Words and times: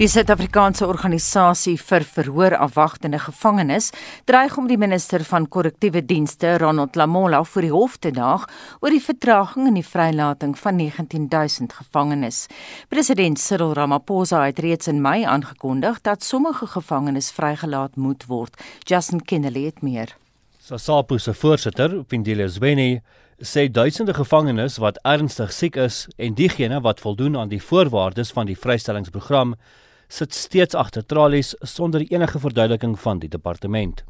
Die 0.00 0.08
Suid-Afrikaanse 0.08 0.86
organisasie 0.88 1.74
vir 1.76 2.06
verhoorafwagtende 2.08 3.18
gevangenes 3.20 3.90
dreig 4.24 4.54
om 4.56 4.64
die 4.64 4.78
minister 4.80 5.20
van 5.28 5.44
korrektiewe 5.52 6.00
dienste, 6.00 6.54
Ronald 6.56 6.94
Lamola, 6.96 7.42
voor 7.44 7.66
die 7.66 7.72
hof 7.74 7.98
te 8.00 8.08
daag 8.16 8.46
oor 8.80 8.94
die 8.96 9.02
vertraging 9.04 9.66
in 9.68 9.74
die 9.76 9.84
vrylating 9.84 10.54
van 10.56 10.78
19000 10.80 11.74
gevangenes. 11.82 12.46
President 12.88 13.36
Cyril 13.38 13.74
Ramaphosa 13.76 14.40
het 14.46 14.62
reeds 14.64 14.88
in 14.88 15.02
Mei 15.04 15.26
aangekondig 15.28 16.00
dat 16.00 16.24
sommige 16.24 16.66
gevangenes 16.66 17.28
vrygelaat 17.36 18.00
moet 18.00 18.24
word. 18.24 18.56
Justin 18.88 19.20
Kennedy 19.20 19.66
het 19.66 19.82
meer. 19.82 20.16
SASAPO 20.64 21.18
se 21.18 21.34
voorsitter, 21.34 21.98
Pindile 22.08 22.48
Zweni, 22.48 23.02
sê 23.36 23.68
duisende 23.68 24.16
gevangenes 24.16 24.80
wat 24.80 24.96
ernstig 25.04 25.52
siek 25.52 25.76
is 25.76 26.06
en 26.16 26.32
diegene 26.40 26.80
wat 26.80 27.04
voldoen 27.04 27.36
aan 27.36 27.52
die 27.52 27.60
voorwaardes 27.60 28.32
van 28.32 28.48
die 28.48 28.56
vrystellingsprogram 28.56 29.58
sit 30.10 30.34
steeds 30.34 30.74
agter 30.74 31.04
tralies 31.06 31.54
sonder 31.62 32.02
enige 32.10 32.38
verduideliking 32.38 32.98
van 32.98 33.18
die 33.22 33.28
departement. 33.28 34.04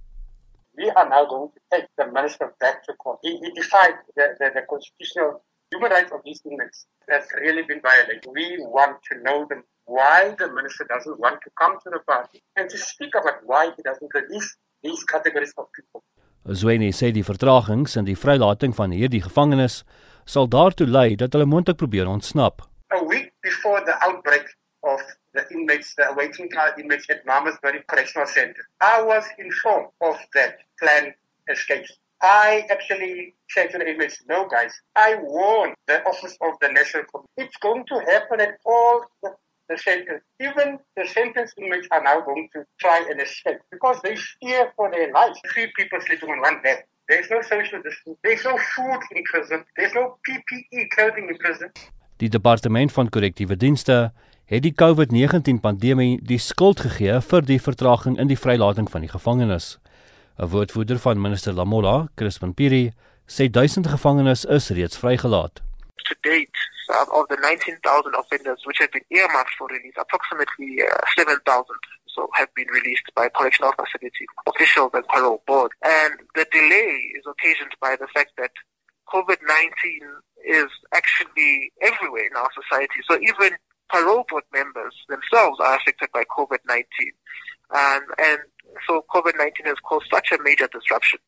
We 0.81 0.89
are 0.97 1.09
now 1.09 1.27
going 1.29 1.51
to 1.53 1.61
take 1.69 1.89
the 1.97 2.07
minister 2.07 2.55
back 2.59 2.83
to 2.87 2.95
court. 2.97 3.19
He, 3.21 3.37
he 3.37 3.51
defied 3.53 3.97
the, 4.17 4.35
the, 4.39 4.51
the 4.55 4.63
constitutional 4.73 5.45
human 5.71 5.91
rights 5.93 6.13
of 6.13 6.21
these 6.25 6.41
inmates. 6.49 6.87
That's 7.07 7.29
really 7.45 7.63
been 7.63 7.83
violated. 7.83 8.25
We 8.33 8.47
want 8.77 8.97
to 9.11 9.21
know 9.23 9.45
them 9.51 9.63
why 9.85 10.35
the 10.39 10.49
minister 10.53 10.87
doesn't 10.89 11.21
want 11.21 11.39
to 11.45 11.51
come 11.61 11.77
to 11.85 11.91
the 11.91 12.01
party 12.07 12.43
and 12.57 12.71
to 12.71 12.79
speak 12.79 13.13
about 13.15 13.45
why 13.45 13.71
he 13.77 13.83
doesn't 13.83 14.13
release 14.15 14.57
these 14.83 15.05
categories 15.05 15.53
of 15.59 15.67
people. 15.77 16.01
Zwene 16.49 16.89
sê 16.97 17.11
die 17.13 17.27
vertragings 17.27 17.99
in 18.01 18.07
die 18.09 18.17
vrylating 18.17 18.73
van 18.73 18.95
hierdie 18.97 19.21
gevangenes 19.21 19.83
sal 20.25 20.49
daartoe 20.49 20.89
lei 20.89 21.13
dat 21.21 21.37
hulle 21.37 21.45
moontlik 21.45 21.77
probeer 21.77 22.09
ontsnap. 22.09 22.65
A 22.97 23.05
week 23.05 23.35
before 23.45 23.85
the 23.85 23.97
outbreak 24.09 24.49
of 24.81 25.05
the 25.49 25.55
inmates, 25.55 25.95
the 25.95 26.09
awaiting 26.11 26.49
trial 26.51 26.73
inmates 26.79 27.07
at 27.11 27.25
Mamasbury 27.27 27.83
Correctional 27.87 28.27
Center. 28.27 28.69
I 28.81 29.03
was 29.03 29.25
informed 29.39 29.89
of 30.01 30.17
that 30.35 30.59
planned 30.79 31.15
escape. 31.51 31.87
I 32.23 32.67
actually 32.71 33.35
said 33.49 33.71
to 33.71 33.79
the 33.79 33.89
inmates, 33.89 34.23
no 34.29 34.47
guys, 34.47 34.73
I 34.95 35.17
warned 35.23 35.75
the 35.87 36.05
office 36.05 36.37
of 36.43 36.55
the 36.61 36.69
National 36.69 37.05
Committee. 37.05 37.29
It's 37.39 37.57
going 37.57 37.85
to 37.87 37.99
happen 38.11 38.41
at 38.41 38.59
all 38.67 39.05
the, 39.23 39.35
the 39.69 39.79
centers. 39.79 40.21
Even 40.39 40.79
the 40.97 41.07
sentence 41.07 41.53
inmates 41.57 41.89
are 41.91 42.03
now 42.03 42.21
going 42.21 42.49
to 42.55 42.65
try 42.79 43.07
and 43.11 43.21
escape 43.21 43.59
because 43.71 44.01
they 44.03 44.17
fear 44.41 44.71
for 44.77 44.91
their 44.91 45.11
lives. 45.13 45.41
Three 45.55 45.73
people 45.77 45.99
sleeping 46.03 46.31
on 46.31 46.41
one 46.41 46.61
bed. 46.63 46.85
There's 47.09 47.31
no 47.31 47.41
social 47.43 47.83
distance. 47.83 48.19
There's 48.23 48.45
no 48.45 48.57
food 48.77 49.01
in 49.13 49.25
prison. 49.25 49.65
There's 49.77 49.95
no 49.95 50.19
PPE 50.29 50.91
clothing 50.91 51.29
in 51.29 51.39
prison. 51.39 51.71
Die 52.21 52.29
departement 52.29 52.93
van 52.93 53.09
korrektiewe 53.09 53.57
dienste 53.57 54.13
het 54.45 54.61
die 54.63 54.75
COVID-19 54.77 55.63
pandemie 55.65 56.19
die 56.29 56.37
skuld 56.39 56.83
gegee 56.85 57.15
vir 57.25 57.47
die 57.49 57.57
vertraging 57.57 58.19
in 58.21 58.29
die 58.29 58.37
vrylating 58.37 58.91
van 58.93 59.07
die 59.07 59.09
gevangenes. 59.09 59.79
'n 60.37 60.51
Woordvoerder 60.53 60.99
van 61.01 61.21
minister 61.21 61.53
Lamola, 61.57 62.09
Crispin 62.21 62.53
Piri, 62.55 62.93
sê 63.25 63.49
duisende 63.49 63.89
gevangenes 63.89 64.45
is 64.45 64.69
reeds 64.69 64.99
vrygelaat. 64.99 65.63
To 66.09 66.15
date, 66.21 66.59
of 67.09 67.25
the 67.29 67.39
19,000 67.41 68.15
offenders 68.15 68.65
which 68.67 68.79
have 68.79 68.93
been 68.93 69.09
earmarked 69.09 69.55
for 69.57 69.67
release, 69.69 69.97
approximately 69.97 70.83
uh, 70.83 70.93
7,000 71.17 71.65
so 72.07 72.29
have 72.33 72.53
been 72.55 72.69
released 72.69 73.09
by 73.15 73.29
correctional 73.29 73.73
facility 73.81 74.27
officials 74.47 74.91
and 74.93 75.07
parole 75.07 75.43
board. 75.47 75.73
And 75.81 76.13
the 76.35 76.47
delay 76.53 76.93
is 77.17 77.25
occasioned 77.25 77.75
by 77.81 77.97
the 77.97 78.09
fact 78.13 78.33
that 78.37 78.53
COVID-19 79.09 80.21
is 80.45 80.71
actually 80.93 81.73
everywhere 81.83 82.27
in 82.27 82.37
our 82.37 82.51
society. 82.55 83.01
So 83.09 83.19
even 83.21 83.57
parole 83.91 84.25
board 84.29 84.45
members 84.53 84.95
themselves 85.09 85.59
are 85.61 85.77
affected 85.77 86.11
by 86.13 86.25
COVID-19. 86.25 86.85
Um, 87.71 88.03
and 88.19 88.39
so 88.87 89.05
COVID-19 89.15 89.67
has 89.67 89.77
caused 89.85 90.07
such 90.13 90.33
a 90.33 90.43
major 90.43 90.69
disruption 90.73 91.19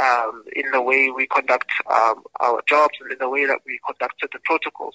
um, 0.00 0.44
in 0.54 0.70
the 0.72 0.82
way 0.82 1.10
we 1.10 1.26
conduct 1.26 1.70
um, 1.90 2.22
our 2.40 2.62
jobs 2.68 2.94
and 3.00 3.12
in 3.12 3.18
the 3.18 3.28
way 3.28 3.46
that 3.46 3.60
we 3.66 3.78
conducted 3.86 4.28
the 4.32 4.40
protocols 4.44 4.94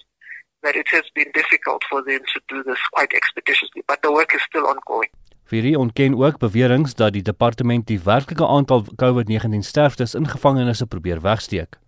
that 0.62 0.76
it 0.76 0.88
has 0.90 1.10
been 1.14 1.32
difficult 1.34 1.84
for 1.90 2.04
them 2.04 2.22
to 2.34 2.40
do 2.48 2.64
this 2.64 2.80
quite 2.94 3.14
expeditiously. 3.14 3.82
But 3.88 4.02
the 4.02 4.12
work 4.12 4.34
is 4.34 4.42
still 4.44 4.66
ongoing. 4.68 5.10
Virie 5.52 5.78
ontken 5.78 6.24
ook 6.24 6.38
beweringe 6.38 6.94
dat 6.96 7.14
die 7.14 7.22
departement 7.22 7.88
die 7.88 8.00
werklike 8.04 8.48
aantal 8.48 8.86
COVID-19 8.96 9.60
sterftes 9.60 10.14
in 10.14 10.28
gevangenisse 10.28 10.86
probeer 10.88 11.22
wegsteek. 11.22 11.80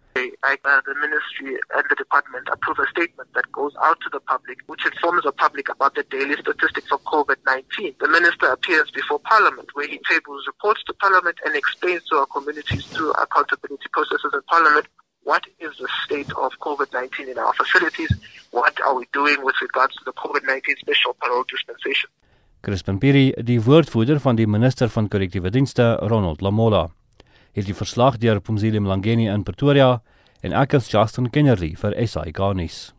Uh, 0.43 0.81
the 0.85 0.93
ministry 0.95 1.55
and 1.73 1.85
the 1.89 1.95
department 1.95 2.45
approve 2.51 2.77
a 2.77 2.87
statement 2.91 3.29
that 3.33 3.49
goes 3.53 3.71
out 3.81 3.97
to 4.01 4.09
the 4.11 4.19
public, 4.19 4.59
which 4.67 4.85
informs 4.85 5.23
the 5.23 5.31
public 5.31 5.69
about 5.69 5.95
the 5.95 6.03
daily 6.11 6.35
statistics 6.35 6.91
of 6.91 7.01
COVID-19. 7.05 7.97
The 7.99 8.09
minister 8.09 8.47
appears 8.47 8.91
before 8.91 9.19
Parliament, 9.19 9.69
where 9.73 9.87
he 9.87 10.01
tables 10.09 10.43
reports 10.45 10.83
to 10.87 10.93
Parliament 10.95 11.37
and 11.45 11.55
explains 11.55 12.03
to 12.09 12.17
our 12.17 12.25
communities 12.25 12.85
through 12.87 13.11
accountability 13.11 13.87
processes 13.93 14.31
in 14.33 14.41
Parliament 14.51 14.85
what 15.23 15.47
is 15.59 15.71
the 15.79 15.87
state 16.03 16.31
of 16.35 16.51
COVID-19 16.59 17.31
in 17.31 17.37
our 17.37 17.53
facilities, 17.53 18.11
what 18.51 18.75
are 18.81 18.95
we 18.95 19.07
doing 19.13 19.37
with 19.43 19.55
regards 19.61 19.95
to 19.95 20.03
the 20.03 20.13
COVID-19 20.13 20.77
special 20.77 21.15
parole 21.21 21.45
dispensation. 21.47 22.09
Crispin 22.61 22.99
Piri, 22.99 23.31
die 23.43 23.61
woordvoerder 23.63 24.19
van 24.19 24.35
die 24.35 24.47
minister 24.47 24.89
van 24.89 25.07
korrektiewe 25.07 25.49
dienste, 25.51 25.95
Ronald 26.11 26.41
Lamola, 26.41 26.89
het 27.55 27.65
die 27.65 27.75
verslag 27.75 28.19
deur 28.19 28.41
Pumzile 28.41 28.79
Mlangeni 28.83 29.29
in 29.31 29.43
Pretoria 29.43 30.01
en 30.43 30.53
ek 30.53 30.75
is 30.79 30.91
Justin 30.91 31.31
Kennerly 31.31 31.73
vir 31.79 31.95
SI 32.05 32.31
Garnis. 32.35 32.91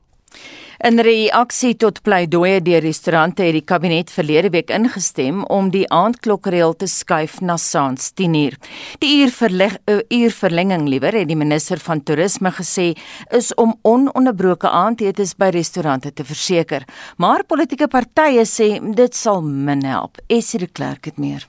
In 0.84 0.98
reaksie 0.98 1.76
tot 1.78 2.00
pleidooie 2.04 2.58
deur 2.64 2.82
restaurante 2.82 3.44
het 3.46 3.54
die 3.54 3.62
kabinet 3.64 4.10
verlede 4.10 4.50
week 4.52 4.72
ingestem 4.74 5.44
om 5.54 5.70
die 5.72 5.84
aandklokreël 5.94 6.74
te 6.76 6.88
skuif 6.90 7.38
na 7.40 7.56
saans 7.56 8.10
10uur. 8.18 8.58
Die 9.00 9.12
uur 9.22 9.32
verleg 9.32 9.78
uh, 9.86 10.00
uur 10.10 10.34
verlenging 10.34 10.88
liewer 10.90 11.14
het 11.14 11.30
die 11.30 11.38
minister 11.38 11.78
van 11.78 12.02
toerisme 12.02 12.52
gesê 12.58 12.90
is 13.30 13.52
om 13.54 13.78
ononderbroke 13.86 14.68
aandetes 14.68 15.36
by 15.38 15.52
restaurante 15.54 16.12
te 16.12 16.26
verseker, 16.26 16.84
maar 17.16 17.46
politieke 17.46 17.88
partye 17.88 18.44
sê 18.44 18.74
dit 18.82 19.14
sal 19.14 19.42
min 19.46 19.86
help. 19.86 20.18
Esie 20.26 20.66
de 20.66 20.68
Klerk 20.68 21.06
het 21.06 21.22
meer. 21.22 21.46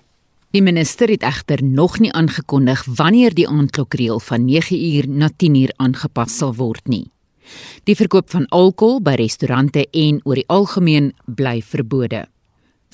Die 0.56 0.64
minister 0.64 1.12
het 1.12 1.24
egter 1.28 1.60
nog 1.64 1.98
nie 2.00 2.14
aangekondig 2.16 2.86
wanneer 2.96 3.34
die 3.36 3.48
aandklokreël 3.48 4.22
van 4.24 4.46
9uur 4.48 5.10
na 5.12 5.28
10uur 5.44 5.74
aangepas 5.84 6.38
sal 6.38 6.54
word 6.56 6.88
nie. 6.88 7.10
Die 7.84 7.96
verkoop 8.00 8.30
van 8.32 8.48
alkohol 8.56 9.02
by 9.04 9.18
restaurante 9.20 9.84
en 9.92 10.22
oor 10.24 10.40
die 10.40 10.48
algemeen 10.48 11.12
bly 11.28 11.60
verbode. 11.60 12.24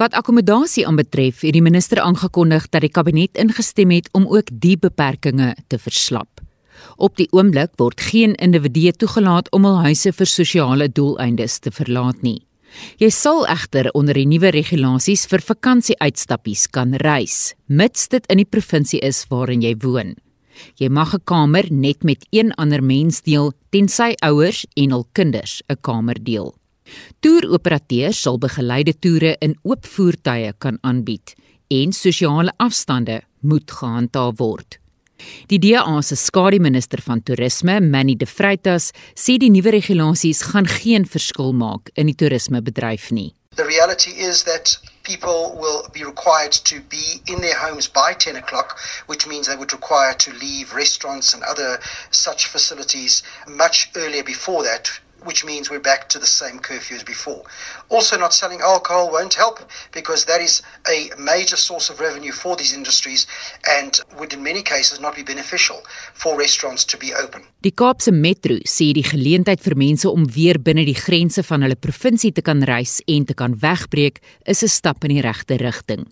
Wat 0.02 0.18
akkommodasie 0.18 0.88
aanbetref, 0.90 1.46
het 1.46 1.54
die 1.54 1.62
minister 1.62 2.02
aangekondig 2.02 2.66
dat 2.74 2.82
die 2.82 2.90
kabinet 2.90 3.38
ingestem 3.38 3.94
het 3.94 4.10
om 4.18 4.26
ook 4.26 4.50
die 4.50 4.78
beperkings 4.82 5.62
te 5.70 5.78
verslap. 5.78 6.42
Op 6.98 7.14
die 7.22 7.30
oomblik 7.30 7.78
word 7.78 8.02
geen 8.02 8.34
individu 8.42 8.90
toegelaat 8.92 9.54
om 9.54 9.70
hul 9.70 9.84
huise 9.86 10.10
vir 10.10 10.26
sosiale 10.26 10.90
doeleindes 10.90 11.60
te 11.60 11.70
verlaat 11.70 12.26
nie. 12.26 12.40
Jy 13.00 13.10
sal 13.10 13.46
egter 13.48 13.90
onder 13.94 14.14
die 14.14 14.28
nuwe 14.28 14.52
regulasies 14.52 15.26
vir 15.28 15.42
vakansieuitstappies 15.42 16.68
kan 16.72 16.94
reis, 16.94 17.54
mits 17.68 18.08
dit 18.08 18.26
in 18.32 18.38
die 18.38 18.50
provinsie 18.50 19.02
is 19.04 19.26
waarin 19.30 19.62
jy 19.62 19.76
woon. 19.84 20.16
Jy 20.78 20.90
mag 20.90 21.14
'n 21.14 21.24
kamer 21.26 21.72
net 21.72 22.04
met 22.04 22.26
een 22.32 22.52
ander 22.58 22.84
mens 22.84 23.22
deel 23.22 23.54
tensy 23.72 24.14
ouers 24.22 24.66
en 24.76 24.92
hul 24.92 25.08
kinders 25.14 25.62
'n 25.70 25.78
kamer 25.82 26.24
deel. 26.24 26.56
Toeroperateurs 27.22 28.22
sal 28.22 28.38
begeleide 28.38 28.94
toere 29.00 29.36
in 29.40 29.56
oop 29.64 29.86
voertuie 29.86 30.54
kan 30.58 30.78
aanbied 30.82 31.36
en 31.70 31.94
sosiale 31.94 32.52
afstande 32.58 33.22
moet 33.40 33.72
gehandhaaf 33.72 34.38
word. 34.38 34.81
Die 35.50 35.60
DA 35.60 36.02
se 36.02 36.16
skademinister 36.16 37.02
van 37.02 37.22
toerisme, 37.22 37.80
Manny 37.82 38.16
De 38.16 38.26
Vreitas, 38.26 38.92
sê 39.16 39.38
die 39.38 39.52
nuwe 39.52 39.72
regulasies 39.72 40.42
gaan 40.52 40.68
geen 40.68 41.06
verskil 41.06 41.54
maak 41.54 41.92
in 41.96 42.12
die 42.12 42.16
toerismebedryf 42.16 43.12
nie. 43.12 43.32
The 43.56 43.66
reality 43.66 44.12
is 44.12 44.44
that 44.44 44.78
people 45.04 45.58
will 45.60 45.90
be 45.94 46.06
required 46.06 46.54
to 46.54 46.80
be 46.90 47.22
in 47.28 47.42
their 47.42 47.58
homes 47.58 47.88
by 47.88 48.14
10 48.14 48.38
o'clock, 48.38 48.80
which 49.08 49.28
means 49.28 49.48
they 49.48 49.58
would 49.58 49.74
require 49.74 50.14
to 50.14 50.32
leave 50.34 50.74
restaurants 50.74 51.34
and 51.34 51.44
other 51.44 51.80
such 52.12 52.48
facilities 52.48 53.24
much 53.48 53.90
earlier 53.96 54.24
before 54.24 54.64
that, 54.64 54.90
which 55.24 55.46
means 55.46 55.70
we're 55.70 55.80
back 55.80 56.10
to 56.10 56.20
the 56.20 56.26
same 56.26 56.60
curfew 56.60 56.96
as 56.96 57.04
before. 57.04 57.44
Also, 57.90 58.18
not 58.18 58.34
selling 58.34 58.62
alcohol 58.62 59.12
won't 59.12 59.34
help 59.34 59.60
because 59.92 60.26
that 60.26 60.42
is 60.42 60.62
a 60.88 61.10
major 61.18 61.58
source 61.58 61.90
of 61.90 62.00
revenue 62.00 62.32
for 62.32 62.56
these 62.56 62.74
industries 62.74 63.28
and 63.68 64.02
would, 64.18 64.34
in 64.34 64.44
many 64.44 64.62
cases, 64.62 65.00
not 65.00 65.16
be 65.16 65.24
beneficial 65.24 65.82
for 66.14 66.38
restaurants 66.38 66.86
to 66.86 66.98
be 66.98 67.14
open. 67.14 67.44
Die 67.62 67.72
Kaapse 67.72 68.12
Metro 68.12 68.56
sê 68.66 68.92
die 68.98 69.06
geleentheid 69.06 69.62
vir 69.62 69.78
mense 69.78 70.10
om 70.10 70.26
weer 70.34 70.58
binne 70.60 70.86
die 70.88 70.98
grense 70.98 71.44
van 71.46 71.62
hulle 71.62 71.78
provinsie 71.78 72.34
te 72.34 72.42
kan 72.42 72.64
reis 72.66 73.00
en 73.06 73.28
te 73.30 73.38
kan 73.38 73.54
wegbreek 73.62 74.22
is 74.46 74.64
'n 74.64 74.68
stap 74.68 75.04
in 75.04 75.16
die 75.16 75.22
regte 75.22 75.58
rigting. 75.62 76.08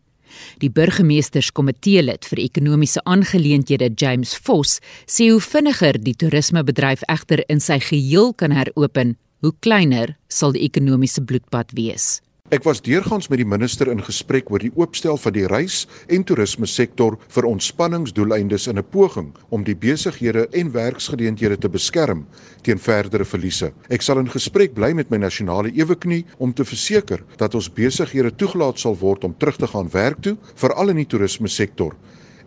Die 0.61 0.69
burgemeesterskomitee 0.69 2.03
lid 2.05 2.27
vir 2.29 2.43
ekonomiese 2.43 3.03
aangeleenthede, 3.05 3.91
James 3.95 4.35
Vos, 4.45 4.79
sê 5.05 5.29
hoe 5.31 5.41
vinniger 5.43 5.99
die 5.99 6.15
toerismebedryf 6.15 7.05
egter 7.07 7.43
in 7.49 7.59
sy 7.63 7.79
geheel 7.83 8.33
kan 8.33 8.55
heropen, 8.55 9.17
hoe 9.43 9.53
kleiner 9.63 10.15
sal 10.27 10.55
die 10.55 10.65
ekonomiese 10.67 11.23
bloedbad 11.23 11.71
wees. 11.77 12.19
Ek 12.49 12.63
was 12.65 12.79
deurgangs 12.81 13.27
met 13.29 13.37
die 13.37 13.45
minister 13.45 13.91
in 13.91 13.99
gesprek 14.01 14.47
oor 14.49 14.63
die 14.63 14.71
oopstel 14.73 15.19
van 15.21 15.35
die 15.35 15.45
reis- 15.45 15.83
en 16.09 16.23
toerisme 16.25 16.65
sektor 16.65 17.19
vir 17.29 17.45
ontspanningsdoeleindes 17.45 18.65
in 18.71 18.79
'n 18.79 18.89
poging 18.89 19.35
om 19.49 19.63
die 19.63 19.75
besighede 19.75 20.47
en 20.57 20.71
werksgeleenthede 20.71 21.57
te 21.57 21.69
beskerm 21.69 22.25
teen 22.63 22.79
verdere 22.79 23.25
verliese. 23.25 23.71
Ek 23.89 24.01
sal 24.01 24.17
in 24.17 24.29
gesprek 24.29 24.73
bly 24.73 24.93
met 24.93 25.11
my 25.11 25.17
nasionale 25.17 25.69
eweknie 25.69 26.25
om 26.39 26.51
te 26.53 26.65
verseker 26.65 27.23
dat 27.37 27.53
ons 27.53 27.69
besighede 27.69 28.35
toegelaat 28.35 28.79
sal 28.79 28.97
word 28.97 29.23
om 29.23 29.35
terug 29.37 29.57
te 29.57 29.67
gaan 29.67 29.89
werk 29.91 30.21
toe, 30.21 30.37
veral 30.55 30.89
in 30.89 30.95
die 30.95 31.05
toerisme 31.07 31.47
sektor. 31.47 31.93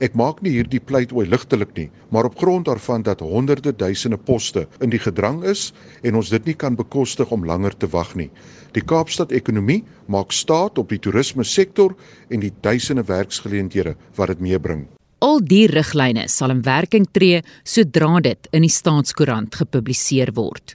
Ek 0.02 0.16
maak 0.18 0.40
nie 0.42 0.50
hierdie 0.56 0.80
pleit 0.82 1.12
oor 1.14 1.28
ligtelik 1.30 1.76
nie, 1.76 1.86
maar 2.10 2.26
op 2.26 2.34
grond 2.40 2.66
daarvan 2.66 3.04
dat 3.06 3.20
honderde 3.22 3.70
duisende 3.70 4.18
poste 4.18 4.64
in 4.82 4.90
die 4.90 4.98
gedrang 4.98 5.44
is 5.46 5.68
en 6.02 6.18
ons 6.18 6.32
dit 6.32 6.50
nie 6.50 6.56
kan 6.58 6.74
bekostig 6.74 7.30
om 7.30 7.46
langer 7.46 7.76
te 7.78 7.86
wag 7.92 8.16
nie. 8.18 8.26
Die 8.74 8.82
Kaapstad 8.82 9.30
ekonomie 9.30 9.84
maak 10.10 10.34
staat 10.34 10.80
op 10.82 10.90
die 10.90 10.98
toerisme 10.98 11.46
sektor 11.46 11.94
en 12.34 12.42
die 12.42 12.50
duisende 12.66 13.06
werksgeleenthede 13.06 13.94
wat 14.18 14.34
dit 14.34 14.42
meebring. 14.42 14.88
Al 15.22 15.38
die 15.38 15.68
riglyne 15.70 16.26
sal 16.26 16.50
in 16.50 16.66
werking 16.66 17.06
tree 17.14 17.44
sodra 17.62 18.18
dit 18.26 18.48
in 18.50 18.66
die 18.66 18.74
staatskoerant 18.74 19.54
gepubliseer 19.54 20.34
word. 20.34 20.74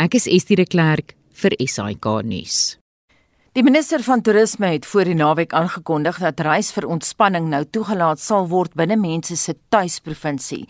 Ek 0.00 0.16
is 0.16 0.24
Estie 0.24 0.56
de 0.56 0.64
Klerk 0.64 1.12
vir 1.42 1.60
SAK 1.60 2.22
nuus. 2.24 2.81
Die 3.52 3.60
minister 3.60 4.00
van 4.00 4.22
toerisme 4.24 4.70
het 4.72 4.86
voor 4.88 5.04
die 5.04 5.14
naweek 5.14 5.50
aangekondig 5.52 6.16
dat 6.22 6.38
reis 6.40 6.70
vir 6.72 6.86
ontspanning 6.88 7.50
nou 7.52 7.58
toegelaat 7.68 8.16
sal 8.16 8.46
word 8.48 8.72
binne 8.80 8.96
mense 8.96 9.34
se 9.36 9.52
tuisprovinsie. 9.68 10.62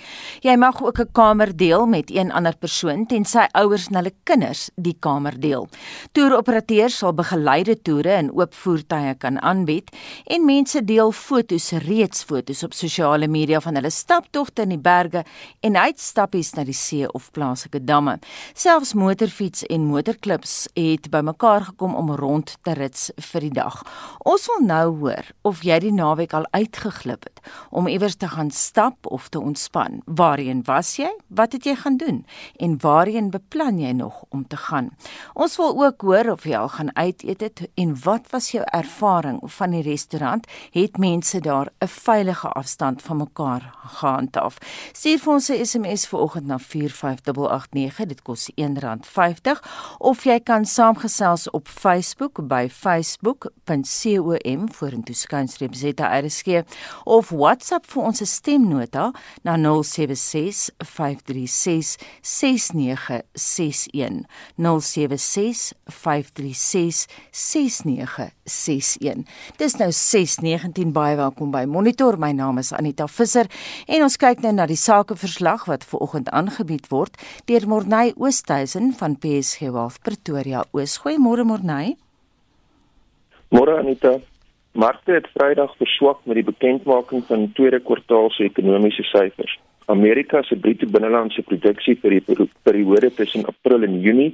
Jy 0.43 0.56
mag 0.58 0.82
ook 0.82 0.99
'n 0.99 1.12
kamer 1.12 1.56
deel 1.56 1.87
met 1.87 2.11
een 2.11 2.32
ander 2.32 2.56
persoon 2.56 3.06
tensy 3.06 3.46
ouers 3.52 3.87
en 3.87 3.94
hulle 3.94 4.12
kinders 4.25 4.70
die 4.75 4.96
kamer 4.99 5.40
deel. 5.40 5.69
Toeroperateurs 6.12 6.96
sal 6.99 7.12
begeleide 7.12 7.82
toere 7.82 8.17
in 8.19 8.32
oop 8.34 8.55
voertuie 8.55 9.14
kan 9.14 9.43
aanbied 9.43 9.96
en 10.26 10.44
mense 10.44 10.84
deel 10.84 11.12
fotos 11.12 11.70
reeds 11.70 12.23
fotos 12.25 12.62
op 12.62 12.73
sosiale 12.73 13.29
media 13.29 13.61
van 13.61 13.75
hulle 13.75 13.90
staptogte 13.90 14.62
in 14.62 14.69
die 14.69 14.79
berge 14.79 15.25
en 15.61 15.76
uitstappies 15.76 16.52
na 16.55 16.64
die 16.64 16.75
see 16.75 17.06
of 17.12 17.31
plaaslike 17.31 17.84
damme. 17.84 18.19
Selfs 18.55 18.93
motorfiets 18.94 19.62
en 19.62 19.84
motorklubs 19.84 20.69
het 20.75 21.11
bymekaar 21.11 21.61
gekom 21.61 21.94
om 21.94 22.11
rond 22.11 22.56
te 22.62 22.71
rits 22.74 23.10
vir 23.16 23.40
die 23.40 23.54
dag. 23.56 23.82
Ons 24.19 24.46
wil 24.46 24.66
nou 24.66 24.86
hoor 24.98 25.30
of 25.42 25.62
jy 25.62 25.78
die 25.78 25.92
naweek 25.92 26.32
al 26.32 26.46
uitgeglip 26.52 27.24
het 27.24 27.40
om 27.70 27.88
iewers 27.88 28.16
te 28.16 28.28
gaan 28.28 28.50
stap 28.50 29.06
of 29.06 29.28
te 29.28 29.40
ontspan. 29.40 30.00
Waarheen 30.06 30.62
was 30.64 30.96
jy? 30.96 31.10
Wat 31.28 31.52
het 31.52 31.64
jy 31.64 31.74
gaan 31.74 31.96
doen? 31.96 32.24
En 32.56 32.78
waarheen 32.80 33.30
beplan 33.30 33.78
jy 33.78 33.92
nog 33.92 34.24
om 34.28 34.46
te 34.46 34.56
gaan? 34.56 34.90
Ons 35.34 35.56
wil 35.56 35.84
ook 35.84 36.00
hoor 36.00 36.32
of 36.32 36.44
jy 36.44 36.56
al 36.56 36.69
gaan 36.69 36.96
uit 36.96 37.22
eet 37.22 37.40
het 37.40 37.64
en 37.74 37.96
wat 38.04 38.30
was 38.30 38.50
jou 38.50 38.64
ervaring 38.64 39.40
van 39.44 39.70
die 39.70 39.82
restaurant? 39.82 40.46
Het 40.72 40.96
mense 40.98 41.40
daar 41.40 41.72
'n 41.80 41.88
veilige 41.88 42.48
afstand 42.48 43.02
van 43.02 43.16
mekaar 43.16 43.74
gehandhaaf? 43.86 44.58
Stuur 44.92 45.19
vir 45.19 45.32
ons 45.32 45.48
'n 45.50 45.64
SMS 45.64 46.06
vanoggend 46.06 46.46
na 46.46 46.58
45889. 46.58 48.06
Dit 48.06 48.22
kos 48.22 48.50
R1.50 48.54 49.62
of 49.98 50.24
jy 50.24 50.40
kan 50.40 50.64
saamgesels 50.64 51.50
op 51.50 51.69
Facebook 51.69 52.48
by 52.48 52.62
facebook.com 52.69 54.69
vorentoe 54.79 55.17
skynstreep 55.17 55.75
ZRSG 55.75 56.62
of 57.05 57.31
WhatsApp 57.31 57.87
vir 57.91 58.03
ons 58.03 58.23
stemnota 58.29 59.12
na 59.43 59.56
076 59.56 60.70
536 60.79 61.97
6961 62.23 64.26
076 64.59 65.73
536 65.88 67.06
6961 67.31 68.43
Dis 69.58 69.76
nou 69.79 69.91
6:19 69.91 70.93
baie 70.93 71.17
welkom 71.17 71.50
by 71.50 71.65
Monitor. 71.65 72.19
My 72.19 72.32
naam 72.32 72.58
is 72.58 72.73
Anita 72.73 73.06
Visser 73.06 73.47
en 73.87 74.03
ons 74.03 74.17
kyk 74.17 74.43
nou 74.43 74.53
na 74.53 74.67
die 74.67 74.76
sakeverslag 74.76 75.67
wat 75.70 75.85
ver 75.85 76.00
oggend 76.00 76.31
aangebied 76.31 76.88
word 76.91 77.17
deur 77.47 77.69
Morney 77.69 78.12
Oosthuizen 78.17 78.93
van 78.99 79.19
PSG 79.19 79.70
Wealth 79.70 80.03
Pretoria 80.03 80.65
Oos. 80.73 80.99
Goeiemôre 81.05 81.44
Morney 81.44 81.97
Môre 83.52 83.75
Anita, 83.78 84.14
markte 84.72 85.12
het 85.12 85.26
Vrydag 85.34 85.75
verswak 85.76 86.22
met 86.25 86.38
die 86.38 86.46
bekendmaking 86.46 87.20
van 87.28 87.50
tweede 87.52 87.82
kwartaal 87.84 88.31
se 88.32 88.46
ekonomiese 88.49 89.04
syfers. 89.04 89.58
Amerika 89.93 90.40
se 90.43 90.56
bruto 90.56 90.88
binnelandse 90.88 91.44
produksie 91.44 91.99
vir 92.00 92.14
die 92.16 92.46
periode 92.64 93.10
tussen 93.19 93.44
April 93.50 93.84
en 93.84 93.99
Junie 94.00 94.31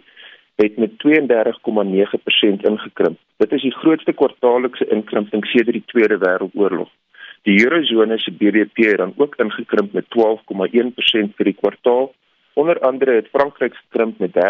het 0.62 0.78
met 0.78 0.94
32,9% 1.02 2.62
ingekrimp. 2.70 3.18
Dit 3.42 3.58
is 3.58 3.66
die 3.66 3.74
grootste 3.80 4.14
kwartaallikse 4.14 4.86
inkrimping 4.94 5.42
sedert 5.50 5.80
die 5.80 5.88
Tweede 5.90 6.20
Wêreldoorlog. 6.22 6.94
Die 7.42 7.58
Eurozone 7.64 8.20
se 8.22 8.30
BBP 8.30 8.86
het 8.92 9.02
dan 9.02 9.16
ook 9.16 9.34
ingekrimp 9.42 9.98
met 9.98 10.06
12,1% 10.14 11.34
vir 11.34 11.50
die 11.50 11.58
kwartaal 11.58 12.12
Onder 12.58 12.80
andere 12.80 13.12
het 13.12 13.28
Frankryk 13.28 13.74
gekrimp 13.74 14.18
met 14.18 14.30
13,8%, 14.34 14.40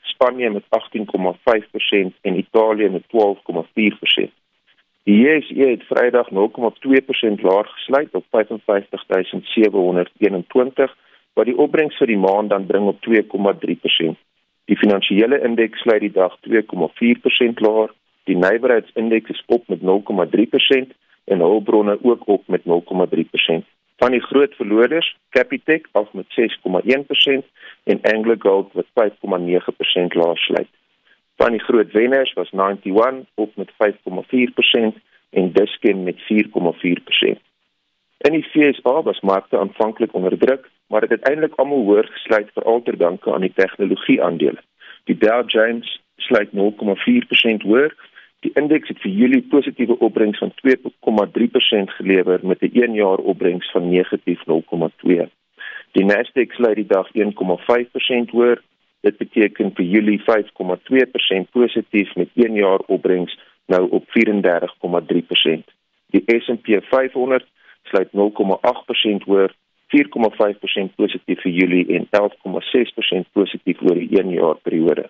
Spanje 0.00 0.50
met 0.50 0.62
18,5% 0.62 0.68
en 2.20 2.38
Italië 2.38 2.88
met 2.88 3.02
12,4%. 3.02 3.08
Die 5.02 5.20
JSE 5.20 5.68
het 5.68 5.82
Vrydag 5.82 6.30
0,2% 6.30 6.36
laer 7.40 7.64
gesluit 7.64 8.14
op 8.14 8.24
55721, 8.30 10.96
wat 11.32 11.44
die 11.44 11.58
opbrengs 11.58 11.96
vir 11.96 12.06
die 12.06 12.18
maand 12.18 12.50
dan 12.50 12.66
bring 12.66 12.86
op 12.86 13.06
2,3%. 13.08 13.14
Die 14.64 14.76
finansiële 14.76 15.40
indeks 15.40 15.80
sluit 15.80 16.00
die 16.00 16.12
dag 16.12 16.38
2,4% 16.48 16.52
laer, 17.54 17.92
die 18.24 18.36
nywerheidsindeks 18.36 19.30
is 19.30 19.42
op 19.46 19.68
met 19.68 19.80
0,3% 19.80 19.84
en 21.24 21.38
hulpbronne 21.38 21.98
ook 22.02 22.28
op 22.28 22.42
met 22.46 22.60
0,3%. 22.60 22.64
Van 23.96 24.10
die 24.10 24.20
groot 24.20 24.54
verloders, 24.54 25.16
Capitec 25.30 25.86
af 25.92 26.12
met 26.12 26.26
6,1% 26.40 27.46
en 27.84 28.00
AngloGold 28.02 28.72
wat 28.72 28.86
5,9% 28.86 30.16
laer 30.20 30.38
sluit. 30.38 30.68
Van 31.36 31.50
die 31.50 31.60
groot 31.60 31.92
wenners 31.92 32.32
was 32.32 32.52
91 32.52 33.28
op 33.34 33.56
met 33.56 33.70
5,4% 33.70 35.00
en 35.30 35.52
Dischem 35.52 36.02
met 36.02 36.16
4,4%. 36.16 37.40
In 38.18 38.32
die 38.32 38.46
FSA 38.50 39.02
was 39.02 39.20
markte 39.20 39.58
aanvanklik 39.58 40.14
onder 40.14 40.38
druk, 40.38 40.70
maar 40.86 41.00
dit 41.00 41.10
het 41.10 41.18
uiteindelik 41.18 41.58
almal 41.58 41.84
hoër 41.84 42.08
gesluit 42.12 42.50
veral 42.52 42.82
ter 42.82 42.96
danke 42.96 43.32
aan 43.32 43.40
die 43.40 43.52
tegnologie-aandele. 43.54 44.60
Die 45.04 45.18
Dow 45.18 45.50
Jones 45.50 46.02
sluit 46.16 46.48
0,4% 46.52 47.62
hoër 47.62 47.94
Die 48.44 48.52
indeks 48.54 48.88
het 48.88 49.00
vir 49.00 49.10
Julie 49.10 49.42
positiewe 49.50 49.98
opbrengs 49.98 50.38
van 50.38 50.52
2,3% 50.60 51.90
gelewer 51.98 52.40
met 52.42 52.62
'n 52.62 52.70
1 52.82 52.94
jaar 52.94 53.18
opbrengs 53.18 53.70
van 53.70 53.88
negatief 53.88 54.40
0,2. 54.46 55.28
Die 55.92 56.04
Nasdaq 56.04 56.52
sluit 56.52 56.76
die 56.76 56.86
dag 56.86 57.08
1,5% 57.14 58.30
hoër. 58.30 58.62
Dit 59.00 59.16
beteken 59.16 59.72
vir 59.74 59.84
Julie 59.84 60.20
5,2% 60.20 61.50
positief 61.50 62.14
met 62.14 62.28
1 62.34 62.54
jaar 62.54 62.80
opbrengs 62.86 63.38
nou 63.66 63.90
op 63.90 64.04
34,3%. 64.08 65.64
Die 66.06 66.22
S&P 66.26 66.82
500 66.82 67.44
sluit 67.82 68.08
0,8% 68.12 69.24
hoër, 69.24 69.54
4,5% 69.86 70.94
positief 70.94 71.40
vir 71.40 71.52
Julie 71.52 71.86
en 71.96 72.08
11,6% 72.10 73.30
positief 73.32 73.82
oor 73.82 73.94
die 73.94 74.18
1 74.18 74.30
jaar 74.30 74.56
periode. 74.62 75.08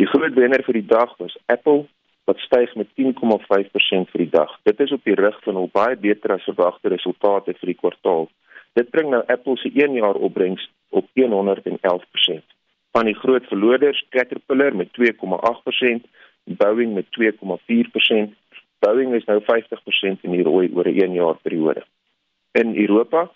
Die 0.00 0.06
groot 0.06 0.34
wenner 0.34 0.64
vir 0.64 0.80
die 0.80 0.86
dag 0.86 1.16
was 1.18 1.36
Apple 1.46 1.86
wat 2.26 2.42
styg 2.42 2.74
met 2.74 2.88
10,5% 2.98 4.10
vir 4.10 4.22
die 4.24 4.30
dag. 4.30 4.50
Dit 4.66 4.80
is 4.82 4.92
op 4.92 5.04
die 5.06 5.14
rig 5.14 5.36
van 5.44 5.56
al 5.56 5.70
baie 5.72 5.96
beter 5.96 6.34
as 6.34 6.48
verwagte 6.48 6.90
resultate 6.90 7.54
vir 7.60 7.70
die 7.70 7.78
kwartaal. 7.78 8.26
Dit 8.74 8.90
bring 8.90 9.12
nou 9.12 9.22
Apple 9.32 9.56
se 9.62 9.70
1 9.70 9.94
jaar 9.94 10.18
opbrengs 10.28 10.66
op 10.90 11.06
111%. 11.14 12.42
Van 12.96 13.06
die 13.06 13.14
groot 13.14 13.46
verloders, 13.46 14.02
Caterpillar 14.10 14.74
met 14.76 14.90
2,8%, 14.98 16.10
Boeing 16.58 16.94
met 16.94 17.06
2,4%. 17.14 18.34
Boeing 18.82 19.14
is 19.14 19.24
nou 19.30 19.40
50% 19.46 20.26
in 20.26 20.34
die 20.34 20.42
rooi 20.42 20.70
oor 20.74 20.88
'n 20.88 20.98
1 20.98 21.12
jaar 21.12 21.38
periode. 21.42 21.84
In 22.52 22.76
Europa 22.76 23.30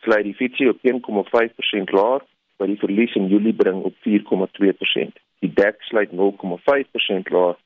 sluit 0.00 0.24
die 0.24 0.34
FTSE 0.34 0.68
op 0.68 0.78
1,5% 0.82 1.90
laer, 1.90 2.20
wat 2.56 2.68
die 2.68 2.78
verlies 2.78 3.14
in 3.14 3.28
Julie 3.28 3.54
bring 3.54 3.82
op 3.82 3.94
4,2%. 4.00 5.18
Die 5.38 5.52
DAX 5.52 5.86
sluit 5.86 6.10
0,5% 6.12 7.30
laer 7.30 7.56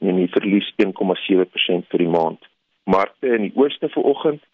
en 0.00 0.16
die 0.16 0.30
verlies 0.32 0.68
1,7% 0.82 1.88
vir 1.92 2.04
die 2.04 2.12
maand. 2.12 2.44
Markte 2.84 3.34
in 3.36 3.48
die 3.48 3.56
ooste 3.56 3.88
vanoggend 3.92 4.44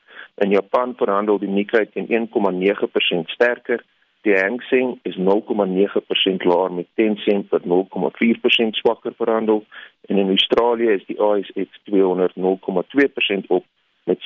in 0.43 0.51
Japan 0.51 0.95
verhandel 0.99 1.39
die 1.39 1.51
Nikkei 1.51 1.85
teen 1.87 2.09
1,9% 2.09 3.31
sterker. 3.37 3.83
Die 4.25 4.35
Hang 4.35 4.63
Seng 4.71 4.99
is 5.05 5.17
0,9% 5.17 6.47
laer 6.49 6.73
met 6.73 6.89
Tencent 6.95 7.51
wat 7.53 7.63
0,4% 7.63 8.81
swakker 8.81 9.13
verhandel 9.17 9.65
en 10.09 10.19
in 10.19 10.29
Australië 10.29 10.89
is 10.97 11.05
die 11.07 11.21
ASX 11.21 11.81
200 11.85 12.33
0,2% 12.35 13.47
op 13.47 13.65
met 14.05 14.21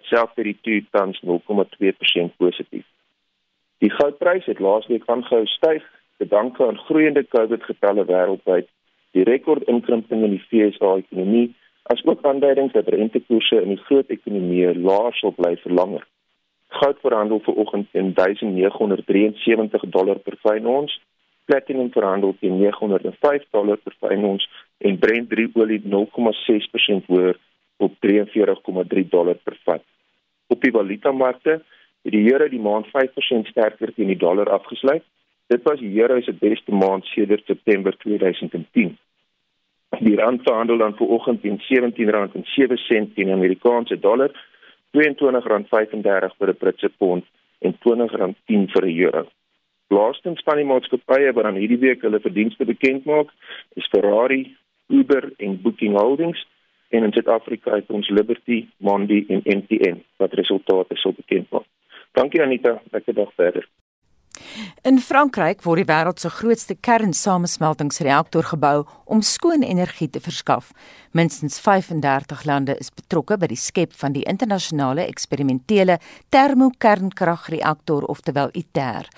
selfde 0.00 0.42
die 0.62 0.86
tans 0.90 1.22
0,2% 1.24 2.36
positief. 2.36 2.84
Die 3.78 3.90
goudprys 3.90 4.44
het 4.44 4.58
laasweek 4.58 5.06
aangehou 5.06 5.46
styg 5.46 5.84
te 6.16 6.26
danke 6.28 6.66
aan 6.66 6.78
groeiende 6.78 7.26
COVID-getalle 7.28 8.04
wêreldwyd 8.08 8.68
die 9.16 9.24
rekordinkrimping 9.24 10.24
in 10.26 10.36
die 10.36 10.44
FSA-ekonomie, 10.44 11.48
asook 11.92 12.24
aanduidings 12.26 12.74
dat 12.74 12.88
rentekoerse 12.92 13.62
in 13.62 13.74
die 13.74 13.82
groot 13.86 14.10
ekonomieë 14.12 14.74
laer 14.76 15.16
sal 15.20 15.32
bly 15.36 15.54
vir 15.62 15.74
langer. 15.80 16.04
Goud 16.76 16.98
verhandel 17.00 17.40
vanoggend 17.46 17.88
teen 17.92 18.12
1973 18.14 19.86
dollar 19.94 20.18
per 20.26 20.36
fyn 20.42 20.66
ons, 20.66 20.92
platinum 21.46 21.92
verhandel 21.94 22.34
teen 22.40 22.58
905 22.58 23.46
dollar 23.54 23.78
per 23.78 23.94
fyn 24.02 24.26
ons 24.26 24.48
en 24.84 24.98
Brent 24.98 25.32
olie 25.62 25.80
0,6% 25.80 27.06
hoër 27.12 27.38
op 27.86 27.94
43,3 28.04 29.08
dollar 29.14 29.38
per 29.44 29.56
vat. 29.64 29.84
Op 30.48 30.60
die 30.62 30.74
valutamarkte 30.74 31.60
het 32.06 32.12
die 32.14 32.26
euro 32.32 32.48
die 32.48 32.62
maand 32.62 32.90
5% 32.92 33.50
sterker 33.50 33.94
teen 33.94 34.12
die 34.12 34.20
dollar 34.20 34.50
afgesluit. 34.58 35.04
Dit 35.46 35.62
was 35.62 35.78
die 35.78 35.94
euro 36.00 36.20
se 36.20 36.34
beste 36.34 36.74
maand 36.74 37.06
sedert 37.14 37.46
September 37.46 37.96
2010. 38.02 38.96
Die 39.88 40.16
rand 40.16 40.42
verhandel 40.42 40.78
dan 40.78 40.96
vanoggend 40.96 41.40
teen 41.40 41.60
R17.07 41.60 43.14
teen 43.14 43.30
Amerikaanse 43.30 43.98
dollar, 43.98 44.30
R22.35 44.90 46.36
vir 46.38 46.48
'n 46.48 46.56
Britse 46.58 46.90
pond 46.98 47.24
en 47.58 47.72
R20.10 47.72 48.66
vir 48.72 48.84
'n 48.86 48.98
euro. 48.98 49.26
Laastens 49.88 50.42
van 50.42 50.56
die 50.56 50.64
maatskappye 50.64 51.32
wat 51.32 51.44
aan 51.44 51.54
hierdie 51.54 51.78
week 51.78 52.02
hulle 52.02 52.20
verdienste 52.20 52.64
bekend 52.64 53.04
maak, 53.04 53.30
is 53.74 53.86
Ferrari, 53.86 54.56
Uber 54.88 55.32
en 55.36 55.62
Booking 55.62 55.94
Holdings 55.98 56.46
en 56.88 57.02
in 57.02 57.12
Suid-Afrika 57.12 57.74
het 57.74 57.90
ons 57.90 58.08
Liberty, 58.08 58.66
Mondi 58.76 59.24
en 59.28 59.42
MTN 59.44 60.02
wat 60.16 60.32
resultate 60.32 60.96
sou 60.96 61.14
bekend 61.14 61.50
maak. 61.50 61.66
Dankie 62.12 62.42
Anita, 62.42 62.80
lekker 62.90 63.14
dag 63.14 63.32
verder. 63.34 63.68
In 64.86 65.00
Frankryk 65.02 65.64
word 65.66 65.80
die 65.80 65.88
wêreld 65.88 66.20
se 66.22 66.30
grootste 66.30 66.76
kernsamesmeltingsreaktor 66.78 68.46
gebou 68.52 68.84
om 69.10 69.18
skoon 69.18 69.64
energie 69.66 70.06
te 70.06 70.20
verskaf. 70.22 70.68
Minstens 71.10 71.56
35 71.58 72.44
lande 72.46 72.76
is 72.78 72.92
betrokke 72.94 73.34
by 73.40 73.48
die 73.50 73.58
skep 73.58 73.96
van 73.98 74.14
die 74.14 74.22
internasionale 74.30 75.08
eksperimentele 75.08 75.96
termokernkragreaktor 76.30 78.06
oftewel 78.12 78.52
ITER. 78.54 79.08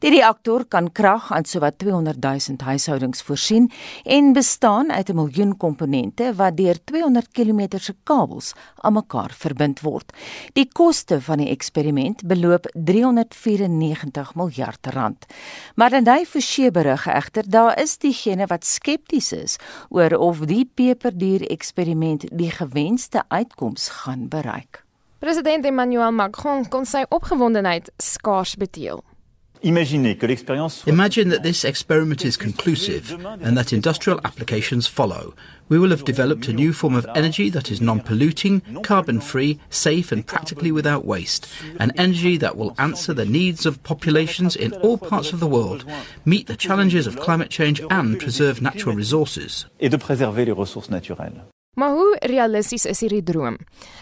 Die 0.00 0.14
reaktor 0.14 0.64
kan 0.64 0.88
krag 0.96 1.28
aan 1.36 1.44
sowat 1.44 1.76
200 1.82 2.24
000 2.24 2.64
huishoudings 2.64 3.20
voorsien 3.28 3.68
en 4.04 4.32
bestaan 4.32 4.92
uit 4.92 5.10
'n 5.10 5.16
miljoen 5.20 5.56
komponente 5.56 6.32
wat 6.40 6.56
deur 6.56 6.78
200 6.84 7.28
km 7.32 7.78
se 7.78 7.94
kabels 8.04 8.54
aan 8.80 8.92
mekaar 8.92 9.34
verbind 9.36 9.80
word. 9.80 10.12
Die 10.52 10.68
koste 10.72 11.20
van 11.20 11.38
die 11.38 11.50
eksperiment 11.50 12.24
beloop 12.24 12.64
394 12.72 14.34
miljard 14.34 14.86
rand. 14.86 15.17
Maar 15.74 15.90
dan 15.90 16.08
hy 16.08 16.24
Forsie 16.24 16.70
berig 16.70 17.06
egter 17.06 17.44
daar 17.48 17.80
is 17.80 17.98
diegene 17.98 18.46
wat 18.46 18.64
skepties 18.64 19.32
is 19.32 19.56
oor 19.88 20.16
of 20.16 20.44
die 20.46 20.64
peperduur 20.74 21.46
eksperiment 21.50 22.26
die 22.30 22.50
gewenste 22.50 23.22
uitkoms 23.28 23.88
gaan 23.88 24.28
bereik. 24.28 24.84
President 25.18 25.64
Emmanuel 25.64 26.12
Macron 26.12 26.68
kon 26.68 26.84
sy 26.86 27.02
opgewondenheid 27.08 27.90
skaars 27.98 28.54
beteel. 28.54 29.02
Imagine 29.62 31.28
that 31.28 31.42
this 31.42 31.64
experiment 31.64 32.24
is 32.24 32.36
conclusive 32.36 33.12
and 33.40 33.56
that 33.56 33.72
industrial 33.72 34.20
applications 34.24 34.86
follow. 34.86 35.34
We 35.68 35.78
will 35.78 35.90
have 35.90 36.04
developed 36.04 36.48
a 36.48 36.52
new 36.52 36.72
form 36.72 36.94
of 36.94 37.06
energy 37.14 37.50
that 37.50 37.70
is 37.70 37.80
non 37.80 38.00
polluting, 38.00 38.60
carbon 38.82 39.20
free, 39.20 39.58
safe, 39.68 40.12
and 40.12 40.26
practically 40.26 40.72
without 40.72 41.04
waste. 41.04 41.48
An 41.78 41.92
energy 41.96 42.36
that 42.38 42.56
will 42.56 42.74
answer 42.78 43.12
the 43.12 43.26
needs 43.26 43.66
of 43.66 43.82
populations 43.82 44.56
in 44.56 44.72
all 44.74 44.96
parts 44.96 45.32
of 45.32 45.40
the 45.40 45.46
world, 45.46 45.84
meet 46.24 46.46
the 46.46 46.56
challenges 46.56 47.06
of 47.06 47.20
climate 47.20 47.50
change, 47.50 47.80
and 47.90 48.18
preserve 48.18 48.62
natural 48.62 48.94
resources. 48.94 49.66
Maar 51.78 51.90
hoe 51.94 52.16
realisties 52.26 52.84
is 52.90 53.00
hierdie 53.00 53.22
droom? 53.22 53.56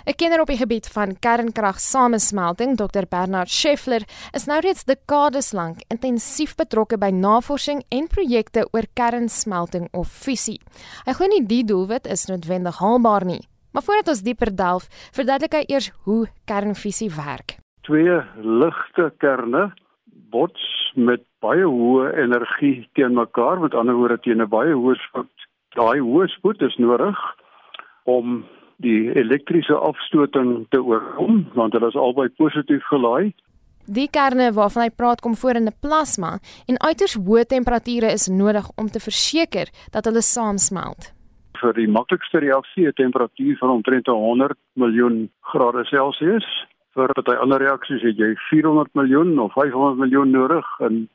'n 0.09 0.17
Kenner 0.17 0.41
op 0.41 0.49
die 0.49 0.57
gebied 0.57 0.87
van 0.89 1.11
kernkragsamesmelting, 1.21 2.77
Dr 2.77 3.05
Bernard 3.09 3.51
Scheffler, 3.51 4.03
is 4.33 4.47
nou 4.47 4.61
reeds 4.61 4.85
dekades 4.85 5.53
lank 5.53 5.77
intensief 5.89 6.55
betrokke 6.55 6.97
by 6.99 7.11
navorsing 7.13 7.83
en 7.89 8.09
projekte 8.09 8.69
oor 8.73 8.87
kernsmelting 8.95 9.89
of 9.93 10.09
fusie. 10.09 10.61
Hy 11.05 11.13
glo 11.13 11.29
nie 11.29 11.45
die 11.47 11.65
doelwit 11.65 12.07
is 12.07 12.27
noodwendig 12.27 12.81
haalbaar 12.81 13.25
nie. 13.25 13.45
Maar 13.73 13.83
voordat 13.83 14.09
ons 14.09 14.25
dieper 14.25 14.57
delf, 14.57 14.89
verduidelik 15.13 15.53
hy 15.53 15.65
eers 15.69 15.93
hoe 16.05 16.27
kernfusie 16.47 17.13
werk. 17.13 17.59
Twee 17.85 18.21
ligte 18.41 19.13
kerne 19.19 19.75
bots 20.33 20.93
met 20.95 21.21
baie 21.41 21.65
hoë 21.65 22.17
energie 22.25 22.89
teen 22.95 23.13
mekaar, 23.13 23.61
met 23.61 23.75
ander 23.75 23.95
woorde 23.95 24.19
teen 24.19 24.41
'n 24.41 24.49
baie 24.49 24.73
hoë 24.73 24.97
spoed. 25.09 25.35
Daai 25.77 26.01
hoë 26.01 26.29
spoed 26.29 26.63
is 26.63 26.77
nodig 26.77 27.21
om 28.07 28.45
die 28.85 29.13
elektriese 29.17 29.75
afstoting 29.75 30.67
te 30.71 30.81
oorkom 30.83 31.47
want 31.55 31.77
hulle 31.77 31.89
is 31.93 31.99
albei 32.01 32.29
positief 32.29 32.85
gelaai. 32.91 33.33
Die 33.87 34.09
kerne 34.11 34.51
waarvan 34.53 34.83
hy 34.83 34.91
praat 34.91 35.21
kom 35.23 35.37
voor 35.39 35.59
in 35.61 35.69
'n 35.71 35.79
plasma 35.81 36.39
en 36.67 36.81
uiters 36.81 37.15
hoë 37.15 37.45
temperature 37.47 38.07
is 38.13 38.27
nodig 38.29 38.67
om 38.77 38.87
te 38.89 39.01
verseker 39.01 39.71
dat 39.93 40.05
hulle 40.05 40.23
saamsmelt. 40.23 41.13
Vir 41.61 41.73
die 41.73 41.89
maklikste 41.89 42.39
reaksie 42.39 42.89
'n 42.89 42.93
temperatuur 42.93 43.57
van 43.59 43.71
omtrent 43.71 44.07
100 44.07 44.59
miljoen 44.75 45.31
grade 45.41 45.85
Celsius. 45.85 46.47
Vir 46.95 47.09
baie 47.25 47.39
ander 47.39 47.61
reaksies 47.61 48.03
het 48.03 48.17
jy 48.17 48.35
400 48.51 48.95
miljoen 48.95 49.39
of 49.39 49.53
500 49.53 49.99
miljoen 49.99 50.31
nodig 50.31 50.67
en 50.81 51.09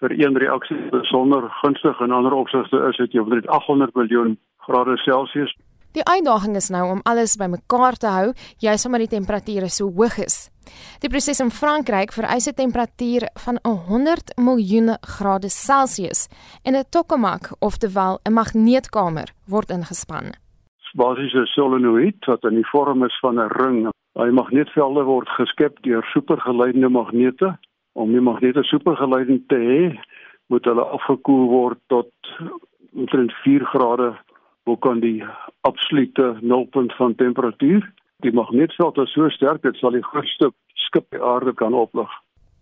vir 0.00 0.10
een 0.12 0.36
reaksie 0.38 0.76
besonder 0.90 1.50
gunstig 1.62 2.00
en 2.00 2.10
ander 2.10 2.32
opsigte 2.32 2.88
is 2.88 2.96
dit 2.96 3.12
jy 3.12 3.20
omtrent 3.20 3.46
800 3.46 3.94
miljoen 3.94 4.38
grade 4.56 4.96
Celsius. 4.96 5.56
Die 5.96 6.04
uitdaging 6.04 6.58
is 6.60 6.68
nou 6.68 6.82
om 6.92 6.98
alles 7.08 7.38
bymekaar 7.40 7.96
te 7.96 8.10
hou, 8.12 8.26
juis 8.60 8.82
omdat 8.84 9.06
die 9.06 9.14
temperature 9.14 9.68
so 9.72 9.88
hoog 9.96 10.18
is. 10.20 10.50
Die 11.00 11.08
proses 11.08 11.40
in 11.40 11.52
Frankryk 11.58 12.12
vereis 12.12 12.48
'n 12.48 12.58
temperatuur 12.58 13.22
van 13.44 13.58
100 13.62 14.36
miljoen 14.36 14.90
grade 15.00 15.48
Celsius 15.48 16.28
en 16.64 16.76
'n 16.76 16.84
tokamak, 16.90 17.48
oftewel 17.60 18.18
'n 18.28 18.32
magneetkamer, 18.32 19.32
word 19.46 19.70
ingespan. 19.70 20.34
Basies 20.94 21.34
'n 21.34 21.46
solenoïd 21.46 22.24
wat 22.26 22.44
in 22.44 22.54
die 22.54 22.68
vorm 22.72 23.04
is 23.04 23.18
van 23.20 23.40
'n 23.40 23.48
ring. 23.48 23.88
Daai 24.12 24.30
magneetvelde 24.30 25.02
word 25.02 25.28
geskep 25.28 25.82
deur 25.82 26.04
supergeleidende 26.12 26.88
magnete. 26.88 27.58
Om 27.92 28.12
die 28.12 28.20
magnete 28.20 28.62
supergeleidend 28.62 29.48
te 29.48 29.56
hê, 29.56 30.00
moet 30.46 30.64
hulle 30.64 30.84
afgekoel 30.84 31.48
word 31.48 31.78
tot 31.86 32.12
omtrent 32.92 33.32
4 33.32 33.64
grade 33.64 34.16
bo 34.66 34.76
kan 34.76 35.00
die 35.00 35.22
absolute 35.68 36.36
nulpunt 36.40 36.94
van 36.98 37.14
temperatuur. 37.14 37.86
Die 38.24 38.32
magneetveld 38.32 38.98
is 38.98 39.12
so 39.14 39.28
sterk 39.30 39.62
dit 39.62 39.76
sal 39.78 39.94
die 39.94 40.04
grootste 40.04 40.50
skip 40.86 41.06
die 41.14 41.22
aarde 41.22 41.54
kan 41.54 41.74
oplig. 41.74 42.10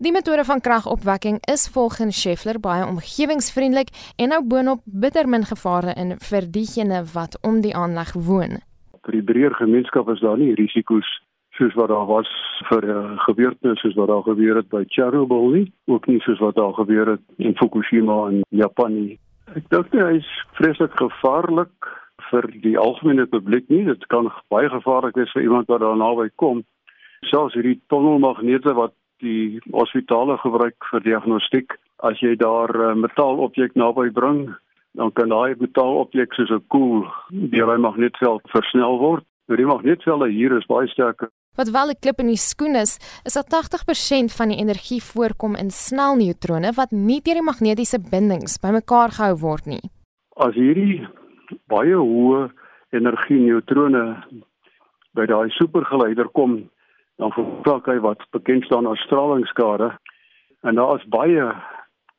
Die 0.04 0.12
metode 0.12 0.44
van 0.44 0.60
kragopwekking 0.60 1.38
is 1.52 1.68
volgens 1.72 2.20
Scheffler 2.20 2.58
baie 2.60 2.86
omgewingsvriendelik 2.86 3.92
en 4.16 4.34
nou 4.34 4.40
boonop 4.44 4.82
bitter 4.84 5.28
min 5.30 5.46
gevare 5.48 5.94
in 5.96 6.16
vir 6.30 6.48
diegene 6.56 7.04
wat 7.14 7.38
om 7.46 7.60
die 7.64 7.76
aanleg 7.78 8.10
woon. 8.28 8.58
Vir 9.06 9.16
die 9.16 9.26
breër 9.30 9.54
gemeenskap 9.60 10.10
is 10.12 10.20
daar 10.24 10.40
nie 10.40 10.52
risiko's 10.58 11.08
soos 11.54 11.74
wat 11.78 11.88
daar 11.88 12.08
was 12.10 12.30
vir 12.68 12.88
uh, 12.90 13.14
gebeurtenis 13.28 13.80
soos 13.80 13.94
wat 13.94 14.10
daar 14.10 14.26
gebeur 14.26 14.58
het 14.58 14.68
by 14.72 14.82
Chernobyl 14.90 15.50
nie, 15.54 15.66
ook 15.86 16.08
nie 16.10 16.18
soos 16.26 16.42
wat 16.42 16.58
daar 16.58 16.74
gebeur 16.74 17.14
het 17.14 17.22
in 17.38 17.54
Fukushima 17.60 18.18
in 18.32 18.42
Japan 18.50 18.98
nie. 18.98 19.18
Ek 19.52 19.66
dink 19.68 19.92
hy 19.92 20.16
is 20.16 20.28
vreeslik 20.56 20.94
gevaarlik 20.96 21.88
vir 22.30 22.46
die 22.64 22.78
algemene 22.80 23.26
publiek 23.28 23.68
nie. 23.68 23.82
Dit 23.84 24.06
kan 24.08 24.30
baie 24.52 24.70
gevaarlik 24.72 25.18
wees 25.20 25.32
vir 25.36 25.44
iemand 25.44 25.68
wat 25.68 25.82
daar 25.84 25.98
naby 26.00 26.30
kom. 26.40 26.62
Selfs 27.28 27.56
hierdie 27.58 27.76
tonnelmagnete 27.92 28.72
wat 28.78 28.94
die 29.20 29.60
hospitale 29.72 30.38
gebruik 30.40 30.88
vir 30.90 31.04
diagnostiek, 31.04 31.76
as 32.08 32.20
jy 32.24 32.34
daar 32.40 32.72
'n 32.72 32.90
uh, 32.90 33.00
metaalobjek 33.04 33.76
naby 33.76 34.10
bring, 34.10 34.54
dan 34.96 35.12
kan 35.12 35.28
daai 35.28 35.54
metaalobjek 35.60 36.34
soos 36.34 36.50
'n 36.50 36.64
koel 36.68 37.04
deur 37.52 37.68
hy 37.72 37.78
magneetveld 37.78 38.42
versnel 38.50 38.98
word. 38.98 39.24
Nou 39.48 39.56
die 39.56 39.68
magneetvelde 39.68 40.28
hier 40.32 40.56
is 40.56 40.66
baie 40.66 40.88
sterker 40.88 41.28
Wat 41.54 41.70
wel 41.70 41.88
'n 41.90 42.00
klip 42.00 42.18
in 42.18 42.26
die 42.26 42.36
skoen 42.50 42.74
is, 42.74 42.98
is 43.24 43.34
dat 43.34 43.48
80% 43.48 44.32
van 44.32 44.48
die 44.48 44.58
energie 44.58 45.02
voorkom 45.02 45.54
in 45.54 45.70
snelneutrone 45.70 46.72
wat 46.72 46.90
nie 46.90 47.20
deur 47.22 47.34
die 47.34 47.50
magnetiese 47.50 48.00
bindings 48.10 48.58
bymekaar 48.58 49.10
gehou 49.10 49.36
word 49.38 49.66
nie. 49.66 49.84
As 50.36 50.54
hierdie 50.54 51.06
baie 51.66 51.94
hoë 51.94 52.50
energie 52.90 53.40
neutrone 53.40 54.04
by 55.14 55.26
daai 55.26 55.50
supergeleider 55.50 56.28
kom, 56.28 56.70
dan 57.16 57.30
veroorsaak 57.30 57.86
hy 57.86 57.98
wat 58.02 58.22
bekend 58.34 58.64
staan 58.64 58.86
as 58.86 59.02
stralingsskade. 59.06 59.92
En 60.62 60.74
daar 60.74 60.98
is 60.98 61.08
baie 61.08 61.54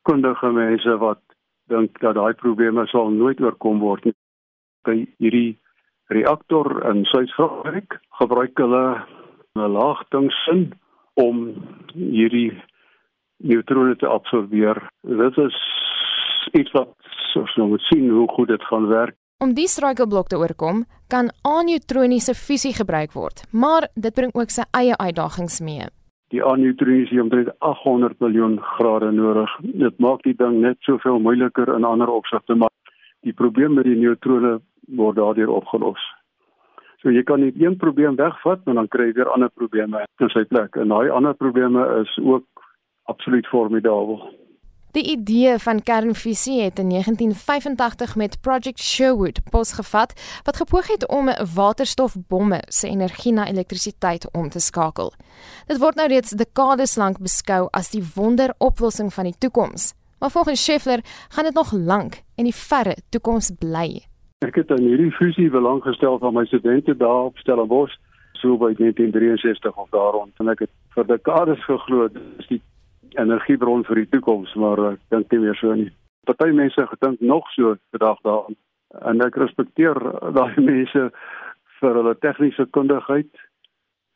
kundige 0.07 0.51
mense 0.51 0.97
wat 0.97 1.19
dink 1.67 1.99
dat 1.99 2.15
daai 2.15 2.33
probleme 2.33 2.87
sal 2.87 3.09
nooit 3.09 3.41
oorkom 3.41 3.79
word 3.79 4.05
nie. 4.05 4.15
By 4.85 4.95
hierdie 5.17 5.57
reaktor 6.13 6.69
in 6.91 7.03
Suid-Afrika 7.09 7.99
gebruik 8.19 8.57
hulle 8.61 8.83
'n 9.55 9.71
laagtingsin 9.71 10.74
om 11.13 11.53
hierdie 11.93 12.51
neutrone 13.38 13.95
te 13.95 14.07
absorbeer. 14.07 14.81
Dit 15.01 15.38
is 15.38 15.57
iets 16.51 16.71
wat 16.71 16.91
ons 17.35 17.55
nou 17.55 17.67
moet 17.67 17.81
sien 17.81 18.09
hoe 18.09 18.27
goed 18.31 18.47
dit 18.47 18.63
gaan 18.63 18.88
werk. 18.88 19.15
Om 19.43 19.53
die 19.53 19.67
struikelblok 19.67 20.27
te 20.27 20.38
oorkom, 20.38 20.85
kan 21.07 21.31
aneutroniese 21.43 22.35
fusie 22.35 22.74
gebruik 22.74 23.13
word, 23.13 23.43
maar 23.51 23.88
dit 23.95 24.13
bring 24.13 24.31
ook 24.33 24.50
sy 24.50 24.63
eie 24.71 24.95
uitdagings 24.97 25.59
mee. 25.59 25.88
Die 26.33 26.43
aneutroniese 26.43 27.21
omtrent 27.21 27.51
800 27.59 28.19
miljoen 28.19 28.59
grade 28.59 29.12
nodig. 29.12 29.51
Dit 29.62 30.00
maak 30.00 30.24
die 30.24 30.35
ding 30.35 30.62
net 30.63 30.79
soveel 30.79 31.19
moeiliker 31.19 31.75
in 31.75 31.83
ander 31.83 32.09
opsigte, 32.09 32.55
maar 32.55 32.71
die 33.27 33.33
probleem 33.33 33.74
met 33.74 33.85
die 33.85 34.00
neutrone 34.00 34.59
word 34.88 35.19
daardeur 35.19 35.51
opgelos. 35.51 36.01
So 37.05 37.12
jy 37.13 37.21
kan 37.21 37.43
net 37.45 37.53
een 37.62 37.75
probleem 37.77 38.15
wegvat 38.17 38.63
en 38.65 38.79
dan 38.79 38.88
kry 38.89 39.12
jy 39.12 39.19
weer 39.19 39.27
ander 39.29 39.51
probleme 39.53 40.00
in 40.25 40.31
sy 40.33 40.41
plek. 40.50 40.74
En 40.81 40.89
daai 40.89 41.12
ander 41.13 41.35
probleme 41.38 41.83
is 42.00 42.13
ook 42.17 42.63
absoluut 43.05 43.45
formidabel. 43.45 44.24
Die 44.97 45.03
idee 45.12 45.59
van 45.62 45.83
kernfusie 45.85 46.63
het 46.63 46.79
in 46.81 46.89
1985 46.89 48.15
met 48.15 48.39
Project 48.41 48.79
Sherwood 48.79 49.43
posgevat 49.51 50.15
wat 50.47 50.57
gepoog 50.57 50.88
het 50.88 51.05
om 51.07 51.29
waterstofbomme 51.53 52.63
se 52.67 52.89
energie 52.89 53.33
na 53.33 53.45
elektrisiteit 53.53 54.25
om 54.33 54.50
te 54.50 54.59
skakel. 54.59 55.13
Dit 55.69 55.77
word 55.77 56.01
nou 56.01 56.07
reeds 56.09 56.33
dekades 56.33 56.97
lank 56.97 57.21
beskou 57.21 57.67
as 57.69 57.93
die 57.93 58.01
wonderoplossing 58.15 59.13
van 59.13 59.29
die 59.29 59.38
toekoms. 59.38 59.91
Maar 60.19 60.33
volgens 60.33 60.63
Scheffler 60.63 61.05
gaan 61.29 61.43
dit 61.43 61.53
nog 61.53 61.71
lank 61.71 62.24
in 62.35 62.50
die 62.50 62.57
verre 62.65 62.97
toekoms 63.09 63.51
bly. 63.59 64.07
Ek 64.43 64.57
het 64.59 64.71
aan 64.71 64.83
hierdie 64.83 65.13
fusie 65.15 65.47
belang 65.49 65.79
gestel 65.83 66.17
van 66.19 66.33
my 66.35 66.43
studente 66.45 66.95
daar 66.97 67.29
op 67.29 67.37
Stellenbosch 67.37 67.95
so 68.33 68.57
by 68.57 68.73
1963 68.75 69.75
of 69.75 69.89
daar 69.89 70.11
rond 70.11 70.33
en 70.43 70.49
ek 70.51 70.65
het 70.65 70.71
vir 70.95 71.07
dekades 71.07 71.61
geglo 71.63 72.09
dis 72.11 72.49
die 72.49 72.61
energiebron 73.15 73.85
vir 73.87 74.01
die 74.01 74.09
toekoms, 74.11 74.51
maar 74.59 74.81
ek 74.91 74.99
dink 75.13 75.31
nie 75.31 75.39
meer 75.45 75.55
so 75.55 75.71
nie. 75.71 75.87
Party 76.27 76.49
mense 76.51 76.83
gedink 76.91 77.21
nog 77.23 77.47
so 77.55 77.77
vandag 77.95 78.19
daaraan 78.27 78.57
en 79.07 79.23
ek 79.23 79.39
respekteer 79.39 79.99
daai 80.35 80.59
mense 80.71 81.05
vir 81.79 81.99
hulle 81.99 82.15
tegniese 82.19 82.65
kundigheid, 82.75 83.31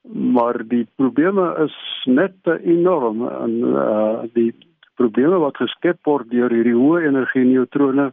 maar 0.04 0.60
die 0.68 0.84
probleme 1.00 1.54
is 1.64 1.76
net 2.08 2.36
enorm 2.60 3.24
en 3.30 3.56
uh, 3.72 4.28
die 4.36 4.52
probleme 5.00 5.40
wat 5.40 5.60
geskep 5.64 6.04
word 6.04 6.28
deur 6.32 6.52
hierdie 6.52 6.76
hoë 6.76 7.08
energie 7.08 7.46
neutrone 7.48 8.10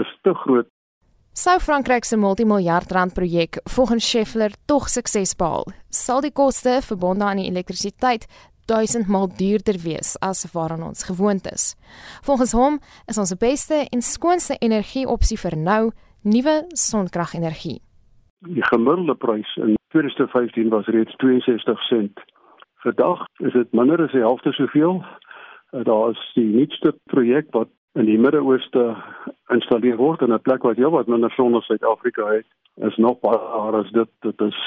is 0.00 0.16
te 0.24 0.32
groot. 0.44 0.70
Sou 1.36 1.58
Frankryk 1.60 2.06
se 2.08 2.16
multimiljard 2.16 2.92
rand 2.96 3.12
projek 3.14 3.58
volgens 3.68 4.06
Scheffler 4.08 4.54
tog 4.64 4.86
sukses 4.88 5.34
behaal, 5.36 5.66
sal 5.92 6.22
die 6.24 6.32
koste 6.32 6.78
verbonde 6.80 7.26
aan 7.28 7.42
die 7.42 7.50
elektrisiteit 7.50 8.24
duisend 8.64 9.10
maal 9.12 9.28
duurder 9.40 9.76
wees 9.84 10.14
as 10.24 10.46
waaraan 10.54 10.86
ons 10.88 11.04
gewoond 11.04 11.44
is. 11.52 11.74
Volgens 12.24 12.56
hom 12.56 12.80
is 13.12 13.20
ons 13.20 13.34
beste 13.36 13.82
en 13.84 14.00
skoonste 14.00 14.56
energieopsie 14.64 15.36
vir 15.44 15.58
nou 15.60 15.82
nuwe 16.24 16.56
sonkragtenergie. 16.72 17.82
Die 18.48 18.64
gemiddelde 18.72 19.20
prys 19.20 19.52
in 19.60 19.76
2015 19.92 20.72
was 20.72 20.88
reeds 20.88 21.20
62 21.20 21.86
sent. 21.92 22.26
Vandag 22.80 23.28
is 23.44 23.52
dit 23.52 23.76
minder 23.76 24.00
as 24.00 24.16
die 24.16 24.24
helfte 24.24 24.56
soveel. 24.56 25.04
Daar 25.84 26.16
is 26.16 26.28
die 26.32 26.48
nuutste 26.48 26.96
projek 27.12 27.52
wat 27.52 27.68
in 27.96 28.06
die 28.08 28.18
Midde-Ooste 28.20 28.94
installeer 29.54 29.96
word 29.96 30.22
in 30.22 30.32
'n 30.32 30.42
plek 30.42 30.62
wat 30.62 30.76
heel 30.76 30.90
wat 30.90 31.06
minder 31.06 31.30
son 31.30 31.54
as 31.56 31.64
Suid-Afrika 31.64 32.26
het. 32.26 32.46
Is 32.76 32.96
nog 32.96 33.20
baie 33.20 33.80
as 33.80 33.90
dit 33.90 34.08
dit 34.20 34.40
is 34.40 34.58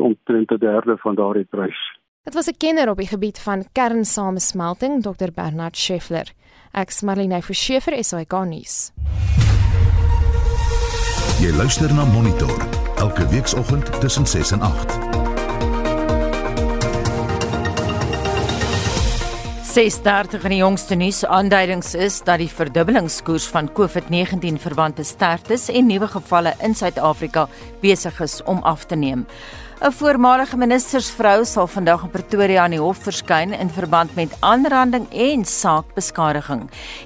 omtrent 0.00 0.50
'n 0.50 0.58
derde 0.58 0.96
van 0.96 1.14
daardie 1.14 1.44
prys. 1.44 1.80
Dit 2.24 2.34
was 2.34 2.48
'n 2.48 2.56
kenner 2.58 2.90
op 2.90 2.96
die 2.96 3.06
gebied 3.06 3.38
van 3.38 3.64
kernsamesmelting, 3.72 5.02
Dr 5.02 5.30
Bernard 5.34 5.76
Scheffler. 5.76 6.32
Ek 6.72 6.90
smaline 6.90 7.42
vir 7.42 7.54
Scheffer 7.54 8.04
SAK 8.04 8.32
nuus. 8.44 8.92
Jy 11.40 11.56
luister 11.56 11.94
na 11.94 12.04
Monitor 12.04 12.58
elke 12.96 13.28
weekoggend 13.28 14.00
tussen 14.00 14.26
6 14.26 14.50
en 14.52 14.60
8. 14.60 15.07
6:30 19.78 20.42
in 20.42 20.50
die 20.50 20.58
jongste 20.58 20.96
nuus 20.98 21.20
aanduidings 21.24 21.92
is 21.94 22.16
dat 22.26 22.40
die 22.42 22.48
verdubbelingskoers 22.50 23.44
van 23.46 23.68
COVID-19 23.70 24.58
verwante 24.58 25.04
sterftes 25.06 25.68
en 25.70 25.86
nuwe 25.86 26.08
gevalle 26.10 26.56
in 26.66 26.74
Suid-Afrika 26.74 27.44
besig 27.80 28.18
is 28.20 28.40
om 28.42 28.58
af 28.66 28.88
te 28.90 28.96
neem. 28.96 29.22
'n 29.78 29.92
Voormalige 29.94 30.56
ministersvrou 30.56 31.44
sal 31.46 31.68
vandag 31.70 32.02
in 32.02 32.10
Pretoria 32.10 32.64
aan 32.64 32.72
die 32.74 32.80
hof 32.82 32.98
verskyn 33.06 33.52
in 33.54 33.68
verband 33.70 34.14
met 34.16 34.32
aanranding 34.40 35.06
en 35.12 35.44
saakbeskadiging. 35.44 36.64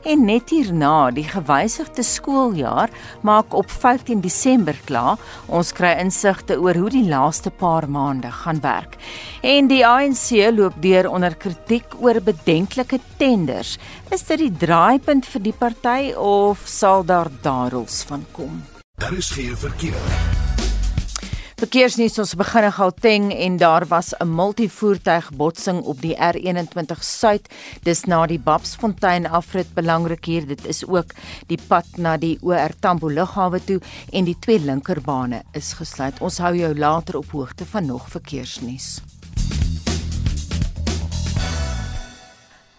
En 0.08 0.24
net 0.24 0.50
hierna, 0.50 1.10
die 1.10 1.26
gewysigde 1.28 2.02
skooljaar 2.02 2.88
maak 3.20 3.52
op 3.52 3.70
15 3.70 4.20
Desember 4.20 4.78
klaar. 4.84 5.18
Ons 5.46 5.72
kry 5.72 5.98
insigte 6.00 6.56
oor 6.56 6.74
hoe 6.74 6.90
die 6.90 7.04
laaste 7.08 7.50
paar 7.50 7.88
maande 7.88 8.30
gaan 8.32 8.60
werk. 8.60 8.96
En 9.42 9.68
die 9.68 9.86
ANC 9.86 10.30
loop 10.56 10.80
deur 10.80 11.10
onder 11.10 11.36
kritiek 11.36 12.00
oor 12.00 12.22
bedenklike 12.24 13.00
tenders. 13.18 13.76
Is 14.08 14.24
dit 14.24 14.38
die 14.38 14.52
draaipunt 14.64 15.28
vir 15.28 15.42
die 15.42 15.52
party 15.58 16.14
of 16.16 16.64
sal 16.64 17.04
daar 17.04 17.28
daarels 17.42 18.02
van 18.08 18.24
kom? 18.32 18.64
Daar 18.96 19.12
is 19.12 19.30
geen 19.30 19.56
verkeer. 19.56 20.51
Verkeersnuus 21.62 22.16
ons 22.18 22.32
begin 22.34 22.64
in 22.66 22.72
Gauteng 22.74 23.26
en 23.30 23.56
daar 23.56 23.84
was 23.86 24.08
'n 24.18 24.34
multivoertuig 24.34 25.30
botsing 25.38 25.82
op 25.82 26.00
die 26.00 26.16
R21 26.16 27.02
Suid. 27.04 27.48
Dis 27.82 28.04
na 28.04 28.26
die 28.26 28.38
Babsfontein 28.38 29.26
afrit 29.26 29.74
belangrik 29.74 30.24
hier. 30.24 30.46
Dit 30.46 30.66
is 30.66 30.86
ook 30.86 31.14
die 31.46 31.58
pad 31.68 31.86
na 31.96 32.16
die 32.16 32.38
OR 32.42 32.70
Tambo 32.80 33.08
lughawe 33.08 33.64
toe 33.64 33.80
en 34.10 34.24
die 34.24 34.36
twee 34.38 34.58
linkerbane 34.58 35.42
is 35.52 35.72
gesluit. 35.72 36.20
Ons 36.20 36.38
hou 36.38 36.56
jou 36.56 36.78
later 36.78 37.16
op 37.16 37.30
hoogte 37.30 37.64
van 37.64 37.86
nog 37.86 38.08
verkeersnuus. 38.08 39.00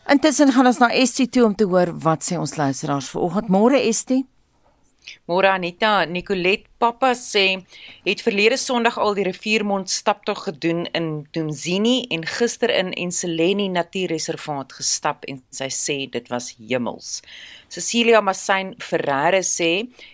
Intussen 0.08 0.52
gaan 0.52 0.66
ons 0.66 0.78
na 0.78 0.92
Estie 0.92 1.30
toe 1.30 1.46
om 1.46 1.56
te 1.56 1.64
hoor 1.64 2.00
wat 2.00 2.32
sê 2.32 2.38
ons 2.38 2.56
luisteraars 2.56 3.10
vanoggend. 3.10 3.48
Môre 3.48 3.80
Estie 3.80 4.33
Môre 5.28 5.50
Anita, 5.50 6.06
Nicolet 6.06 6.66
Papa 6.80 7.14
sê 7.16 7.64
het 8.06 8.22
verlede 8.24 8.58
Sondag 8.58 8.98
al 9.00 9.16
die 9.18 9.26
riviermond 9.28 9.90
staptog 9.90 10.44
gedoen 10.48 10.86
in 10.98 11.10
Dumzini 11.36 12.06
en 12.12 12.26
gister 12.28 12.72
in 12.72 12.94
Enseleni 12.94 13.70
Natuurreservaat 13.74 14.76
gestap 14.80 15.28
en 15.32 15.42
sy 15.52 15.70
sê 15.72 15.98
dit 16.16 16.32
was 16.32 16.54
hemels. 16.60 17.22
Cecilia 17.74 18.22
Massain 18.22 18.76
Ferreira 18.80 19.42
sê 19.42 19.72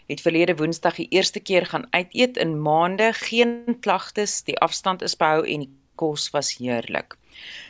het 0.10 0.24
verlede 0.26 0.56
Woensdag 0.58 1.02
die 1.02 1.10
eerste 1.12 1.40
keer 1.40 1.70
gaan 1.70 1.88
uit 1.92 2.14
eet 2.16 2.38
in 2.38 2.58
maande, 2.58 3.12
geen 3.26 3.78
klagtes, 3.82 4.42
die 4.48 4.58
afstand 4.64 5.06
is 5.06 5.18
behou 5.20 5.44
en 5.44 5.68
die 5.68 5.74
kos 6.00 6.30
was 6.32 6.56
heerlik. 6.58 7.19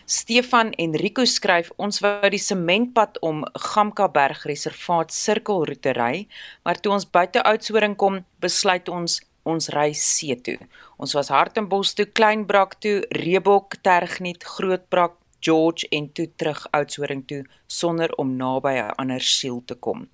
Stefan 0.10 0.72
Enrico 0.82 1.22
skryf 1.30 1.68
ons 1.78 2.00
wou 2.02 2.30
die 2.34 2.42
sementpad 2.42 3.20
om 3.22 3.44
Gamkaberg 3.54 4.42
reservaat 4.50 5.14
sirkelroete 5.14 5.94
ry, 5.94 6.26
maar 6.66 6.80
toe 6.82 6.96
ons 6.96 7.06
buite 7.06 7.44
Oudtshoorn 7.46 7.94
kom, 7.96 8.24
besluit 8.42 8.90
ons 8.90 9.20
ons 9.50 9.70
ry 9.76 9.92
see 9.94 10.34
toe. 10.46 10.58
Ons 10.98 11.14
was 11.18 11.30
Hartenbos 11.30 11.94
toe, 11.94 12.08
Kleinbrak 12.10 12.80
toe, 12.82 13.04
Rebok, 13.22 13.78
Tergniet, 13.86 14.44
Grootbrak, 14.44 15.14
George 15.46 15.88
en 15.96 16.10
toe 16.14 16.28
terug 16.36 16.66
Oudtshoorn 16.76 17.22
toe 17.30 17.44
sonder 17.68 18.10
om 18.18 18.36
naby 18.36 18.74
'n 18.82 18.96
ander 18.98 19.22
siel 19.22 19.62
te 19.66 19.76
kom. 19.76 20.10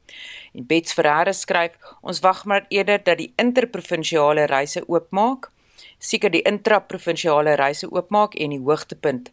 En 0.54 0.66
Bets 0.68 0.94
Ferreira 0.94 1.34
skryf 1.34 1.74
ons 2.02 2.20
wag 2.20 2.46
maar 2.46 2.66
eerder 2.70 3.04
dat 3.04 3.18
die 3.18 3.34
interprovinsiale 3.38 4.46
reise 4.46 4.84
oopmaak, 4.88 5.52
seker 6.00 6.30
die 6.30 6.44
intraprovinsiale 6.44 7.56
reise 7.56 7.88
oopmaak 7.92 8.36
en 8.36 8.50
die 8.50 8.60
hoogtepunt 8.60 9.32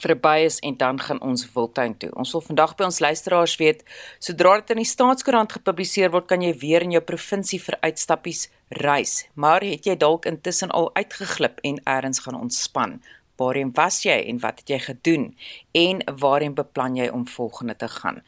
verby 0.00 0.44
is 0.44 0.58
en 0.58 0.76
dan 0.76 1.00
gaan 1.00 1.20
ons 1.20 1.44
Wildtuin 1.52 1.96
toe. 1.96 2.10
Ons 2.14 2.32
wil 2.32 2.40
vandag 2.40 2.74
by 2.76 2.84
ons 2.88 3.00
luisteraars 3.00 3.56
weet, 3.60 3.84
sodra 4.18 4.54
dit 4.60 4.70
in 4.70 4.82
die 4.82 4.88
staatskoerant 4.88 5.52
gepubliseer 5.52 6.12
word, 6.14 6.28
kan 6.30 6.42
jy 6.42 6.54
weer 6.58 6.82
in 6.82 6.94
jou 6.96 7.02
provinsie 7.04 7.60
vir 7.60 7.76
uitstappies 7.82 8.48
reis. 8.82 9.26
Maar 9.34 9.64
het 9.66 9.86
jy 9.86 9.96
dalk 9.96 10.26
intussen 10.30 10.70
al 10.70 10.90
uitgeglip 10.96 11.60
en 11.62 11.80
eers 11.84 12.24
gaan 12.24 12.40
ontspan? 12.40 13.00
Waarheen 13.40 13.72
was 13.74 14.02
jy 14.04 14.16
en 14.30 14.40
wat 14.40 14.60
het 14.62 14.68
jy 14.68 14.78
gedoen? 14.78 15.30
En 15.72 16.02
waarheen 16.20 16.54
beplan 16.54 16.96
jy 16.96 17.08
om 17.08 17.26
volgende 17.28 17.76
te 17.76 17.88
gaan? 17.88 18.22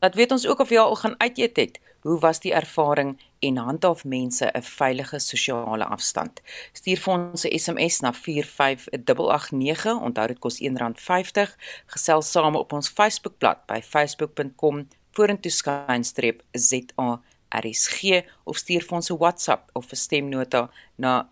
Laat 0.00 0.14
weet 0.14 0.32
ons 0.32 0.46
ook 0.46 0.60
of 0.60 0.70
jy 0.70 0.78
al 0.78 0.96
gaan 0.96 1.18
uit 1.18 1.38
eet 1.38 1.56
het. 1.56 1.80
Hoe 2.04 2.18
was 2.20 2.40
die 2.40 2.52
ervaring 2.52 3.16
en 3.46 3.56
handhaaf 3.56 4.04
mense 4.04 4.46
'n 4.46 4.62
veilige 4.62 5.18
sosiale 5.18 5.84
afstand? 5.84 6.40
Stuur 6.72 6.98
vir 7.04 7.14
ons 7.14 7.44
'n 7.44 7.58
SMS 7.58 8.00
na 8.00 8.12
45889. 8.12 10.00
Onthou 10.00 10.26
dit 10.26 10.38
kos 10.38 10.60
R1.50. 10.60 11.56
Gesels 11.86 12.30
saam 12.30 12.56
op 12.56 12.72
ons 12.72 12.88
Facebookblad 12.88 13.66
by 13.66 13.82
facebook.com 13.82 14.88
vorentoe 15.10 15.50
skynstreep 15.50 16.42
ZARSG 16.52 18.24
of 18.44 18.56
stuur 18.56 18.82
vir 18.86 18.96
ons 18.98 19.10
'n 19.10 19.18
WhatsApp 19.18 19.70
of 19.72 19.92
'n 19.92 19.96
stemnota 19.96 20.70
na 20.96 21.28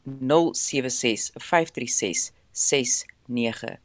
076 0.52 1.30
536 1.34 2.32
6961 2.52 3.78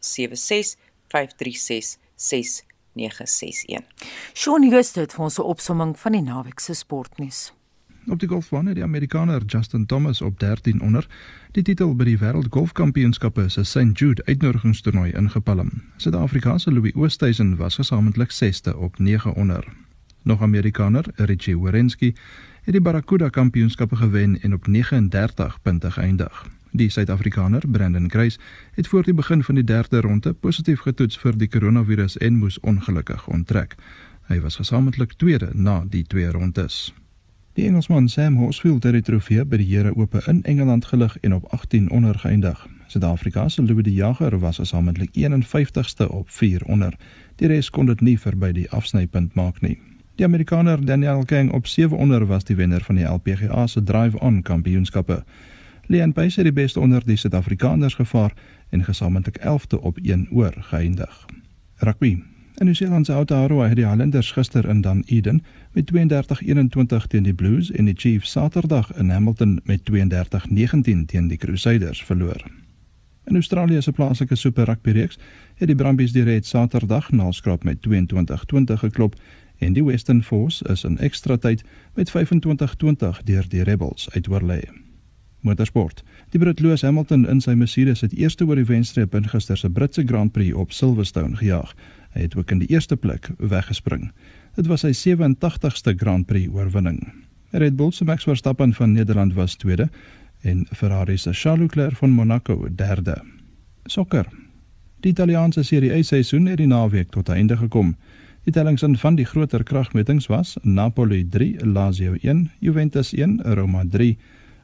076 0.00 0.76
536 1.08 1.98
6961 2.16 2.71
0961. 2.94 3.80
Shaun 4.34 4.68
Joost 4.68 4.94
het 4.94 5.12
vir 5.12 5.24
ons 5.24 5.38
'n 5.38 5.42
opsomming 5.42 5.98
van 5.98 6.12
die 6.12 6.22
naweek 6.22 6.60
se 6.60 6.74
sportnuus. 6.74 7.52
Op 8.06 8.18
die 8.18 8.28
golfbaan 8.28 8.66
het 8.66 8.74
die 8.74 8.84
Amerikaner 8.84 9.42
Justin 9.46 9.86
Thomas 9.86 10.22
op 10.22 10.40
13 10.40 10.80
onder 10.80 11.06
die 11.50 11.62
titel 11.62 11.94
by 11.94 12.04
die 12.04 12.18
Wêreldgolfkampioenskappe 12.18 13.48
se 13.48 13.62
St 13.64 13.98
Jude 13.98 14.24
uitnodigingstoernooi 14.24 15.12
ingepalm. 15.12 15.70
Suid-Afrikaanse 15.96 16.72
Louis 16.72 16.94
Oosthuizen 16.94 17.56
was 17.56 17.74
gesamentlik 17.74 18.32
6ste 18.32 18.76
op 18.76 18.98
9 18.98 19.34
onder. 19.34 19.64
Nog 20.22 20.42
Amerikaner 20.42 21.04
Richie 21.14 21.58
Werenski 21.58 22.14
het 22.62 22.72
die 22.72 22.80
Barracuda 22.80 23.28
Kampioenskappe 23.28 23.96
gewen 23.96 24.40
en 24.42 24.54
op 24.54 24.66
39 24.66 25.62
punte 25.62 25.90
geëindig. 25.90 26.46
Die 26.72 26.88
Suid-Afrikaner 26.88 27.62
Brandon 27.68 28.10
Grace 28.10 28.38
het 28.74 28.86
voor 28.88 29.02
die 29.02 29.14
begin 29.14 29.42
van 29.42 29.54
die 29.54 29.64
derde 29.64 30.00
ronde 30.00 30.32
positief 30.32 30.80
getoets 30.80 31.18
vir 31.20 31.36
die 31.36 31.48
koronavirus 31.48 32.16
en 32.16 32.38
moes 32.40 32.56
ongelukkig 32.60 33.26
onttrek. 33.28 33.74
Hy 34.32 34.40
was 34.40 34.56
gesamentlik 34.56 35.12
tweede 35.20 35.50
na 35.52 35.82
die 35.84 36.04
twee 36.08 36.30
rondes. 36.32 36.94
Die 37.52 37.66
Engelsman 37.68 38.08
Sam 38.08 38.36
Horsfield 38.40 38.88
het 38.88 38.96
die 38.96 39.04
trofee 39.04 39.44
by 39.44 39.60
die 39.60 39.68
Here 39.68 39.92
Ope 39.96 40.22
in 40.26 40.40
Engeland 40.48 40.88
gelig 40.88 41.18
en 41.20 41.34
op 41.34 41.44
18 41.52 41.90
onder 41.90 42.18
geëindig. 42.18 42.66
Suid-Afrika 42.88 43.48
se 43.48 43.62
Louis 43.62 43.84
de 43.84 43.92
Jager 43.92 44.38
was 44.38 44.56
gesamentlik 44.56 45.10
51ste 45.12 46.08
op 46.08 46.30
4 46.30 46.64
onder. 46.64 46.96
Die 47.36 47.48
res 47.52 47.70
kon 47.70 47.86
dit 47.86 48.00
nie 48.00 48.18
verby 48.18 48.52
die 48.52 48.70
afsnypunt 48.70 49.34
maak 49.34 49.60
nie. 49.60 49.76
Die 50.16 50.24
Amerikaner 50.24 50.84
Daniel 50.86 51.24
King 51.24 51.52
op 51.52 51.66
7 51.66 51.96
onder 51.96 52.26
was 52.26 52.44
die 52.44 52.56
wenner 52.56 52.84
van 52.84 52.94
die 52.94 53.04
LPGA 53.04 53.66
se 53.66 53.82
Drive 53.82 54.18
On 54.18 54.42
Kampioenskappe. 54.42 55.24
Leon 55.92 56.12
Pace 56.12 56.40
het 56.40 56.44
die 56.44 56.62
beste 56.62 56.80
onder 56.80 57.04
die 57.04 57.16
Suid-Afrikaners 57.16 57.94
gevaar 57.94 58.32
en 58.68 58.84
gesamentlik 58.84 59.38
11de 59.38 59.80
op 59.80 59.98
1 60.02 60.28
oor 60.30 60.54
geëindig. 60.58 61.26
Rugby. 61.76 62.22
In 62.56 62.64
New 62.64 62.74
Zealand 62.74 63.06
se 63.06 63.12
Aotearoa 63.12 63.66
het 63.66 63.76
die 63.76 63.84
Highlanders 63.86 64.30
gister 64.30 64.68
in 64.68 64.80
Dunedin 64.80 65.42
met 65.72 65.92
32-21 65.92 67.06
teen 67.08 67.22
die 67.22 67.34
Blues 67.34 67.70
en 67.70 67.84
die 67.84 67.94
Chiefs 67.96 68.30
Saterdag 68.30 68.94
in 68.94 69.10
Hamilton 69.10 69.60
met 69.64 69.80
32-19 69.90 71.04
teen 71.06 71.28
die 71.28 71.36
Crusaders 71.36 72.04
verloor. 72.04 72.44
In 73.24 73.34
Australië 73.34 73.82
se 73.82 73.92
plaaslike 73.92 74.34
Super 74.34 74.64
Rugby 74.64 74.90
reeks 74.90 75.18
het 75.54 75.66
die 75.66 75.76
Brumbies 75.76 76.12
die 76.12 76.22
Reds 76.22 76.48
Saterdag 76.48 77.10
naalskraap 77.10 77.64
met 77.64 77.88
22-20 77.88 78.72
geklop 78.74 79.14
en 79.58 79.72
die 79.72 79.84
Western 79.84 80.22
Force 80.22 80.64
is 80.64 80.84
in 80.84 80.98
ekstra 80.98 81.36
tyd 81.36 81.64
met 81.94 82.12
25-20 82.16 83.22
deur 83.24 83.44
die 83.48 83.62
Rebels 83.62 84.10
uitoorlei. 84.10 84.81
Motorsport. 85.42 86.02
Die 86.30 86.40
Brit 86.40 86.60
Lewis 86.60 86.82
Hamilton 86.82 87.26
in 87.28 87.40
sy 87.40 87.54
Mercedes 87.58 88.00
het 88.00 88.14
eerste 88.14 88.46
oor 88.46 88.56
die 88.56 88.66
wenstreep 88.68 89.14
in 89.14 89.28
gister 89.28 89.58
se 89.58 89.70
Britse 89.70 90.04
Grand 90.06 90.32
Prix 90.32 90.54
op 90.54 90.72
Silverstone 90.72 91.36
gejaag. 91.36 91.74
Hy 92.14 92.26
het 92.26 92.36
ook 92.36 92.50
in 92.50 92.62
die 92.62 92.70
eerste 92.70 92.96
plek 92.96 93.30
weggespring. 93.38 94.10
Dit 94.56 94.68
was 94.70 94.84
sy 94.84 94.92
87ste 94.92 95.94
Grand 95.98 96.26
Prix 96.26 96.50
oorwinning. 96.52 97.00
Red 97.52 97.76
Bull 97.76 97.92
se 97.92 98.04
Max 98.04 98.24
Verstappen 98.24 98.74
van 98.74 98.92
Nederland 98.92 99.34
was 99.34 99.56
tweede 99.56 99.90
en 100.42 100.66
Ferrari 100.70 101.18
se 101.18 101.32
Charles 101.32 101.62
Leclerc 101.62 101.96
van 101.96 102.10
Monaco 102.10 102.66
derde. 102.70 103.22
Sokker. 103.84 104.26
Die 105.00 105.10
Italiaanse 105.10 105.62
Serie 105.62 105.92
A 105.92 106.02
seisoen 106.02 106.46
het 106.46 106.60
die 106.60 106.66
naweek 106.66 107.10
tot 107.10 107.28
einde 107.28 107.56
gekom. 107.56 107.96
Die 108.42 108.52
tellings 108.52 108.82
in 108.82 108.96
van 108.98 109.14
die 109.14 109.26
groter 109.26 109.62
kragmetings 109.62 110.26
was 110.26 110.56
Napoli 110.62 111.24
3, 111.28 111.66
Lazio 111.66 112.14
1, 112.22 112.50
Juventus 112.58 113.12
1, 113.14 113.40
Roma 113.54 113.84
3, 113.90 114.16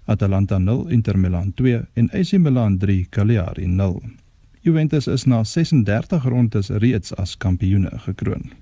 Atalanta 0.09 0.59
0, 0.59 0.89
Inter 0.89 1.19
Milan 1.19 1.53
2 1.55 1.81
en 1.93 2.11
AC 2.11 2.33
Milan 2.33 2.79
3, 2.79 3.07
Cagliari 3.11 3.67
0. 3.67 4.03
Juventus 4.61 5.07
is 5.07 5.25
na 5.25 5.45
36 5.45 6.25
rondes 6.25 6.69
reeds 6.69 7.15
as 7.17 7.37
kampioene 7.37 7.91
gekroon. 8.07 8.53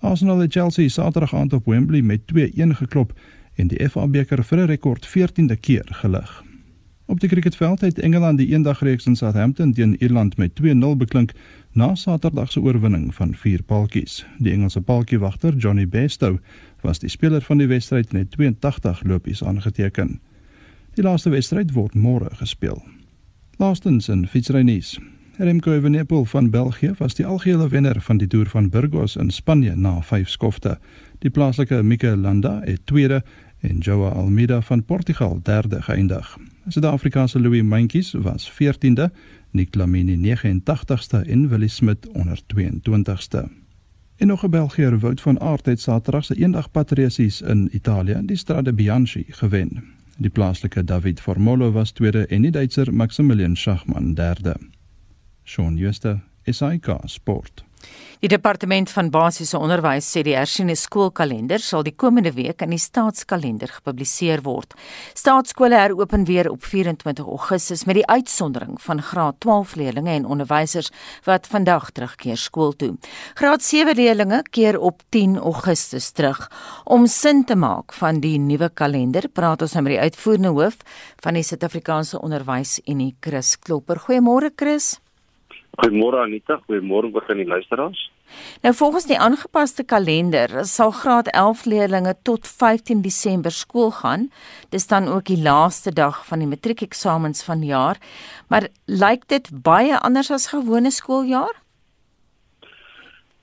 Arsenal 0.00 0.38
het 0.38 0.52
Chelsea 0.52 0.88
Saterdag 0.88 1.34
aand 1.34 1.52
op 1.52 1.66
Wembley 1.66 2.02
met 2.02 2.20
2-1 2.32 2.76
geklop 2.80 3.12
en 3.54 3.68
die 3.68 3.88
FA 3.88 4.06
beker 4.06 4.44
vir 4.44 4.58
'n 4.58 4.66
rekord 4.66 5.06
14de 5.06 5.56
keer 5.60 5.88
gelig. 6.00 6.44
Op 7.06 7.20
die 7.20 7.28
cricketveld 7.28 7.80
het 7.80 7.98
Engeland 7.98 8.38
die 8.38 8.48
eendagreeks 8.48 9.06
in 9.06 9.16
Southampton 9.16 9.72
teen 9.72 9.96
Ierland 10.02 10.36
met 10.36 10.54
2-0 10.54 10.96
beklink 10.96 11.32
na 11.72 11.94
Saterdag 11.94 12.52
se 12.52 12.60
oorwinning 12.60 13.14
van 13.14 13.34
4 13.34 13.62
paltjies. 13.62 14.26
Die 14.38 14.52
Engelse 14.52 14.80
paltjiewagter 14.80 15.56
Johnny 15.56 15.88
Bairstow 15.88 16.38
was 16.80 16.98
die 16.98 17.08
speler 17.08 17.42
van 17.42 17.58
die 17.58 17.66
wedstryd 17.66 18.12
met 18.12 18.30
82 18.30 19.02
lopies 19.04 19.44
aangeteken. 19.44 20.20
Die 20.96 21.04
laaste 21.04 21.28
wedstryd 21.28 21.74
word 21.76 21.92
môre 21.92 22.30
gespeel. 22.38 22.78
Laastens 23.60 24.06
in 24.08 24.22
fietsrynuus. 24.32 24.94
Remco 25.36 25.74
Evenepoel 25.76 26.24
van 26.24 26.46
België 26.50 26.94
was 26.96 27.14
die 27.14 27.26
algehele 27.26 27.68
wenner 27.68 28.00
van 28.00 28.16
die 28.16 28.26
Tour 28.26 28.48
van 28.48 28.70
Burgos 28.72 29.16
in 29.16 29.30
Spanje 29.30 29.74
na 29.76 30.00
5 30.00 30.28
skofte. 30.28 30.78
Die 31.20 31.30
plaaslike 31.30 31.82
Mikel 31.82 32.16
Landa 32.16 32.60
het 32.64 32.86
tweede 32.86 33.22
en 33.60 33.78
Joao 33.78 34.08
Almeida 34.08 34.60
van 34.60 34.84
Portugal 34.84 35.40
derde 35.42 35.82
geëindig. 35.82 36.38
Suid-Afrikaanse 36.68 37.40
Louis 37.40 37.62
Mentjes 37.62 38.12
was 38.12 38.48
14de, 38.52 39.10
Nick 39.50 39.74
Lamini 39.74 40.16
89ste 40.16 41.20
en 41.26 41.48
Willie 41.48 41.68
Smit 41.68 42.08
onder 42.08 42.40
22ste. 42.54 43.44
En 44.16 44.26
nog 44.26 44.44
'n 44.44 44.50
Belgier, 44.50 44.98
Wout 44.98 45.20
van 45.20 45.40
Aert 45.40 45.66
het 45.66 45.80
Saterdag 45.80 46.24
se 46.24 46.34
eendagpatresies 46.34 47.40
in 47.40 47.68
Italië 47.72 48.20
die 48.24 48.36
Strade 48.36 48.72
Bianchi 48.72 49.24
gewen. 49.28 49.95
Die 50.18 50.30
plaaslike 50.30 50.84
David 50.84 51.20
Formolo 51.20 51.74
was 51.74 51.92
tweede 51.92 52.26
en 52.26 52.42
die 52.42 52.50
Duitser 52.50 52.92
Maximilian 52.92 53.56
Schachmann 53.56 54.14
derde. 54.14 54.56
Shaun 55.44 55.76
Schuster, 55.78 56.22
SAK 56.46 57.02
Sport. 57.04 57.65
Die 58.20 58.30
departement 58.32 58.88
van 58.90 59.10
basiese 59.12 59.58
onderwys 59.60 60.06
sê 60.08 60.22
die 60.24 60.36
hersiene 60.36 60.74
skoolkalender 60.78 61.60
sal 61.60 61.84
die 61.84 61.94
komende 61.94 62.32
week 62.32 62.64
in 62.64 62.72
die 62.72 62.80
staatskalender 62.80 63.68
gepubliseer 63.74 64.40
word. 64.46 64.72
Staatskole 65.14 65.76
heropen 65.76 66.24
weer 66.24 66.48
op 66.50 66.64
24 66.64 67.28
Augustus 67.28 67.84
met 67.84 68.00
die 68.00 68.06
uitsondering 68.08 68.80
van 68.80 69.04
graad 69.04 69.40
12 69.44 69.76
leerders 69.76 70.10
en 70.16 70.26
onderwysers 70.26 70.90
wat 71.28 71.46
vandag 71.52 71.90
terugkeer 71.92 72.40
skool 72.40 72.72
toe. 72.72 72.94
Graad 73.36 73.62
7 73.62 73.94
leerders 73.94 74.48
keer 74.50 74.80
op 74.80 75.02
10 75.12 75.36
Augustus 75.36 76.10
terug. 76.10 76.48
Om 76.84 77.06
sin 77.06 77.44
te 77.44 77.54
maak 77.54 77.92
van 77.92 78.20
die 78.24 78.38
nuwe 78.40 78.70
kalender, 78.74 79.28
praat 79.28 79.62
ons 79.62 79.76
nou 79.76 79.84
met 79.84 79.98
die 79.98 80.02
uitvoerende 80.02 80.56
hoof 80.56 80.80
van 81.20 81.36
die 81.36 81.44
Suid-Afrikaanse 81.44 82.20
Onderwysunie, 82.20 83.14
Chris 83.20 83.58
Klopper. 83.58 84.00
Goeiemôre 84.08 84.54
Chris. 84.56 84.96
Goeiemôre 85.76 86.22
Anita, 86.24 86.56
goeiemôre 86.64 87.10
ook 87.12 87.30
aan 87.30 87.42
die 87.42 87.46
luisteraars. 87.46 87.98
Nou 88.64 88.72
volgens 88.74 89.06
die 89.06 89.18
aangepaste 89.20 89.84
kalender 89.84 90.64
sal 90.64 90.90
graad 90.90 91.28
11 91.28 91.64
leerders 91.64 92.16
tot 92.22 92.48
15 92.48 93.02
Desember 93.04 93.52
skool 93.52 93.90
gaan. 93.90 94.30
Dis 94.72 94.86
dan 94.86 95.08
ook 95.08 95.28
die 95.28 95.42
laaste 95.42 95.92
dag 95.92 96.22
van 96.26 96.40
die 96.40 96.48
matriekeksamens 96.48 97.44
van 97.44 97.60
die 97.60 97.74
jaar. 97.74 98.00
Maar 98.48 98.68
lyk 98.86 99.28
dit 99.28 99.50
baie 99.52 99.98
anders 99.98 100.30
as 100.30 100.48
gewone 100.54 100.90
skooljaar? 100.90 101.52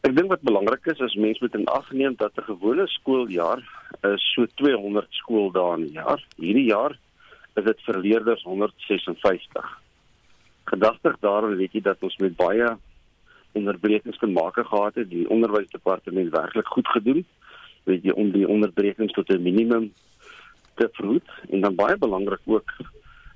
Ek 0.04 0.18
dink 0.18 0.34
wat 0.34 0.42
belangrik 0.42 0.90
is 0.92 1.00
is 1.00 1.16
mense 1.16 1.40
moet 1.46 1.56
in 1.56 1.70
ag 1.70 1.92
neem 1.92 2.18
dat 2.18 2.34
'n 2.38 2.50
gewone 2.50 2.88
skooljaar 2.88 3.62
is 4.04 4.26
so 4.34 4.46
200 4.46 5.08
skooldae 5.22 5.78
in 5.78 5.86
'n 5.86 5.94
jaar. 6.02 6.20
Hierdie 6.36 6.70
jaar 6.74 6.98
is 7.56 7.64
dit 7.64 7.80
vir 7.86 7.98
leerders 7.98 8.44
156 8.44 9.83
gedagtig 10.64 11.18
daaroor 11.20 11.56
weet 11.56 11.74
jy 11.74 11.82
dat 11.82 12.04
ons 12.04 12.18
met 12.18 12.36
baie 12.36 12.68
onderbrekings 13.54 14.18
kan 14.18 14.34
maak 14.34 14.58
gehad 14.58 14.96
het. 14.96 15.10
Die 15.10 15.30
onderwysdepartement 15.30 16.34
werklik 16.34 16.68
goed 16.68 16.88
gedoen. 16.88 17.26
Weet 17.84 18.04
jy 18.04 18.16
om 18.16 18.32
die 18.32 18.48
onderbrekings 18.48 19.14
tot 19.14 19.30
'n 19.30 19.44
minimum 19.44 19.94
te 20.76 20.90
verhoed. 20.92 21.30
En 21.50 21.62
dan 21.62 21.76
baie 21.76 21.98
belangrik 21.98 22.42
ook 22.46 22.72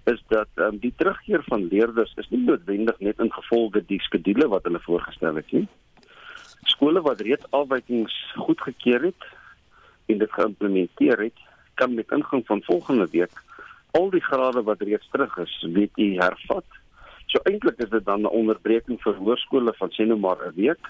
is 0.03 0.23
dat 0.27 0.47
um, 0.55 0.77
die 0.77 0.93
terugkeer 0.95 1.43
van 1.43 1.67
leerders 1.67 2.13
is 2.15 2.29
nie 2.29 2.39
noodwendig 2.39 2.99
net 2.99 3.19
in 3.19 3.31
gevolge 3.31 3.83
die 3.85 4.01
skedules 4.01 4.47
wat 4.47 4.63
hulle 4.63 4.79
voorgestel 4.79 5.35
het 5.35 5.51
nie. 5.51 5.67
Skole 6.63 7.01
wat 7.01 7.21
reeds 7.21 7.51
afwykings 7.51 8.15
goedgekeur 8.35 9.03
het 9.03 9.27
en 10.05 10.17
dit 10.17 10.31
geïmplementeer 10.31 11.19
het 11.19 11.45
kan 11.73 11.93
met 11.93 12.11
ingang 12.11 12.45
van 12.45 12.63
volgende 12.63 13.07
week 13.11 13.43
al 13.91 14.09
die 14.09 14.23
grade 14.23 14.63
wat 14.63 14.81
reeds 14.81 15.09
terug 15.11 15.37
is 15.43 15.53
weet 15.73 16.01
jy 16.01 16.09
hervat 16.19 16.76
So 17.38 17.43
eintlik 17.45 17.78
is 17.84 17.89
dit 17.89 18.06
dan 18.06 18.21
'n 18.21 18.34
onderbreking 18.34 18.97
vir 19.02 19.13
hoërskole 19.13 19.73
van 19.78 19.91
sien 19.91 20.08
nou 20.08 20.17
maar 20.19 20.39
'n 20.45 20.56
week 20.56 20.88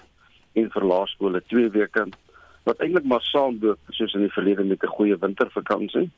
en 0.52 0.70
vir 0.70 0.84
laerskole 0.84 1.42
2 1.46 1.68
weke 1.70 2.06
wat 2.64 2.80
eintlik 2.80 3.04
maar 3.04 3.20
saamloop 3.20 3.78
soos 3.90 4.14
in 4.14 4.20
die 4.20 4.32
verlede 4.36 4.64
met 4.64 4.82
'n 4.82 4.94
goeie 4.96 5.16
wintervakansie. 5.16 6.10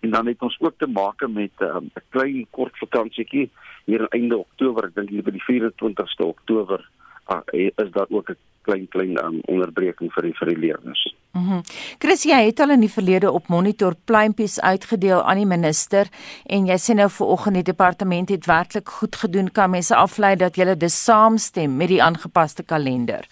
En 0.00 0.10
dan 0.10 0.26
het 0.26 0.42
ons 0.42 0.56
ook 0.60 0.78
te 0.78 0.86
maak 0.86 1.28
met 1.28 1.50
um, 1.58 1.68
'n 1.68 1.76
um, 1.76 1.90
klein 2.08 2.46
kort 2.50 2.78
vakansietjie 2.78 3.50
hier 3.84 4.08
einde 4.08 4.38
Oktober, 4.38 4.84
ek 4.84 4.94
dink 4.94 5.08
hier 5.08 5.22
by 5.22 5.30
die 5.30 5.44
24ste 5.50 6.24
Oktober 6.24 6.88
uh, 7.28 7.70
is 7.76 7.90
daar 7.90 8.08
ook 8.08 8.30
'n 8.30 8.36
klein 8.68 8.86
klein 8.92 9.16
um, 9.24 9.40
onderbreking 9.48 10.12
vir 10.14 10.28
die 10.28 10.34
vir 10.38 10.52
die 10.52 10.60
leerders. 10.66 11.06
Mhm. 11.32 11.60
Mm 11.60 11.62
Chris, 11.98 12.22
jy 12.28 12.38
het 12.46 12.60
al 12.60 12.74
in 12.76 12.84
die 12.84 12.92
verlede 12.92 13.30
op 13.32 13.48
monitor 13.52 13.94
pleintjies 14.06 14.58
uitgedeel 14.60 15.22
aan 15.22 15.40
die 15.40 15.48
minister 15.48 16.10
en 16.46 16.68
jy 16.68 16.76
sê 16.78 16.94
nou 16.94 17.08
vanoggend 17.10 17.58
die 17.60 17.66
departement 17.70 18.30
het 18.30 18.46
werklik 18.46 18.88
goed 19.00 19.16
gedoen. 19.16 19.50
Kan 19.52 19.74
mense 19.74 19.96
aflei 19.96 20.36
dat 20.36 20.56
julle 20.56 20.76
dis 20.76 21.04
saamstem 21.04 21.76
met 21.76 21.92
die 21.94 22.02
aangepaste 22.02 22.62
kalender? 22.62 23.26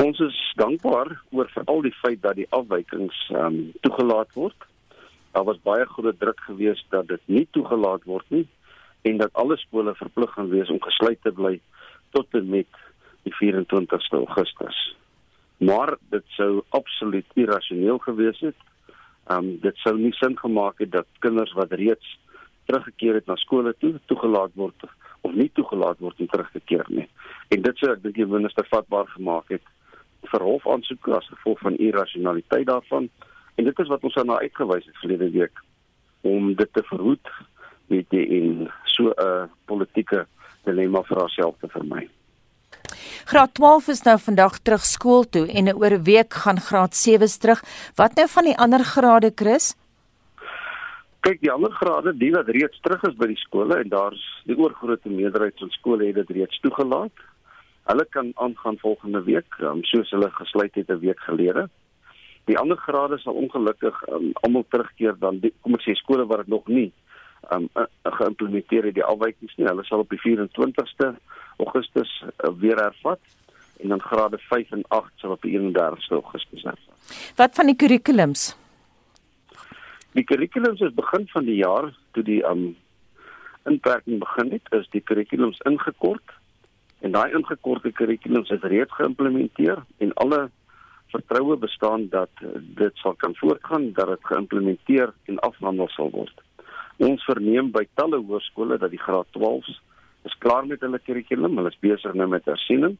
Ons 0.00 0.20
is 0.24 0.36
dankbaar 0.56 1.12
oor 1.36 1.48
veral 1.54 1.82
die 1.84 1.96
feit 2.02 2.22
dat 2.22 2.38
die 2.40 2.48
afwykings 2.56 3.16
ehm 3.30 3.46
um, 3.46 3.58
toegelaat 3.86 4.32
word. 4.34 4.68
Daar 5.32 5.44
was 5.44 5.60
baie 5.62 5.84
groot 5.86 6.18
druk 6.20 6.40
geweest 6.46 6.86
dat 6.90 7.08
dit 7.08 7.20
nie 7.26 7.46
toegelaat 7.56 8.04
word 8.04 8.26
nie 8.28 8.46
en 9.02 9.16
dat 9.16 9.32
alle 9.32 9.56
skole 9.56 9.94
verplig 9.94 10.32
gaan 10.36 10.48
wees 10.48 10.70
om 10.70 10.80
gesluit 10.82 11.20
te 11.22 11.32
bly 11.32 11.60
tot 12.16 12.26
en 12.34 12.48
met 12.48 12.80
die 13.22 13.34
24ste 13.36 14.20
Augustus. 14.22 14.96
Maar 15.58 15.96
dit 16.14 16.24
sou 16.36 16.62
absoluut 16.68 17.26
irrasioneel 17.34 17.98
gewees 17.98 18.40
het. 18.40 18.56
Ehm 19.28 19.38
um, 19.38 19.58
dit 19.60 19.76
sou 19.76 19.96
nie 19.98 20.12
sin 20.12 20.38
gemaak 20.38 20.78
het 20.78 20.92
dat 20.92 21.06
kinders 21.18 21.52
wat 21.52 21.72
reeds 21.72 22.18
teruggekeer 22.64 23.14
het 23.14 23.26
na 23.26 23.36
skole 23.36 23.74
toe 23.78 23.98
toegelaat 24.06 24.54
word 24.54 24.86
of 25.20 25.34
nie 25.34 25.50
toegelaat 25.54 25.98
word 25.98 26.20
om 26.20 26.26
terug 26.26 26.50
te 26.52 26.60
keer 26.64 26.86
nie. 26.88 27.08
En 27.48 27.62
dit 27.62 27.76
sou 27.78 27.92
ek 27.92 28.02
dink 28.02 28.16
die 28.16 28.26
minister 28.26 28.66
vatbaar 28.70 29.06
gemaak 29.16 29.52
het 29.52 29.66
vir 30.32 30.46
hofaansoeke 30.46 31.14
as 31.16 31.28
gevolg 31.32 31.60
van 31.66 31.76
irrasionaliteit 31.76 32.66
daarvan. 32.66 33.08
En 33.56 33.64
dit 33.64 33.78
is 33.78 33.92
wat 33.92 34.04
ons 34.04 34.16
aan 34.16 34.30
uitgewys 34.30 34.86
het 34.86 35.02
verlede 35.02 35.30
week 35.30 35.64
om 36.20 36.54
dit 36.54 36.72
te 36.72 36.82
verhoed 36.88 37.28
weet 37.90 38.14
jy 38.14 38.22
in 38.38 38.70
so 38.84 39.10
'n 39.10 39.50
politieke 39.66 40.26
dilemma 40.64 41.02
vir 41.02 41.18
haarself 41.18 41.58
te 41.60 41.68
vermy. 41.68 42.08
Graad 43.30 43.52
12 43.54 43.88
is 43.92 44.00
nou 44.02 44.16
vandag 44.18 44.56
terug 44.66 44.82
skool 44.82 45.22
toe 45.34 45.44
en 45.58 45.68
oor 45.70 45.94
'n 45.94 46.02
week 46.02 46.34
gaan 46.34 46.58
graad 46.68 46.94
7s 46.94 47.38
terug. 47.38 47.60
Wat 47.94 48.16
nou 48.16 48.26
van 48.28 48.44
die 48.44 48.58
ander 48.58 48.84
grade, 48.84 49.30
Chris? 49.34 49.76
Kyk, 51.20 51.40
die 51.40 51.52
ander 51.52 51.70
grade, 51.70 52.16
die 52.18 52.32
wat 52.32 52.48
reeds 52.48 52.80
terug 52.80 53.02
is 53.02 53.14
by 53.14 53.26
die 53.26 53.36
skole 53.36 53.76
en 53.78 53.88
daar's 53.88 54.42
die 54.46 54.56
oorgrootste 54.58 55.08
meerderheid 55.08 55.54
van 55.58 55.70
skole 55.70 56.06
het 56.06 56.14
dit 56.14 56.30
reeds 56.30 56.60
toegelaat. 56.60 57.12
Hulle 57.84 58.04
kan 58.10 58.32
aangaan 58.34 58.78
volgende 58.78 59.22
week, 59.22 59.54
um, 59.60 59.84
soos 59.84 60.10
hulle 60.10 60.30
gesluit 60.30 60.74
het 60.74 60.90
'n 60.90 60.98
week 60.98 61.20
gelede. 61.20 61.68
Die 62.46 62.58
ander 62.58 62.76
grade 62.76 63.18
sal 63.18 63.34
ongelukkig 63.34 64.08
um, 64.08 64.32
almal 64.42 64.64
terugkeer 64.68 65.14
dan 65.18 65.38
die, 65.38 65.54
kom 65.60 65.74
ek 65.74 65.82
sê 65.82 65.94
skole 65.94 66.26
waar 66.26 66.38
dit 66.38 66.48
nog 66.48 66.66
nie 66.66 66.92
um, 67.52 67.68
uh, 67.74 67.86
geïmplementeer 68.02 68.88
het 68.90 68.96
die 68.98 69.04
afwykings 69.04 69.56
nie. 69.56 69.66
Hulle 69.66 69.84
sal 69.84 70.04
op 70.04 70.12
die 70.12 70.20
24ste 70.22 71.12
Augustus 71.58 72.12
uh, 72.22 72.50
weer 72.62 72.80
hervat 72.80 73.20
en 73.80 73.88
dan 73.94 74.00
grade 74.00 74.38
5 74.38 74.72
en 74.76 74.84
8 74.88 75.12
sal 75.16 75.36
op 75.36 75.42
die 75.42 75.56
31ste 75.58 76.18
Augustus 76.20 76.62
hervat. 76.62 77.16
Wat 77.36 77.54
van 77.54 77.72
die 77.72 77.76
kurrikulums? 77.76 78.50
Die 80.12 80.24
kurrikulums 80.24 80.80
is 80.80 80.94
begin 80.94 81.28
van 81.32 81.44
die 81.44 81.58
jaar 81.62 81.92
toe 82.12 82.24
die 82.26 82.42
um 82.46 82.76
inperking 83.68 84.18
begin 84.18 84.54
het, 84.56 84.72
is 84.72 84.88
die 84.94 85.02
kurrikulums 85.04 85.60
ingekort 85.68 86.36
en 87.00 87.12
daai 87.12 87.32
ingekorte 87.36 87.92
kurrikulums 87.92 88.50
is 88.50 88.64
reeds 88.72 88.92
geïmplementeer 88.96 89.82
en 90.04 90.12
alle 90.24 90.40
vertroue 91.12 91.56
bestaan 91.56 92.08
dat 92.08 92.30
uh, 92.42 92.52
dit 92.78 92.96
sal 93.02 93.14
kan 93.14 93.34
voortgaan 93.36 93.92
dat 93.92 94.08
dit 94.08 94.26
geïmplementeer 94.32 95.12
en 95.24 95.38
afhandel 95.46 95.88
sal 95.88 96.10
word. 96.10 96.42
Ons 97.00 97.24
verneem 97.24 97.70
by 97.72 97.86
talle 97.96 98.20
hoërskole 98.20 98.76
dat 98.78 98.92
die 98.92 99.00
graad 99.00 99.28
12s 99.36 99.78
is 100.28 100.36
klaar 100.44 100.66
met 100.68 100.82
hulle 100.84 101.00
kurrikulum, 101.00 101.56
hulle 101.56 101.72
is 101.72 101.80
besig 101.80 102.12
nou 102.14 102.28
met 102.28 102.44
hersiening 102.48 102.98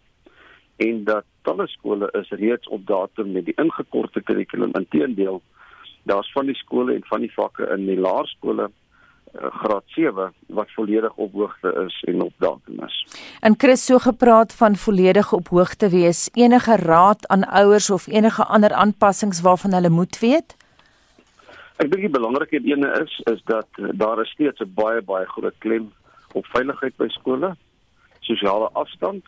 en 0.80 1.04
dat 1.04 1.26
talle 1.44 1.66
skole 1.68 2.08
is 2.20 2.30
reeds 2.40 2.68
op 2.68 2.86
datum 2.88 3.32
met 3.32 3.44
die 3.44 3.56
ingekorte 3.60 4.22
kurrikulum. 4.24 4.72
Inteendeel, 4.78 5.42
daar's 6.08 6.30
van 6.32 6.48
die 6.48 6.56
skole 6.56 6.94
en 6.94 7.04
van 7.08 7.20
die 7.26 7.32
vakke 7.34 7.68
in 7.74 7.84
die 7.84 7.98
laerskole 8.00 8.70
uh, 8.70 9.50
graad 9.62 9.84
7 9.96 10.30
wat 10.56 10.72
volledig 10.76 11.16
op 11.16 11.36
hoogte 11.36 11.72
is 11.84 11.98
en 12.08 12.22
op 12.24 12.32
datum 12.38 12.80
is. 12.86 12.96
En 13.40 13.54
Chris 13.58 13.84
so 13.84 13.98
gepraat 13.98 14.54
van 14.54 14.76
volledig 14.76 15.32
op 15.32 15.48
hoogte 15.48 15.90
wees. 15.92 16.28
Enige 16.32 16.76
raad 16.76 17.28
aan 17.28 17.44
ouers 17.44 17.90
of 17.90 18.06
enige 18.06 18.44
ander 18.44 18.72
aanpassings 18.72 19.40
waarvan 19.40 19.72
hulle 19.72 19.92
moet 19.92 20.18
weet? 20.18 20.56
Ek 21.80 21.88
dink 21.88 22.02
die 22.04 22.12
belangrike 22.12 22.58
ene 22.68 22.88
is 23.00 23.12
is 23.30 23.38
dat 23.48 23.78
uh, 23.80 23.88
daar 23.96 24.20
is 24.20 24.30
steeds 24.34 24.60
'n 24.60 24.72
baie 24.76 25.00
baie 25.10 25.26
groot 25.26 25.54
klem 25.64 25.86
op 26.36 26.46
veiligheid 26.52 26.96
by 27.00 27.06
skole, 27.08 27.56
sosiale 28.20 28.68
afstand 28.82 29.24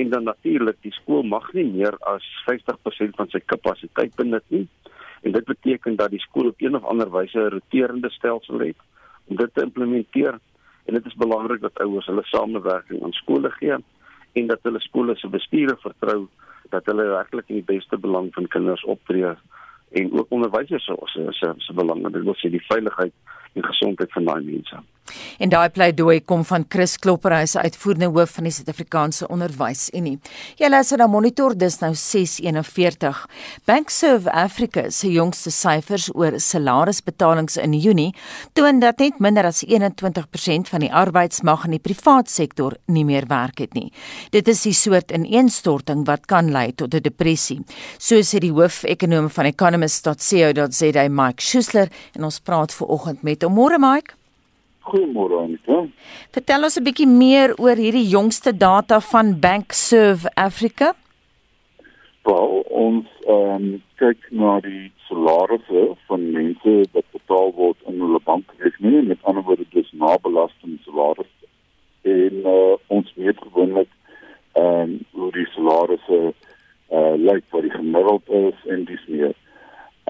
en 0.00 0.08
dan 0.08 0.24
natuurlik 0.24 0.78
die 0.80 0.92
skool 0.96 1.22
mag 1.22 1.52
nie 1.52 1.66
meer 1.72 1.96
as 2.12 2.24
50% 2.46 3.18
van 3.20 3.28
sy 3.28 3.40
kapasiteit 3.52 4.16
benut 4.16 4.44
nie. 4.48 4.66
En 5.22 5.32
dit 5.32 5.44
beteken 5.44 5.96
dat 5.96 6.10
die 6.10 6.24
skool 6.24 6.48
op 6.48 6.64
een 6.64 6.76
of 6.76 6.84
ander 6.84 7.10
wyse 7.10 7.38
'n 7.38 7.52
roterende 7.52 8.10
stelsel 8.10 8.58
het 8.58 8.80
om 9.28 9.36
dit 9.36 9.54
te 9.54 9.62
implementeer 9.62 10.40
en 10.84 10.94
dit 10.94 11.06
is 11.06 11.20
belangrik 11.24 11.60
dat 11.60 11.80
ouers 11.84 12.06
hulle 12.06 12.24
samewerking 12.24 13.02
aan 13.02 13.12
skole 13.12 13.50
gee 13.50 13.76
en 14.32 14.46
dat 14.46 14.62
hulle 14.62 14.80
skole 14.80 15.16
se 15.16 15.28
bestuure 15.28 15.76
vertrou 15.76 16.28
dat 16.70 16.86
hulle 16.86 17.04
werklik 17.04 17.48
in 17.48 17.60
die 17.60 17.76
beste 17.76 17.98
belang 17.98 18.32
van 18.32 18.48
kinders 18.48 18.84
optree 18.84 19.34
en 19.94 20.12
ook 20.18 20.32
onderwysers 20.34 20.84
se 20.84 20.96
se 21.12 21.26
se, 21.30 21.52
se 21.56 21.72
belang, 21.72 22.02
dit 22.12 22.22
wil 22.26 22.36
sê 22.40 22.50
die 22.50 22.64
veiligheid 22.66 23.12
en 23.54 23.64
gesondheid 23.64 24.12
van 24.12 24.24
daai 24.30 24.42
mense. 24.44 24.82
En 25.38 25.50
daai 25.52 25.68
pleidooi 25.68 26.20
kom 26.24 26.44
van 26.44 26.64
Chris 26.68 26.96
Klopper, 26.98 27.34
hy 27.34 27.44
is 27.46 27.56
uitvoerende 27.56 28.08
hoof 28.14 28.36
van 28.38 28.46
die 28.48 28.52
Suid-Afrikaanse 28.54 29.28
Onderwysunie. 29.32 30.16
Jy 30.60 30.70
luister 30.70 31.00
na 31.00 31.08
Monitor 31.10 31.56
dis 31.58 31.80
nou 31.82 31.92
6:41. 31.94 33.24
Bank 33.66 33.90
Serve 33.90 34.30
Africa 34.32 34.90
se 34.90 35.10
jongste 35.12 35.50
syfers 35.50 36.08
oor 36.14 36.38
salarisbetalings 36.38 37.56
in 37.56 37.72
Junie 37.72 38.14
toon 38.52 38.80
dat 38.80 38.98
net 38.98 39.18
minder 39.18 39.44
as 39.44 39.64
21% 39.66 40.68
van 40.68 40.80
die 40.80 40.92
arbeidsmag 40.92 41.64
in 41.64 41.76
die 41.76 41.82
privaat 41.82 42.30
sektor 42.30 42.76
nie 42.86 43.04
meer 43.04 43.26
werk 43.28 43.58
het 43.58 43.74
nie. 43.74 43.92
Dit 44.30 44.48
is 44.48 44.62
die 44.62 44.72
soort 44.72 45.12
ineenstorting 45.12 46.06
wat 46.06 46.26
kan 46.26 46.50
lei 46.50 46.72
tot 46.72 46.94
'n 46.94 47.02
depressie. 47.02 47.60
So 47.98 48.16
sê 48.16 48.38
die 48.38 48.52
hoof-ekonoom 48.52 49.30
van 49.30 49.44
economist.co.za 49.44 51.08
Mike 51.08 51.42
Schuessler 51.42 51.88
en 52.14 52.24
ons 52.24 52.40
praat 52.40 52.72
ver 52.72 52.86
oggend 52.86 53.22
met 53.22 53.42
hom. 53.42 53.54
Môre 53.54 53.78
Mike 53.78 54.14
Goeiemôre 54.84 55.38
Anita. 55.44 55.86
Vertel 56.34 56.66
ons 56.66 56.76
'n 56.78 56.84
bietjie 56.84 57.08
meer 57.08 57.54
oor 57.56 57.76
hierdie 57.76 58.08
jongste 58.16 58.52
data 58.52 59.00
van 59.00 59.40
Bank 59.40 59.72
Serve 59.72 60.28
Africa. 60.34 60.92
Wel, 62.22 62.52
ons 62.68 63.06
ehm 63.26 63.64
um, 63.64 63.82
kyk 63.96 64.20
na 64.30 64.60
die 64.60 64.92
salarisse 65.08 65.82
van 66.08 66.30
mense 66.32 66.72
wat 66.92 67.06
betaal 67.16 67.52
word 67.56 67.78
in 67.88 68.00
hulle 68.00 68.20
bankrekening, 68.24 69.08
met 69.08 69.22
ander 69.22 69.42
woorde 69.42 69.66
dis 69.70 69.90
nabelasting 69.92 70.78
salarisse. 70.84 71.46
En 72.02 72.34
uh, 72.54 72.74
ons 72.86 73.12
meet 73.16 73.38
gewoonlik 73.46 73.90
ehm 74.52 74.80
um, 74.80 74.98
hoe 75.10 75.30
die 75.32 75.48
salarisse 75.56 76.20
uh, 76.90 77.14
lyk 77.16 77.44
wat 77.50 77.62
die 77.62 77.76
gemiddeld 77.80 78.28
is 78.28 78.68
en 78.68 78.84
dis 78.84 79.04
meer. 79.06 79.34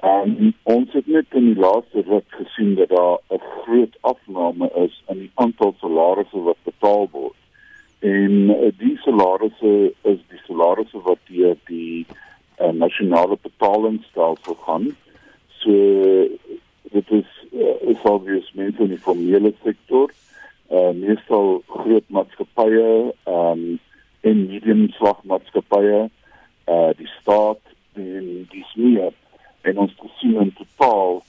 Um, 0.02 0.54
ons 0.62 0.90
het 0.92 1.06
net 1.06 1.36
in 1.38 1.52
die 1.52 1.60
laaste 1.60 2.02
ruk 2.08 2.26
gesien 2.34 2.74
dat 2.74 2.88
daar 2.88 3.18
'n 3.30 3.40
groot 3.62 3.94
afname 4.00 4.70
is 4.74 5.02
in 5.08 5.18
die 5.18 5.30
aantal 5.34 5.74
salarisse 5.80 6.40
wat 6.42 6.56
betaal 6.62 7.08
word. 7.10 7.38
En 7.98 8.32
uh, 8.50 8.72
die 8.78 8.98
salarisse 8.98 9.94
is 10.02 10.18
die 10.28 10.40
salarisse 10.46 11.00
wat 11.02 11.18
deur 11.24 11.56
die 11.64 12.06
uh, 12.60 12.68
nasionale 12.68 13.38
betalingsstelsel 13.42 14.54
gaan. 14.54 14.96
So 15.46 15.72
dit 16.82 17.10
is 17.10 17.30
uh, 17.52 17.88
is 17.90 18.02
obvious 18.02 18.52
mense 18.52 18.82
in 18.82 18.88
die 18.88 18.98
formele 18.98 19.52
sektor, 19.62 20.10
uh, 20.70 20.90
meestal 20.90 21.62
groot 21.66 22.04
maatskappye, 22.08 23.14
um, 23.24 23.80
en 24.20 24.46
medium 24.46 24.88
slag 24.90 25.22
maatskappye, 25.22 26.10
uh, 26.66 26.90
die 26.96 27.10
staat 27.20 27.60
en 27.92 28.46
die 28.50 28.64
smeer 28.72 29.12
en 29.64 29.78
ons 29.84 29.94
gesien 30.00 30.40
in 30.40 30.52
totaal 30.58 31.22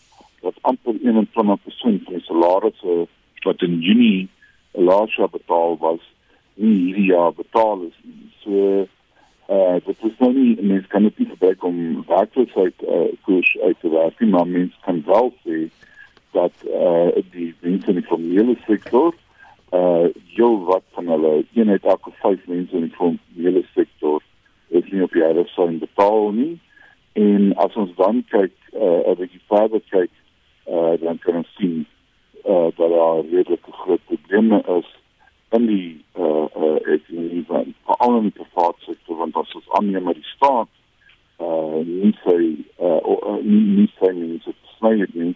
dat 0.45 0.57
amper 0.61 0.97
21% 1.01 2.03
van 2.07 2.17
die 2.17 2.25
salarisse 2.27 3.05
wat 3.45 3.61
in 3.61 3.79
Junie 3.79 4.27
laas 4.71 5.15
jaar 5.15 5.29
betaal 5.29 5.77
was, 5.79 6.01
nie 6.53 6.75
hierdie 6.75 7.09
jaar 7.11 7.33
betaal 7.33 7.85
is 7.87 7.97
nie. 8.03 8.29
So 8.43 8.85
uh, 9.49 9.75
dit 9.85 10.05
is 10.09 10.17
nou 10.19 10.31
nie 10.33 10.55
mens 10.61 10.87
kan 10.91 11.05
net 11.05 11.17
nie 11.21 11.29
gebruik 11.29 11.63
om 11.63 11.79
werkloosheid 12.09 12.85
uh, 12.85 13.07
koers 13.27 13.51
uit 13.61 13.79
te 13.81 13.91
werk 13.93 14.19
nie, 14.19 14.31
maar 14.33 14.47
mens 14.47 14.73
kan 14.87 15.03
wel 15.05 15.31
sê 15.45 15.65
dat 16.35 16.65
uh, 16.67 17.13
die 17.31 17.53
mense 17.61 17.93
in 17.93 18.01
die 18.01 18.09
formele 18.09 18.57
sektor 18.65 19.13
uh, 19.71 20.07
jou 20.35 20.51
wat 20.69 20.83
van 20.97 21.13
hulle 21.13 21.33
eenheid 21.53 21.85
elke 21.85 22.11
5 22.21 22.47
mense 22.51 22.75
in 22.75 22.89
die 22.89 22.97
formele 22.97 23.63
sektor 23.73 24.23
is 24.67 24.87
nie 24.91 25.03
op 25.05 25.13
die 25.15 25.23
aarde 25.23 25.45
sou 25.53 25.69
betaal 25.79 26.31
nie. 26.35 26.55
En 27.15 27.53
as 27.63 27.75
ons 27.79 27.91
dan 27.95 28.23
kyk, 28.29 28.53
uh, 28.75 29.11
'n 29.11 29.17
bietjie 29.19 29.41
verder 29.47 29.81
kyk, 29.89 30.11
uh, 30.67 30.93
dan 30.99 31.17
kan 31.23 31.35
ons 31.41 31.55
sien 31.55 31.85
uh, 32.45 32.67
dat 32.75 32.89
daar 32.89 33.23
redelike 33.31 33.71
groot 33.71 34.03
probleme 34.05 34.63
is 34.77 34.89
in 35.49 35.65
die 35.65 36.05
uh, 36.17 36.45
uh, 36.57 36.75
ekonomie 36.93 37.43
van 37.47 37.73
veral 37.85 38.17
in 38.17 38.23
die 38.29 38.35
private 38.39 38.83
sektor 38.83 39.17
want 39.21 39.35
as 39.35 39.55
ons 39.55 39.69
aanneem 39.79 40.09
dat 40.09 40.19
die 40.19 40.31
staat 40.33 40.71
uh, 41.39 41.79
nie 41.85 42.13
sy 42.23 42.39
uh, 42.81 42.99
nie, 43.43 43.63
nie 43.77 43.89
sy 43.99 44.11
nie 44.17 44.39
sy 44.45 44.55
sny 44.77 44.93
het 45.03 45.15
nie 45.15 45.33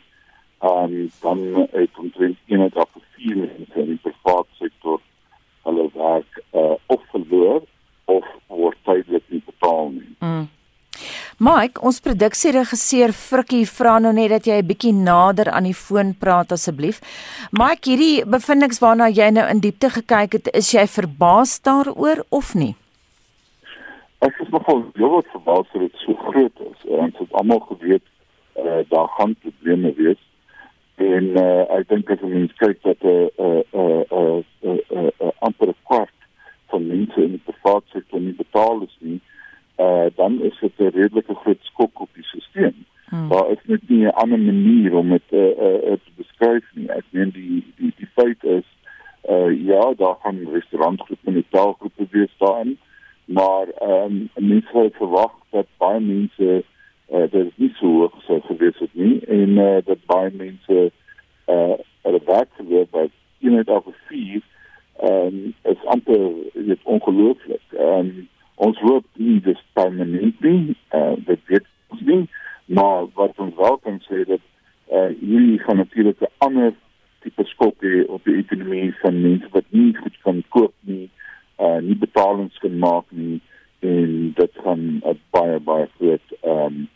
um, 0.70 0.96
dan 1.22 1.46
het 1.72 2.02
omtrent 2.04 2.38
81 2.52 2.89
Mike, 11.40 11.80
ons 11.88 12.02
produksieregisseur 12.04 13.14
Frikkie 13.16 13.62
vra 13.64 13.94
nou 14.04 14.12
net 14.12 14.28
dat 14.34 14.48
jy 14.50 14.58
'n 14.60 14.68
bietjie 14.68 14.92
nader 14.92 15.48
aan 15.48 15.64
die 15.64 15.74
foon 15.74 16.12
praat 16.14 16.52
asseblief. 16.52 17.00
Mike, 17.56 17.88
hierdie 17.90 18.26
bevindinge 18.28 18.76
waarna 18.82 19.08
jy 19.08 19.30
nou 19.32 19.48
in 19.48 19.62
diepte 19.62 19.90
gekyk 19.90 20.34
het, 20.34 20.50
is 20.54 20.74
jy 20.74 20.86
verbaas 20.86 21.62
daaroor 21.64 22.26
of 22.30 22.56
nie? 22.56 22.76
Ek 24.20 24.36
is 24.42 24.50
nogal 24.52 24.84
heelwat 24.96 25.32
verbaas 25.32 25.68
dat 25.72 25.82
dit 25.82 25.96
so 26.04 26.14
groot 26.14 26.60
is. 26.60 26.84
Ons 26.84 27.16
het 27.18 27.32
almal 27.32 27.60
geweet 27.72 28.04
uh, 28.60 28.84
daar 28.90 29.08
gaan 29.08 29.36
probleme 29.40 29.94
wees. 29.96 30.22
En 30.98 31.24
uh, 31.40 31.80
ek 31.80 31.88
dink 31.88 32.10
as 32.12 32.22
ons 32.22 32.52
kyk 32.60 32.84
dat 32.84 33.00
'n 33.00 33.32
'n 33.40 33.64
'n 33.72 33.80
uh, 33.80 34.04
'n 34.12 34.44
uh, 34.68 34.80
uh, 34.92 35.12
uh, 35.24 35.32
amper 35.40 35.74
kwart 35.88 36.20
van 36.68 36.88
mense 36.88 37.24
in 37.24 37.32
die 37.32 37.44
private 37.48 37.88
sektor 37.94 38.20
nie 38.20 38.36
betaal 38.36 38.84
is 38.84 38.98
nie, 39.00 39.22
uh, 39.24 39.39
dan 40.16 40.42
is 40.42 40.58
dit 40.60 40.72
'n 40.78 40.96
redelike 41.00 41.36
groot 41.36 41.62
skok 41.62 42.00
op 42.00 42.10
die 42.14 42.24
stelsel. 42.24 42.74
Hmm. 43.10 43.30
Daar 43.30 43.50
is 43.52 43.64
net 43.64 43.90
nie 43.90 44.06
'n 44.06 44.18
ander 44.24 44.40
manier 44.40 44.96
om 44.96 45.10
dit 45.10 45.28
uh, 45.30 45.40
uh, 45.40 45.98
te 46.06 46.12
beskryf 46.16 46.66
nie. 46.74 46.90
Ek 46.90 47.06
meen 47.10 47.30
die 47.30 47.64
die 47.76 47.94
die 47.98 48.10
feit 48.14 48.44
is 48.44 48.68
uh, 49.30 49.66
ja, 49.66 49.94
daar 49.98 50.16
gaan 50.22 50.48
restaurantgroepe 50.52 51.32
en 51.32 51.46
taalgroepe 51.50 52.08
wees 52.10 52.34
daarin, 52.38 52.78
maar 53.26 53.68
ehm 53.68 54.30
um, 54.36 54.48
mense 54.48 54.78
het 54.78 54.96
verwag 54.96 55.32
dat 55.50 55.66
baie 55.78 56.00
mense 56.00 56.64
uh, 57.12 57.32
dit 57.32 57.46
is 57.46 57.56
nie 57.56 57.74
so 57.74 57.88
hoog 57.88 58.22
so 58.22 58.40
gewees 58.40 58.78
het 58.78 58.94
nie 58.94 59.26
en 59.26 59.50
uh, 59.50 59.78
dat 59.86 60.06
baie 60.06 60.32
mense 60.34 60.92
eh 61.46 61.56
uh, 61.56 61.78
hulle 62.02 62.22
werk 62.26 62.50
gewees 62.58 62.90
by 62.90 63.10
eenheid 63.40 63.70
of 63.70 63.86
vier 64.08 64.42
ehm 65.00 65.26
um, 65.26 65.54
is 65.62 65.86
amper 65.86 66.32
dit 66.54 66.80
ongelooflik. 66.84 67.62
Ehm 67.78 68.00
um, 68.00 68.28
ons 68.66 68.80
hoop 68.84 69.06
nie 69.16 69.40
dis 69.46 69.60
permanent 69.78 70.42
nie. 70.44 70.76
Uh, 70.96 71.16
dit 71.28 71.42
weet 71.52 71.68
ons 71.94 72.04
nie, 72.12 72.22
maar 72.80 73.08
wat 73.20 73.40
ons 73.40 73.56
wel 73.58 73.78
kan 73.86 74.00
sê 74.08 74.26
dat 74.28 74.44
eh 74.90 75.00
uh, 75.00 75.12
hierdie 75.22 75.60
gaan 75.64 75.78
natuurlik 75.78 76.22
'n 76.22 76.34
ander 76.46 76.74
tipe 77.22 77.44
skok 77.46 77.78
hê 77.86 78.06
op 78.08 78.24
die 78.24 78.38
ekonomie 78.44 78.94
van 79.02 79.22
mense 79.22 79.48
wat 79.52 79.68
nie 79.70 79.94
goed 79.96 80.18
kan 80.24 80.44
koop 80.50 80.74
nie, 80.82 81.10
eh 81.58 81.66
uh, 81.66 81.80
nie 81.82 81.96
betalings 81.96 82.58
kan 82.64 82.80
maak 82.80 83.06
nie 83.10 83.42
en 83.80 84.34
dit 84.36 84.54
gaan 84.64 85.02
'n 85.04 85.20
baie 85.32 85.60
baie 85.60 85.88
groot 85.98 86.28
ehm 86.42 86.66
um, 86.66 86.88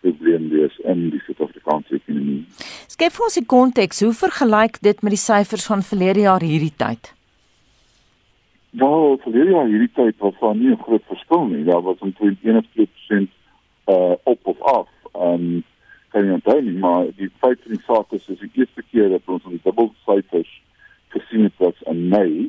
probleem 0.00 0.48
wees 0.48 0.78
in 0.78 1.10
die 1.10 1.22
Suid-Afrikaanse 1.26 1.94
ekonomie. 1.94 2.44
Skep 2.86 3.20
ons 3.24 3.38
die 3.38 3.46
konteks, 3.46 4.00
hoe 4.00 4.12
vergelyk 4.12 4.80
dit 4.82 5.02
met 5.02 5.14
die 5.14 5.24
syfers 5.30 5.66
van 5.66 5.82
verlede 5.82 6.20
jaar 6.20 6.42
hierdie 6.42 6.74
tyd? 6.76 7.12
Wel, 8.72 9.18
verlede 9.20 9.50
jaar 9.50 9.66
hierdie 9.68 9.90
tyd 9.92 10.14
was 10.24 10.38
daar 10.40 10.54
nie 10.56 10.70
'n 10.70 10.82
groot 10.82 11.02
verskil 11.06 11.44
nie. 11.44 11.64
Daar 11.64 11.82
was 11.82 11.98
omtrent 11.98 12.38
1% 12.42 13.28
uh 13.86 14.12
op 14.22 14.38
of 14.42 14.60
af. 14.60 14.88
Um 15.12 15.64
kan 16.08 16.24
jy 16.24 16.32
onthou 16.32 16.62
nie, 16.62 16.78
maar 16.78 17.04
die 17.16 17.30
feit 17.40 17.58
van 17.62 17.72
die 17.72 17.84
saak 17.84 18.12
is, 18.12 18.28
is 18.28 18.38
die 18.38 18.50
eerste 18.54 18.82
keer 18.90 19.08
dat 19.08 19.20
ons 19.26 19.44
ons 19.44 19.62
dubbel 19.62 19.92
syfers 20.06 20.62
gesien 21.08 21.42
het 21.42 21.52
was 21.56 21.82
in 21.82 22.08
Mei. 22.08 22.48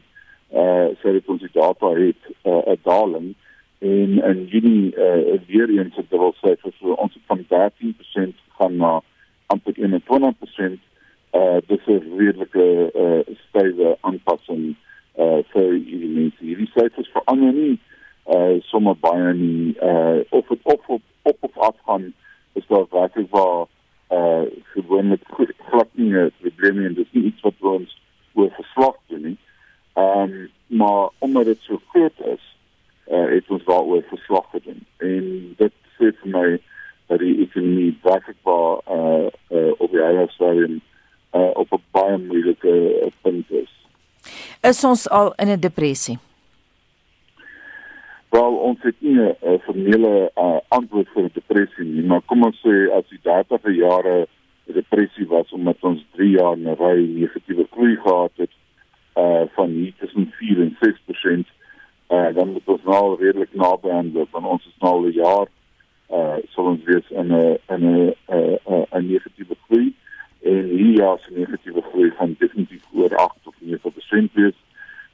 Uh 0.51 0.87
sê 1.01 1.11
dit 1.11 1.27
ons 1.27 1.41
die 1.41 1.51
data 1.51 1.89
het 1.89 2.23
uh, 2.43 2.51
'n 2.51 2.71
uh, 2.71 2.77
daling 2.83 3.35
en 3.79 4.23
in 4.23 4.45
Junie 4.45 4.95
uh, 4.95 5.39
weer 5.47 5.69
eens 5.69 5.95
het 5.95 6.09
dit 6.09 6.35
sê 6.39 6.55
vir 6.55 6.95
ons 6.95 7.19
van 7.27 7.45
13% 7.47 8.35
gaan 8.57 8.77
na 8.77 9.01
amper 9.45 9.73
21%. 9.75 10.79
Uh 11.33 11.57
dis 11.67 11.85
'n 11.87 12.15
redelike 12.17 12.91
uh 12.95 13.35
stywe 13.49 13.97
aanpassing 13.99 14.63
uh 14.69 14.75
vir 15.15 15.71
hierdie 15.73 16.09
mense. 16.09 16.39
Hierdie 16.39 16.69
syfers 16.73 17.11
verander 17.13 17.53
nie 17.53 17.79
uh 18.33 18.61
sommer 18.69 18.95
baie 18.95 19.33
nie 19.33 19.75
uh 19.81 20.23
of 20.29 20.47
het 20.47 20.59
op 20.63 20.83
op 20.87 21.01
op 21.21 21.37
of 21.39 21.57
af 21.57 21.75
gaan 21.85 22.13
is 22.53 22.67
daar 22.67 22.85
werklik 22.89 23.29
waar 23.29 23.65
uh 24.09 24.45
gewoonlik 24.73 25.21
glad 25.69 25.89
nie 25.91 26.13
'n 26.13 26.31
probleem 26.39 26.77
nie 26.77 26.85
en 26.85 26.93
dis 26.93 27.11
nie 27.11 27.23
iets 27.23 27.41
wat 27.41 27.53
ons 27.59 28.01
oor 28.33 28.49
verslag 28.49 28.95
doen 29.07 29.21
nie. 29.21 29.37
Ehm 29.93 30.19
um, 30.19 30.49
maar 30.67 31.09
omdat 31.17 31.45
dit 31.45 31.59
so 31.61 31.79
groot 31.87 32.19
is 32.25 32.43
uh, 33.11 33.29
het 33.29 33.43
ons 33.47 33.63
daaroor 33.63 34.03
verslag 34.07 34.49
gedoen. 34.49 34.85
En 34.97 35.53
dit 35.57 35.73
sê 35.97 36.11
vir 36.21 36.31
my 36.35 36.59
dat 37.07 37.19
die 37.19 37.35
ekonomie 37.45 37.97
werklik 38.01 38.39
waar 38.41 38.79
uh, 38.89 39.27
uh, 39.49 39.71
op 39.77 39.91
die 39.91 40.01
hele 40.01 40.27
stadium 40.29 40.81
uh, 41.35 41.49
op 41.53 41.71
'n 41.71 41.83
baie 41.91 42.17
moeilike 42.17 42.73
punt 43.21 43.51
is. 43.51 43.62
Is 44.63 44.83
ons 44.83 45.09
al 45.09 45.33
in 45.43 45.49
'n 45.51 45.59
depressie? 45.59 46.17
Wel, 48.29 48.53
ons 48.55 48.79
het 48.81 48.95
nie 48.99 49.19
'n 49.19 49.59
formele 49.65 50.31
uh, 50.35 50.59
antwoord 50.67 51.09
vir 51.13 51.23
'n 51.23 51.31
depressie 51.33 51.85
nie, 51.85 52.03
maar 52.03 52.21
kom 52.25 52.43
ons 52.43 52.61
sê 52.65 52.87
as 52.97 53.03
die 53.09 53.19
30e 53.19 53.71
jare 53.75 54.27
'n 54.67 54.73
depressie 54.73 55.27
was 55.27 55.51
omdat 55.51 55.77
ons 55.81 56.05
3 56.15 56.29
jaar 56.29 56.57
'n 56.57 56.75
ry 56.79 56.99
negatiewe 57.19 57.67
groei 57.71 57.95
gehad 57.95 58.31
het 58.35 58.53
uh 59.15 59.43
van 59.55 59.69
hier 59.69 59.93
tussen 59.99 60.31
4 60.31 60.61
en 60.61 60.77
6% 60.79 61.47
uh, 62.09 62.33
dan 62.35 62.51
moet 62.51 62.67
ons 62.67 62.83
nou 62.83 63.19
redelik 63.19 63.53
naby 63.53 63.89
aan 63.89 64.11
dit 64.11 64.29
want 64.31 64.45
ons 64.45 64.65
is 64.65 64.79
nou 64.79 64.93
al 64.93 65.05
'n 65.05 65.11
jaar 65.11 65.47
uh 66.09 66.37
sou 66.53 66.67
ons 66.67 66.83
wees 66.83 67.09
in 67.09 67.35
'n 67.35 67.57
in 67.67 67.83
'n 67.83 68.13
'n 68.97 69.07
negatiewe 69.11 69.55
groei 69.67 69.93
en 70.43 70.69
hier 70.69 70.95
ja 70.99 71.17
se 71.17 71.33
negatiewe 71.33 71.81
groei 71.81 72.11
van 72.17 72.35
definitief 72.39 72.83
oor 72.93 73.15
8 73.15 73.35
of 73.43 73.55
9% 73.59 74.33
wees. 74.33 74.57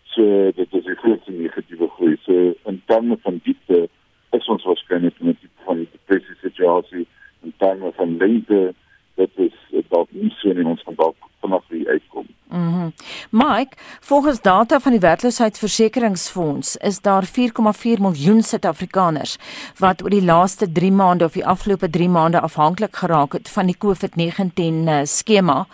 So 0.04 0.52
dit 0.56 0.74
is 0.74 0.86
'n 0.86 1.00
groot 1.02 1.28
negatiewe 1.28 1.88
groei. 1.88 2.18
So 2.22 2.54
in 2.66 2.82
terme 2.86 3.18
van 3.22 3.40
diepte 3.44 3.90
is 4.32 4.48
ons 4.48 4.64
waarskynlik 4.64 5.20
met 5.20 5.38
die 5.40 5.50
van 5.66 5.78
die 5.78 5.88
depressie 5.92 6.36
situasie 6.42 7.08
in 7.42 7.54
terme 7.58 7.92
van 7.96 8.18
lengte 8.18 8.74
dit 9.20 9.46
is 9.50 9.86
dalk 9.94 10.12
nie 10.12 10.34
so 10.40 10.56
in 10.56 10.74
ons 10.74 10.84
van 10.88 10.98
dalk 11.04 11.30
vanaf 11.44 11.64
die 11.74 11.86
uitkom 11.88 12.28
Mhm. 12.50 12.58
Mm 12.60 12.94
Mike, 13.30 13.78
volgens 14.00 14.42
data 14.42 14.80
van 14.80 14.92
die 14.92 15.00
werkloosheidsversekeringsfonds 15.00 16.78
is 16.78 17.02
daar 17.02 17.26
4,4 17.26 18.02
miljoen 18.02 18.42
Suid-Afrikaners 18.42 19.38
wat 19.78 20.02
oor 20.04 20.10
die 20.10 20.24
laaste 20.24 20.72
3 20.72 20.92
maande 20.92 21.26
of 21.26 21.34
die 21.34 21.46
afgelope 21.46 21.90
3 21.90 22.10
maande 22.10 22.40
afhanklik 22.40 22.96
geraak 22.96 23.34
het 23.34 23.50
van 23.50 23.66
die 23.66 23.78
COVID-19 23.78 24.88
uh, 24.88 25.00
skema. 25.04 25.68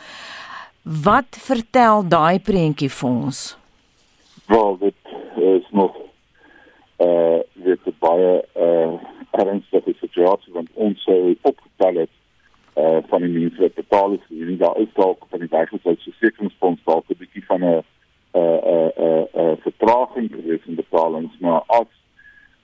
Wat 0.81 1.25
vertel 1.39 2.07
daai 2.07 2.39
prentjie 2.39 2.89
vir 2.89 3.09
ons? 3.09 3.57
Wel, 4.47 4.77
dit 4.77 5.15
is 5.35 5.67
nog 5.71 5.95
eh 6.97 7.07
uh, 7.07 7.39
dit 7.53 7.99
baie 7.99 8.43
eh 8.53 8.63
uh, 8.63 8.93
ernstige 9.31 9.93
situasie 9.99 10.53
want 10.53 10.69
ons 10.73 11.03
sou 11.03 11.35
opgetel 11.41 11.95
het 11.95 12.09
uh 12.75 12.97
van 13.07 13.21
die 13.21 13.31
mense 13.31 13.61
wat 13.61 13.73
betaal 13.73 14.13
is 14.13 14.25
hierdie 14.27 14.57
daar 14.57 14.77
is 14.77 14.93
dalk 14.93 15.25
van 15.29 15.39
die 15.39 15.51
werkloosheidsversekeringsfonds 15.51 16.81
dalk 16.83 17.05
'n 17.09 17.19
bietjie 17.19 17.45
van 17.45 17.63
'n 17.63 17.83
'n 18.33 18.91
'n 19.07 19.27
'n 19.33 19.57
vertraging 19.67 20.29
gewees 20.31 20.65
in 20.65 20.75
betalings 20.75 21.37
maar 21.39 21.63
as 21.67 21.91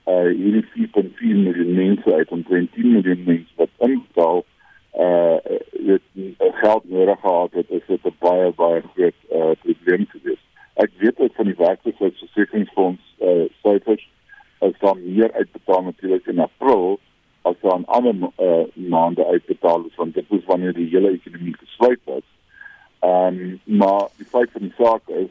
uh 0.06 0.28
hierdie 0.28 0.66
4.4 0.74 1.36
miljoen 1.46 1.74
mense 1.74 2.14
uit 2.14 2.28
om 2.28 2.42
20 2.42 2.84
miljoen 2.84 3.22
mense 3.24 3.52
wat 3.56 3.70
inbetaal 3.78 4.44
uh 4.98 5.36
dit 5.72 6.02
geld 6.38 6.90
nodig 6.90 7.20
gehad 7.20 7.52
het 7.52 7.70
is 7.70 7.86
dit 7.86 8.04
'n 8.04 8.16
baie 8.18 8.52
baie 8.52 8.82
groot 8.94 9.18
uh 9.30 9.50
probleem 9.62 10.06
gewees. 10.08 10.42
Ek 10.74 10.90
weet 10.98 11.18
ook 11.18 11.34
van 11.34 11.44
die 11.44 11.56
werkloosheidsversekeringsfonds 11.56 13.02
uh 13.20 13.44
syfers 13.62 14.08
as 14.58 14.72
dan 14.78 15.14
meer 15.14 15.32
uitbetaal 15.32 15.82
natuurlik 15.82 16.26
in 16.26 16.38
april 16.38 16.98
as 17.62 17.70
dan 17.70 17.84
ander 17.86 18.30
uh, 18.38 18.64
maande 18.74 19.26
uitbetaal 19.26 19.84
is 19.86 19.94
want 19.94 20.14
dit 20.14 20.24
is 20.28 20.44
wanneer 20.44 20.72
die 20.72 20.88
hele 20.88 21.10
ekonomie 21.10 21.56
gesluit 21.56 22.00
was. 22.04 22.22
Ehm 22.98 23.26
um, 23.26 23.60
maar 23.64 24.08
die 24.16 24.26
feit 24.26 24.50
van 24.50 24.60
die 24.60 24.74
saak 24.76 25.08
is 25.08 25.30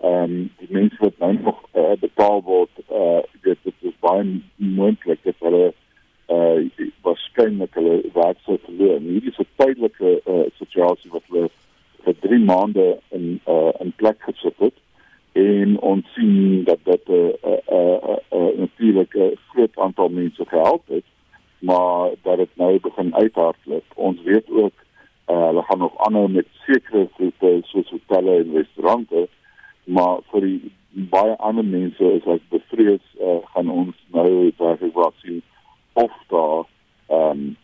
ehm 0.00 0.22
um, 0.22 0.50
die 0.58 0.68
mense 0.70 0.96
wat 0.98 1.18
nou 1.18 1.32
nog 1.32 1.62
uh, 1.74 1.92
betaal 2.00 2.42
word 2.42 2.70
eh 2.88 2.96
uh, 2.96 3.22
dit, 3.42 3.58
is 3.80 3.98
baie 4.00 4.40
moontlik 4.56 5.18
dat 5.22 5.34
hulle 5.38 5.72
eh 6.26 6.36
uh, 6.36 6.88
waarskynlik 7.02 7.74
hulle 7.74 8.00
werk 8.12 8.38
sou 8.44 8.58
verloor. 8.64 9.00
Hierdie 9.00 9.30
is 9.30 9.38
'n 9.38 9.48
tydelike 9.56 10.20
uh, 10.26 10.44
situasie 10.58 11.10
wat 11.10 11.22
hulle 11.28 11.50
vir 12.04 12.14
3 12.20 12.38
maande 12.44 12.98
in 13.08 13.40
uh, 13.48 13.72
in 13.80 13.92
plek 13.96 14.20
gesit 14.20 14.58
het 14.58 14.78
en 15.32 15.78
ons 15.80 16.12
sien 16.14 16.64
dat 16.64 16.78
dit 16.84 17.08
'n 17.08 17.12
uh, 17.12 17.58
uh, 17.72 17.98
uh, 18.10 18.20
uh, 18.32 18.58
natuurlik 18.58 19.14
'n 19.14 19.36
groot 19.52 19.78
aantal 19.78 20.08
mense 20.08 20.44
gehelp 20.44 20.88
het 20.88 21.04
maar 21.68 22.10
dat 22.22 22.36
dit 22.36 22.56
nou 22.60 22.80
begin 22.80 23.14
uithardloop. 23.14 23.84
Ons 23.94 24.22
weet 24.22 24.50
ook 24.50 24.72
uh, 25.30 25.46
hulle 25.46 25.62
gaan 25.62 25.78
nog 25.78 25.98
aanhou 25.98 26.28
met 26.30 26.46
sekere 26.66 27.08
groepe 27.14 27.58
soos 27.62 27.90
hotelle 27.90 28.36
en 28.36 28.54
restaurante, 28.56 29.28
maar 29.84 30.18
vir 30.30 30.46
die 30.46 30.72
baie 31.14 31.36
ander 31.38 31.64
mense 31.64 32.12
is 32.18 32.26
ek 32.34 32.42
bevrees 32.52 33.04
uh, 33.20 33.38
gaan 33.54 33.70
ons 33.70 33.96
nou 34.16 34.28
werklik 34.58 34.94
wat 34.98 35.14
sien 35.24 35.42
of 35.92 36.12
daar 36.28 36.64
ehm 37.08 37.30
um, 37.30 37.56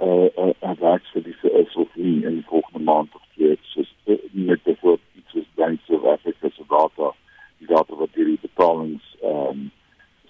uh, 0.00 0.28
uh, 0.36 0.52
uh, 0.62 0.74
werks 0.80 1.10
vir 1.12 1.22
diese 1.22 1.50
is 1.60 1.76
of 1.76 1.94
nie 1.94 2.24
in 2.26 2.40
die 2.40 2.48
volgende 2.48 2.82
maand 2.84 3.14
of 3.14 3.22
twee, 3.34 3.58
soos 3.72 3.94
uh, 4.04 4.18
met 4.32 4.62
bijvoorbeeld 4.62 5.00
iets 5.18 5.30
soos 5.30 5.46
Bank 5.54 5.80
of 5.88 6.04
Africa, 6.04 6.50
so 6.56 6.64
data, 6.68 7.12
die 7.58 7.70
data 7.70 7.94
wat 7.94 8.14
die 8.14 8.38
betalings 8.40 9.16
ehm 9.22 9.48
um, 9.48 9.70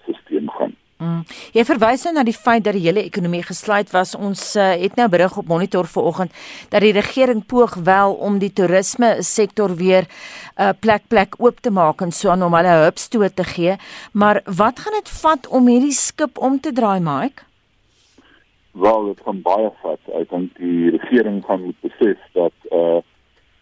systeem 0.05 0.49
gaan. 0.49 0.74
Mm. 1.05 1.21
Jy 1.53 1.63
verwys 1.67 2.03
nou 2.07 2.15
na 2.15 2.23
die 2.25 2.33
feit 2.33 2.63
dat 2.65 2.73
die 2.73 2.85
hele 2.87 3.03
ekonomie 3.05 3.43
gesluit 3.45 3.91
was. 3.93 4.15
Ons 4.17 4.55
uh, 4.57 4.71
het 4.81 4.97
nou 4.97 5.07
berig 5.11 5.37
op 5.37 5.49
monitor 5.51 5.85
vanoggend 5.85 6.33
dat 6.73 6.81
die 6.81 6.93
regering 6.95 7.43
poog 7.45 7.75
wel 7.85 8.15
om 8.27 8.39
die 8.41 8.49
toerisme 8.53 9.15
sektor 9.21 9.75
weer 9.75 10.07
'n 10.57 10.61
uh, 10.61 10.69
plek 10.79 11.03
plek 11.07 11.35
oop 11.37 11.59
te 11.61 11.71
maak 11.71 12.01
en 12.01 12.11
so 12.11 12.31
'n 12.31 12.39
normale 12.39 12.73
hupstoot 12.85 13.35
te 13.35 13.43
gee. 13.43 13.75
Maar 14.13 14.41
wat 14.45 14.79
gaan 14.79 14.93
dit 14.93 15.09
vat 15.09 15.47
om 15.47 15.67
hierdie 15.67 15.91
skip 15.91 16.37
om 16.37 16.59
te 16.59 16.71
draai, 16.71 16.99
Mike? 16.99 17.43
Wel, 18.71 19.05
dit 19.05 19.19
gaan 19.25 19.41
baie 19.41 19.71
vat. 19.81 19.99
Ek 20.19 20.29
dink 20.29 20.57
die 20.57 20.89
regering 20.89 21.45
gaan 21.45 21.61
moet 21.61 21.79
besef 21.81 22.17
dat 22.33 22.55
eh 22.71 22.77
uh, 22.77 23.01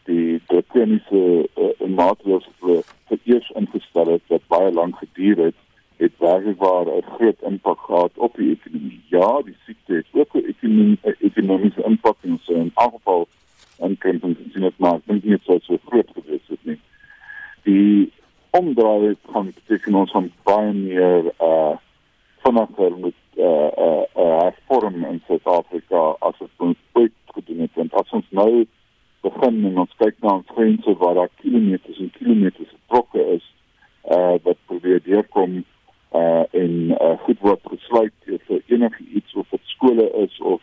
die 0.05 0.41
drakoniese 0.47 1.47
uh, 1.55 1.87
maatreëls 1.87 2.47
vir 2.59 2.83
eers 3.23 3.51
ingestel 3.55 4.09
het 4.11 4.23
wat 4.27 4.47
baie 4.47 4.71
lank 4.71 4.95
geduur 4.99 5.45
het, 5.45 5.55
het 6.03 6.13
werklik 6.19 6.59
'n 6.59 7.03
groot 7.15 7.41
impak 7.41 7.79
gehad 7.79 8.11
op 8.15 8.35
die 8.35 8.51
ekonomie. 8.51 9.01
Ja, 9.24 9.41
die 9.41 9.55
siekte 9.65 9.93
het 9.93 10.05
ook 10.11 10.34
'n 10.34 10.45
ekonomie, 10.53 10.97
ekonomiese 11.19 11.84
impak 11.84 12.17
in 12.21 12.39
so 12.41 12.53
'n 12.53 12.71
afval 12.74 13.28
en 13.80 13.97
kan 13.97 14.19
dan 14.19 14.36
sien 14.51 14.61
dit 14.61 14.78
maar 14.78 14.99
dink 15.05 15.24
nie 15.24 15.38
so 15.43 15.59
so 15.61 15.78
groot 15.86 16.09
gewees 16.15 16.47
het 16.47 16.63
nie. 16.65 16.80
Die 17.63 18.11
omdraai 18.49 19.15
kan 19.32 19.53
beteken 19.57 19.95
ons 19.95 20.11
van 20.11 20.32
baie 20.43 20.74
meer 20.74 21.24
eh 21.38 21.47
uh, 21.47 21.76
vinniger 22.43 22.97
met 22.97 23.13
eh 23.36 23.43
uh, 23.43 23.69
eh 23.86 24.03
uh, 24.15 24.24
uh, 24.24 24.51
vorm 24.67 25.05
in 25.05 25.21
Suid-Afrika 25.28 26.15
as 26.19 26.38
wat 26.38 26.49
ons 26.57 26.78
ooit 26.91 27.17
gedoen 27.26 27.59
het. 27.59 27.74
Want 27.74 27.93
as 27.93 28.09
ons 28.09 28.30
nou 28.30 28.67
begin 29.21 29.65
en 29.65 29.78
ons 29.78 29.95
kyk 29.97 30.15
na 30.19 30.34
ons 30.34 30.53
grense 30.55 30.97
waar 30.97 31.13
daar 31.13 31.36
kilometers 31.36 31.99
en 31.99 32.11
kilometers 32.17 32.69
getrokke 32.69 33.26
is, 33.38 33.45
eh 34.01 34.17
uh, 34.17 34.36
wat 34.43 34.57
probeer 34.65 35.03
deurkom 35.03 35.63
eh 36.13 36.19
uh, 36.19 36.43
en 36.51 36.74
uh, 37.01 37.17
goed 37.26 37.39
word 37.39 37.61
gesluit 37.63 38.13
vir 38.47 38.61
enige 38.67 39.03
iets 39.13 39.34
of 39.34 39.49
dit 39.49 39.61
skole 39.63 40.11
is 40.26 40.39
of 40.39 40.61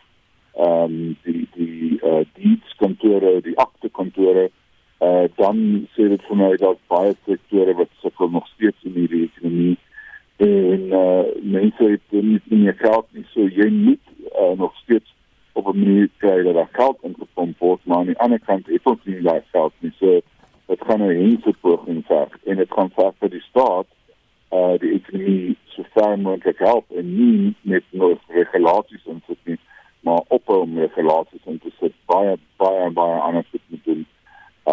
ehm 0.55 0.83
um, 0.83 1.17
die 1.23 1.47
die 1.55 1.99
eh 1.99 2.11
uh, 2.11 2.25
dienstkantore, 2.33 3.41
die 3.41 3.57
aktekantore 3.57 4.49
eh 4.97 5.07
uh, 5.07 5.29
dan 5.35 5.87
sê 5.95 6.07
dit 6.13 6.23
vir 6.29 6.37
my 6.37 6.55
dat 6.55 6.79
baie 6.87 7.13
sektore 7.25 7.75
wat 7.75 7.91
sukkel 8.01 8.29
nog 8.29 8.47
steeds 8.47 8.87
in 8.89 8.97
hierdie 8.99 9.23
ekonomie 9.27 9.77
en 10.37 10.87
uh, 11.03 11.23
mense 11.41 11.83
het 11.83 12.11
nie 12.11 12.41
meer 12.63 12.77
geld 12.79 13.07
nie 13.11 13.25
so 13.33 13.47
jy 13.59 13.69
moet 13.69 14.05
uh, 14.31 14.53
nog 14.57 14.75
steeds 14.83 15.15
op 15.53 15.67
'n 15.67 15.79
manier 15.79 16.09
kry 16.17 16.43
dat 16.43 16.53
daar 16.53 16.75
geld 16.79 16.97
ingepomp 17.03 17.59
word 17.59 17.81
maar 17.85 17.97
aan 17.97 18.13
die 18.13 18.21
ander 18.25 18.39
kant 18.39 18.67
het 18.67 18.85
ons 18.93 19.03
nie 19.05 19.21
daai 19.21 19.41
geld 19.51 19.73
nie 19.79 19.93
so 19.99 20.19
dit 20.67 20.85
gaan 20.87 21.03
'n 21.03 21.15
hense 21.23 21.53
poging 21.61 22.05
verg 22.05 22.37
en 22.43 22.55
dit 22.63 22.71
gaan 22.71 22.91
verg 22.95 23.15
vir 23.19 23.29
die 23.29 23.47
staat 23.49 23.87
uh 24.51 24.75
die 24.79 24.95
ekonomie 24.97 25.55
so 25.73 25.83
ver 25.95 26.17
moontlik 26.19 26.59
help 26.59 26.97
en 26.99 27.11
nie 27.15 27.53
met 27.61 27.83
nog 27.89 28.19
regulasies 28.27 29.05
in 29.13 29.21
sit 29.27 29.37
nie 29.47 29.59
maar 30.07 30.23
op 30.27 30.49
om 30.49 30.77
regulasies 30.77 31.45
in 31.45 31.59
te 31.63 31.71
sit 31.79 31.95
baie 32.11 32.35
baie 32.59 32.89
baie 32.97 33.19
anders 33.27 33.47
te 33.51 33.79
doen 33.85 34.05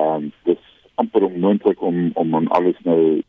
um 0.00 0.32
dis 0.48 0.64
amper 1.02 1.28
onmoontlik 1.28 1.82
om 1.90 2.10
om 2.14 2.34
aan 2.34 2.50
alles 2.58 2.80
nou 2.88 3.22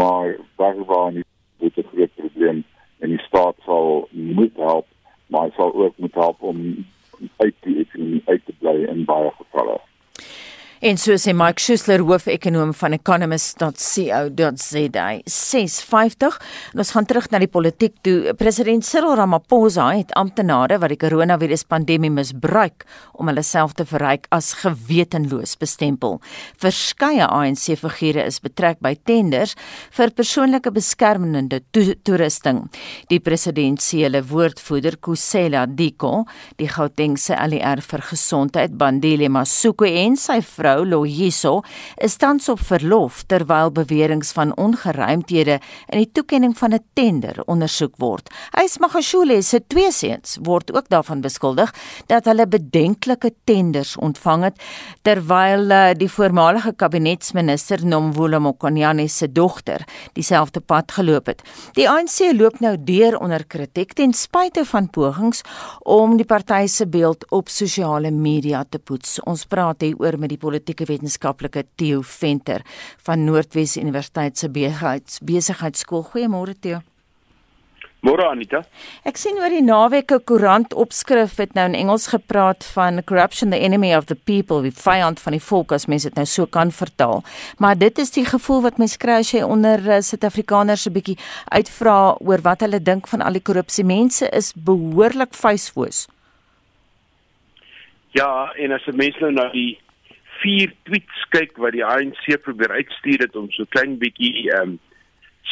maar 0.00 0.34
daar 0.56 0.84
was 0.90 1.14
nie 1.14 1.24
dit 1.62 1.78
'n 1.78 1.88
groot 1.92 2.14
probleem 2.14 2.64
en 2.98 3.08
die 3.08 3.22
staat 3.28 3.56
sal 3.64 4.08
moet 4.10 4.56
help 4.56 4.86
maar 5.26 5.46
hy 5.46 5.52
sal 5.56 5.74
ook 5.74 5.94
moet 5.96 6.14
help 6.14 6.42
om 6.56 7.28
uit 7.36 7.54
die 7.66 7.78
ekonomie 7.84 8.22
uit 8.26 8.44
te 8.46 8.54
bly 8.60 8.76
in 8.92 9.04
baie 9.08 9.30
gevalle 9.38 9.78
En 10.86 10.94
so 10.94 11.10
sê 11.18 11.32
Mike 11.34 11.58
Schuessler, 11.58 11.98
hoofekonoom 12.06 12.70
van 12.78 12.94
economist.co.za. 12.94 15.06
650. 15.26 16.36
En 16.72 16.78
ons 16.78 16.92
gaan 16.94 17.06
terug 17.10 17.26
na 17.32 17.40
die 17.42 17.50
politiek 17.50 17.96
toe. 18.06 18.30
President 18.38 18.86
Cyril 18.86 19.16
Ramaphosa 19.18 19.88
het 19.96 20.14
amptenare 20.14 20.78
wat 20.78 20.94
die 20.94 21.00
koronaviruspandemie 21.02 22.12
misbruik 22.14 22.86
om 23.18 23.26
hulle 23.26 23.42
self 23.42 23.74
te 23.74 23.82
verryk 23.88 24.28
as 24.30 24.52
gewetenloos 24.60 25.56
bestempel. 25.58 26.20
Verskeie 26.62 27.26
ANC-figure 27.26 28.22
is 28.22 28.38
betrek 28.44 28.78
by 28.78 28.94
tenders 29.10 29.56
vir 29.98 30.14
persoonlike 30.14 30.70
beskermende 30.70 31.64
to 31.74 31.98
toerusting. 32.06 32.70
Die 33.10 33.18
presidentsiële 33.18 34.22
woordvoerder 34.30 35.00
Kusela 35.02 35.66
Diko, 35.66 36.30
die 36.62 36.70
Gautengse 36.70 37.34
ALR 37.34 37.82
vir 37.82 38.06
gesondheid 38.12 38.78
Bandile 38.78 39.26
Masuku 39.34 39.90
en 39.90 40.14
sy 40.20 40.38
vrou 40.46 40.75
vrou 40.76 40.84
Loyiso 40.84 41.62
is 42.02 42.16
tans 42.20 42.48
op 42.52 42.60
verlof 42.60 43.24
terwyl 43.30 43.70
beweringe 43.72 44.26
van 44.34 44.52
ongeruimthede 44.56 45.58
in 45.88 46.00
die 46.02 46.10
toekenning 46.12 46.56
van 46.58 46.74
'n 46.74 46.84
tender 46.94 47.42
ondersoek 47.46 47.94
word. 47.98 48.28
Ys 48.62 48.78
Magashule 48.78 49.42
se 49.42 49.60
twee 49.66 49.92
seuns 49.92 50.38
word 50.42 50.72
ook 50.72 50.88
daarvan 50.88 51.20
beskuldig 51.20 51.72
dat 52.06 52.24
hulle 52.24 52.46
bedenklike 52.46 53.32
tenders 53.44 53.96
ontvang 53.96 54.42
het 54.42 54.60
terwyl 55.02 55.70
eh, 55.70 55.94
die 55.94 56.08
voormalige 56.08 56.72
kabinetsminister 56.72 57.86
Nomvula 57.86 58.38
Mokonyane 58.38 59.08
se 59.08 59.32
dogter 59.32 59.84
dieselfde 60.12 60.60
pad 60.60 60.92
geloop 60.92 61.26
het. 61.26 61.42
Die 61.72 61.88
ANC 61.88 62.32
loop 62.32 62.60
nou 62.60 62.76
deur 62.78 63.18
onder 63.18 63.46
kritiek 63.46 63.92
ten 63.92 64.12
spyte 64.12 64.64
van 64.64 64.90
pogings 64.90 65.42
om 65.80 66.16
die 66.16 66.26
party 66.26 66.66
se 66.66 66.86
beeld 66.86 67.30
op 67.30 67.48
sosiale 67.48 68.10
media 68.10 68.64
te 68.68 68.78
poets. 68.78 69.20
Ons 69.20 69.44
praat 69.44 69.80
hier 69.80 69.96
oor 69.98 70.18
met 70.18 70.28
die 70.28 70.38
politieke 70.56 70.88
wetenskaplike 70.88 71.66
Theo 71.76 72.02
Venter 72.02 72.64
van 73.06 73.24
Noordwes 73.24 73.76
Universiteit 73.76 74.38
se 74.38 74.48
besigheids 74.48 75.20
besigheidskool. 75.20 76.06
Goeiemôre 76.12 76.56
Theo. 76.60 76.82
Môre 78.06 78.28
Anita. 78.28 78.60
Ek 79.08 79.18
sien 79.18 79.38
oor 79.40 79.50
die 79.50 79.64
naweek 79.64 80.12
'n 80.12 80.24
koerant 80.24 80.72
opskrif 80.74 81.38
het 81.38 81.54
nou 81.54 81.64
in 81.66 81.74
Engels 81.74 82.06
gepraat 82.06 82.64
van 82.74 83.02
corruption 83.04 83.50
the 83.50 83.58
enemy 83.58 83.96
of 83.96 84.06
the 84.06 84.14
people, 84.14 84.62
die 84.62 84.70
vyand 84.70 85.18
van 85.20 85.32
die 85.32 85.40
volk 85.40 85.72
as 85.72 85.86
mens 85.86 86.02
dit 86.02 86.14
nou 86.14 86.26
so 86.26 86.46
kan 86.46 86.70
vertaal. 86.70 87.24
Maar 87.58 87.76
dit 87.78 87.98
is 87.98 88.10
die 88.10 88.24
gevoel 88.24 88.62
wat 88.62 88.78
mens 88.78 88.96
kry 88.96 89.18
as 89.18 89.32
jy 89.32 89.42
onder 89.42 89.80
uh, 89.80 90.00
Suid-Afrikaners 90.00 90.86
'n 90.86 90.92
bietjie 90.92 91.18
uitvra 91.50 92.16
oor 92.20 92.40
wat 92.42 92.60
hulle 92.60 92.80
dink 92.80 93.08
van 93.08 93.22
al 93.22 93.32
die 93.32 93.42
korrupsie. 93.42 93.84
Mense 93.84 94.28
is 94.28 94.52
behoorlik 94.54 95.34
vuisfoos. 95.34 96.06
Ja, 98.12 98.52
en 98.56 98.72
as 98.72 98.86
'n 98.86 98.96
mens 98.96 99.18
nou 99.18 99.32
na 99.32 99.48
die 99.52 99.78
vier 100.42 100.72
tweets 100.88 101.24
kyk 101.34 101.56
wat 101.62 101.72
die 101.76 101.84
ANC 101.84 102.24
probeer 102.42 102.72
uitstuur 102.78 103.26
het 103.26 103.36
om 103.36 103.50
so 103.54 103.64
klein 103.74 103.98
bietjie 103.98 104.50
ehm 104.50 104.76
um, 104.76 104.78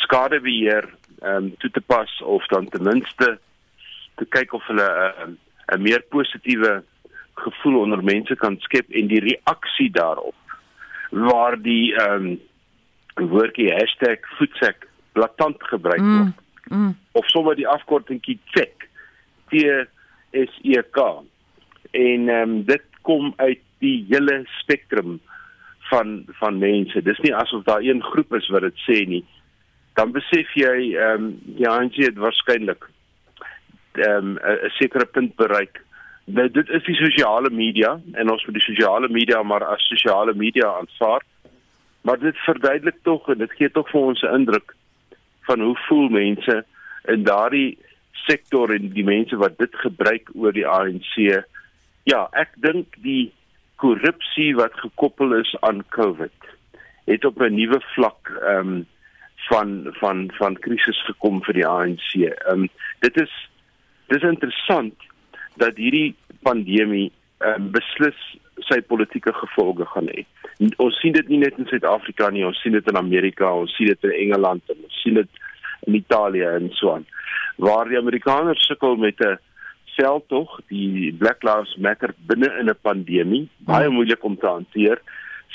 skadebeheer 0.04 0.88
ehm 1.22 1.36
um, 1.36 1.50
toe 1.62 1.70
te 1.70 1.80
pas 1.80 2.20
of 2.22 2.46
dan 2.52 2.68
ten 2.68 2.82
minste 2.82 3.38
te 4.18 4.26
kyk 4.36 4.52
of 4.52 4.66
hulle 4.70 4.88
'n 4.88 5.30
uh, 5.30 5.76
'n 5.76 5.82
meer 5.82 6.02
positiewe 6.10 6.82
gevoel 7.34 7.80
onder 7.80 8.04
mense 8.04 8.36
kan 8.36 8.56
skep 8.60 8.90
en 8.90 9.06
die 9.06 9.20
reaksie 9.20 9.90
daarop 9.90 10.34
waar 11.10 11.56
die 11.62 11.94
ehm 11.94 12.26
um, 12.26 12.40
woordjie 13.30 13.70
#voetsek 14.38 14.88
blaatant 15.12 15.62
gebruik 15.62 16.00
mm, 16.00 16.18
word. 16.18 16.40
Mm, 16.68 16.78
mm. 16.78 16.96
Of 17.12 17.28
sommer 17.30 17.54
die 17.56 17.68
afkortingkie 17.68 18.38
check 18.44 18.88
T 19.48 19.62
S 20.34 20.58
E 20.62 20.82
K. 20.90 20.98
En 21.90 22.28
ehm 22.28 22.50
um, 22.50 22.64
dit 22.64 22.82
kom 23.02 23.32
uit 23.36 23.60
die 23.84 23.98
hele 24.08 24.42
spektrum 24.60 25.20
van 25.90 26.24
van 26.40 26.58
mense. 26.58 27.02
Dis 27.02 27.20
nie 27.24 27.34
asof 27.34 27.64
daar 27.68 27.84
een 27.84 28.02
groep 28.02 28.34
is 28.34 28.48
wat 28.48 28.66
dit 28.66 28.84
sê 28.88 29.04
nie. 29.08 29.24
Dan 29.94 30.12
besef 30.16 30.52
jy 30.58 30.94
ehm 30.96 31.28
um, 31.28 31.32
die 31.58 31.68
ANC 31.68 32.00
het 32.02 32.20
waarskynlik 32.26 32.88
ehm 33.92 34.36
um, 34.36 34.38
'n 34.38 34.72
sekere 34.78 35.06
punt 35.06 35.36
bereik. 35.36 35.82
Nou 36.24 36.48
dit 36.50 36.68
is 36.68 36.84
die 36.84 36.96
sosiale 36.96 37.50
media 37.50 38.00
en 38.12 38.30
ons 38.30 38.44
moet 38.46 38.54
die 38.54 38.68
sosiale 38.68 39.08
media 39.08 39.42
maar 39.42 39.64
as 39.64 39.88
sosiale 39.88 40.34
media 40.34 40.72
aanvaar. 40.80 41.22
Maar 42.00 42.18
dit 42.18 42.36
verduidelik 42.36 42.96
tog 43.02 43.28
en 43.28 43.38
dit 43.38 43.52
gee 43.52 43.70
tog 43.70 43.90
vir 43.90 44.00
ons 44.00 44.22
'n 44.22 44.34
indruk 44.34 44.74
van 45.46 45.60
hoe 45.60 45.76
voel 45.88 46.08
mense 46.08 46.64
in 47.04 47.22
daardie 47.22 47.78
sektor 48.12 48.72
en 48.74 48.88
die 48.88 49.04
mense 49.04 49.36
wat 49.36 49.58
dit 49.58 49.74
gebruik 49.76 50.30
oor 50.34 50.52
die 50.52 50.66
ANC. 50.66 51.44
Ja, 52.02 52.28
ek 52.32 52.48
dink 52.56 52.96
die 53.02 53.32
korrupsie 53.76 54.54
wat 54.56 54.74
gekoppel 54.80 55.34
is 55.38 55.56
aan 55.60 55.84
COVID 55.88 56.50
het 57.04 57.24
op 57.24 57.40
'n 57.40 57.54
nuwe 57.54 57.80
vlak 57.94 58.28
ehm 58.28 58.68
um, 58.68 58.86
van 59.48 59.88
van 60.00 60.30
van 60.34 60.58
krisis 60.58 61.04
gekom 61.04 61.42
vir 61.42 61.54
die 61.54 61.66
ANC. 61.66 62.14
Ehm 62.14 62.62
um, 62.62 62.68
dit 62.98 63.20
is 63.20 63.32
dis 64.06 64.22
interessant 64.22 64.94
dat 65.56 65.76
hierdie 65.76 66.14
pandemie 66.42 67.12
ehm 67.38 67.62
um, 67.62 67.70
beslis 67.70 68.20
sy 68.58 68.80
politieke 68.80 69.32
gevolge 69.32 69.86
gaan 69.86 70.08
hê. 70.08 70.24
Ons 70.76 70.98
sien 71.00 71.12
dit 71.12 71.28
nie 71.28 71.38
net 71.38 71.58
in 71.58 71.66
Suid-Afrika 71.66 72.30
nie, 72.30 72.46
ons 72.46 72.60
sien 72.62 72.72
dit 72.72 72.88
in 72.88 72.96
Amerika, 72.96 73.50
ons 73.52 73.74
sien 73.76 73.90
dit 73.90 74.04
in 74.04 74.10
Engeland 74.10 74.62
en 74.70 74.84
ons 74.86 75.00
sien 75.02 75.14
dit 75.14 75.40
in 75.86 75.94
Italië 75.94 76.44
en 76.44 76.70
so 76.78 76.94
aan. 76.94 77.06
Waar 77.56 77.88
die 77.88 77.98
Amerikaners 77.98 78.66
sukkel 78.66 78.96
met 78.96 79.20
'n 79.20 79.38
veldtog, 79.96 80.60
die 80.68 81.12
Black 81.12 81.42
Lives 81.42 81.76
Matter 81.76 82.14
binne 82.26 82.50
in 82.60 82.70
'n 82.70 82.78
pandemie, 82.82 83.48
baie 83.58 83.86
hmm. 83.86 83.94
moeilik 83.94 84.24
om 84.24 84.36
te 84.36 84.46
hanteer. 84.46 85.02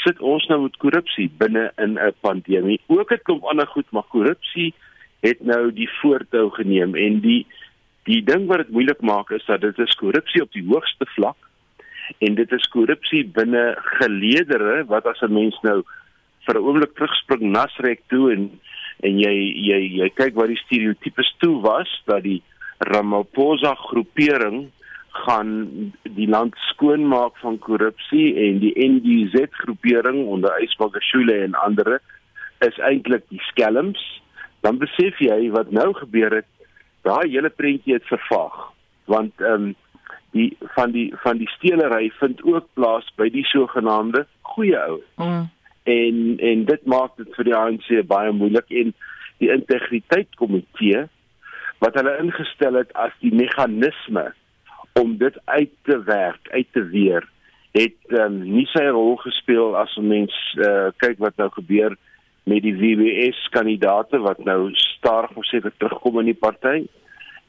Sit 0.03 0.19
ons 0.19 0.45
nou 0.47 0.61
met 0.61 0.77
korrupsie 0.77 1.29
binne 1.37 1.71
in 1.77 1.97
'n 1.99 2.13
pandemie. 2.21 2.79
Ook 2.87 3.09
dit 3.09 3.23
kom 3.23 3.43
ander 3.43 3.67
goed, 3.67 3.91
maar 3.91 4.07
korrupsie 4.09 4.73
het 5.21 5.41
nou 5.43 5.71
die 5.73 5.89
voortou 6.01 6.49
geneem 6.49 6.95
en 6.95 7.19
die 7.19 7.45
die 8.07 8.23
ding 8.23 8.47
wat 8.47 8.63
dit 8.63 8.71
moeilik 8.73 9.01
maak 9.01 9.31
is 9.35 9.45
dat 9.45 9.61
dit 9.61 9.79
is 9.79 9.97
korrupsie 9.99 10.41
op 10.41 10.51
die 10.55 10.65
hoogste 10.65 11.05
vlak 11.15 11.49
en 12.17 12.35
dit 12.35 12.51
is 12.51 12.69
korrupsie 12.73 13.25
binne 13.35 13.75
geleedere 13.99 14.85
wat 14.89 15.05
as 15.05 15.21
'n 15.21 15.33
mens 15.33 15.57
nou 15.61 15.83
vir 16.45 16.55
'n 16.55 16.63
oomblik 16.63 16.95
terugspring 16.95 17.51
Nasrek 17.51 18.01
toe 18.07 18.31
en 18.33 18.59
en 19.03 19.19
jy 19.19 19.35
jy 19.67 19.79
jy 19.99 20.09
kyk 20.09 20.35
wat 20.35 20.47
die 20.47 20.63
stereotypes 20.65 21.35
toe 21.39 21.61
was 21.61 21.89
dat 22.05 22.23
die 22.23 22.41
Ramaphosa 22.79 23.75
groepering 23.89 24.69
gaan 25.25 25.49
die 26.03 26.27
land 26.29 26.55
skoonmaak 26.69 27.37
van 27.41 27.57
korrupsie 27.59 28.35
en 28.39 28.59
die 28.63 28.73
NDZ 28.77 29.49
groepering 29.63 30.25
onder 30.25 30.55
Ysbagashule 30.63 31.41
en 31.43 31.57
ander 31.59 31.99
is 32.65 32.77
eintlik 32.77 33.25
die 33.33 33.41
skelms 33.49 33.99
dan 34.63 34.79
besef 34.79 35.19
jy 35.23 35.49
wat 35.55 35.71
nou 35.75 35.91
gebeur 35.97 36.39
het 36.39 36.47
daai 37.07 37.27
hele 37.31 37.49
prentjie 37.49 37.97
het 37.97 38.07
vervaag 38.11 38.57
want 39.11 39.33
ehm 39.43 39.69
um, 39.69 39.75
die 40.31 40.57
van 40.75 40.91
die 40.93 41.07
van 41.23 41.39
die 41.41 41.49
stelery 41.49 42.11
vind 42.19 42.43
ook 42.45 42.67
plaas 42.77 43.07
by 43.17 43.29
die 43.33 43.45
sogenaamde 43.49 44.25
goeie 44.51 44.77
ou 44.77 44.99
mm. 45.17 45.47
en 45.83 46.17
en 46.51 46.65
dit 46.65 46.85
maak 46.85 47.15
dit 47.17 47.31
vir 47.37 47.49
die 47.49 47.55
ANC 47.57 47.87
baie 48.11 48.33
moeilik 48.41 48.69
en 48.83 48.93
die 49.41 49.49
integriteitskomitee 49.55 51.07
wat 51.79 51.95
hulle 51.95 52.17
ingestel 52.19 52.79
het 52.79 52.93
as 52.93 53.15
die 53.23 53.33
meganisme 53.35 54.29
om 54.99 55.17
dit 55.17 55.35
uit 55.45 55.71
te 55.87 55.97
werk, 56.03 56.49
uit 56.51 56.67
te 56.75 56.83
weer, 56.91 57.27
het 57.77 58.17
um, 58.19 58.39
nie 58.43 58.65
sy 58.73 58.85
rol 58.89 59.15
gespeel 59.21 59.77
as 59.77 59.95
'n 59.97 60.07
mens 60.07 60.33
uh, 60.57 60.89
kyk 60.97 61.19
wat 61.19 61.37
nou 61.37 61.49
gebeur 61.53 61.95
met 62.43 62.63
die 62.65 62.75
WWS 62.75 63.49
kandidaate 63.53 64.19
wat 64.19 64.43
nou 64.43 64.73
stadig 64.73 65.35
of 65.35 65.45
seker 65.45 65.71
terugkom 65.77 66.19
in 66.19 66.31
die 66.31 66.41
party. 66.45 66.87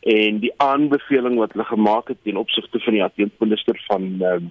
En 0.01 0.41
die 0.41 0.53
aanbeveling 0.57 1.37
wat 1.37 1.53
hulle 1.53 1.65
gemaak 1.65 2.09
het 2.09 2.23
ten 2.23 2.37
opsigte 2.37 2.81
van 2.81 2.93
die 2.93 3.05
ateenminister 3.05 3.83
van 3.89 4.03
um, 4.23 4.51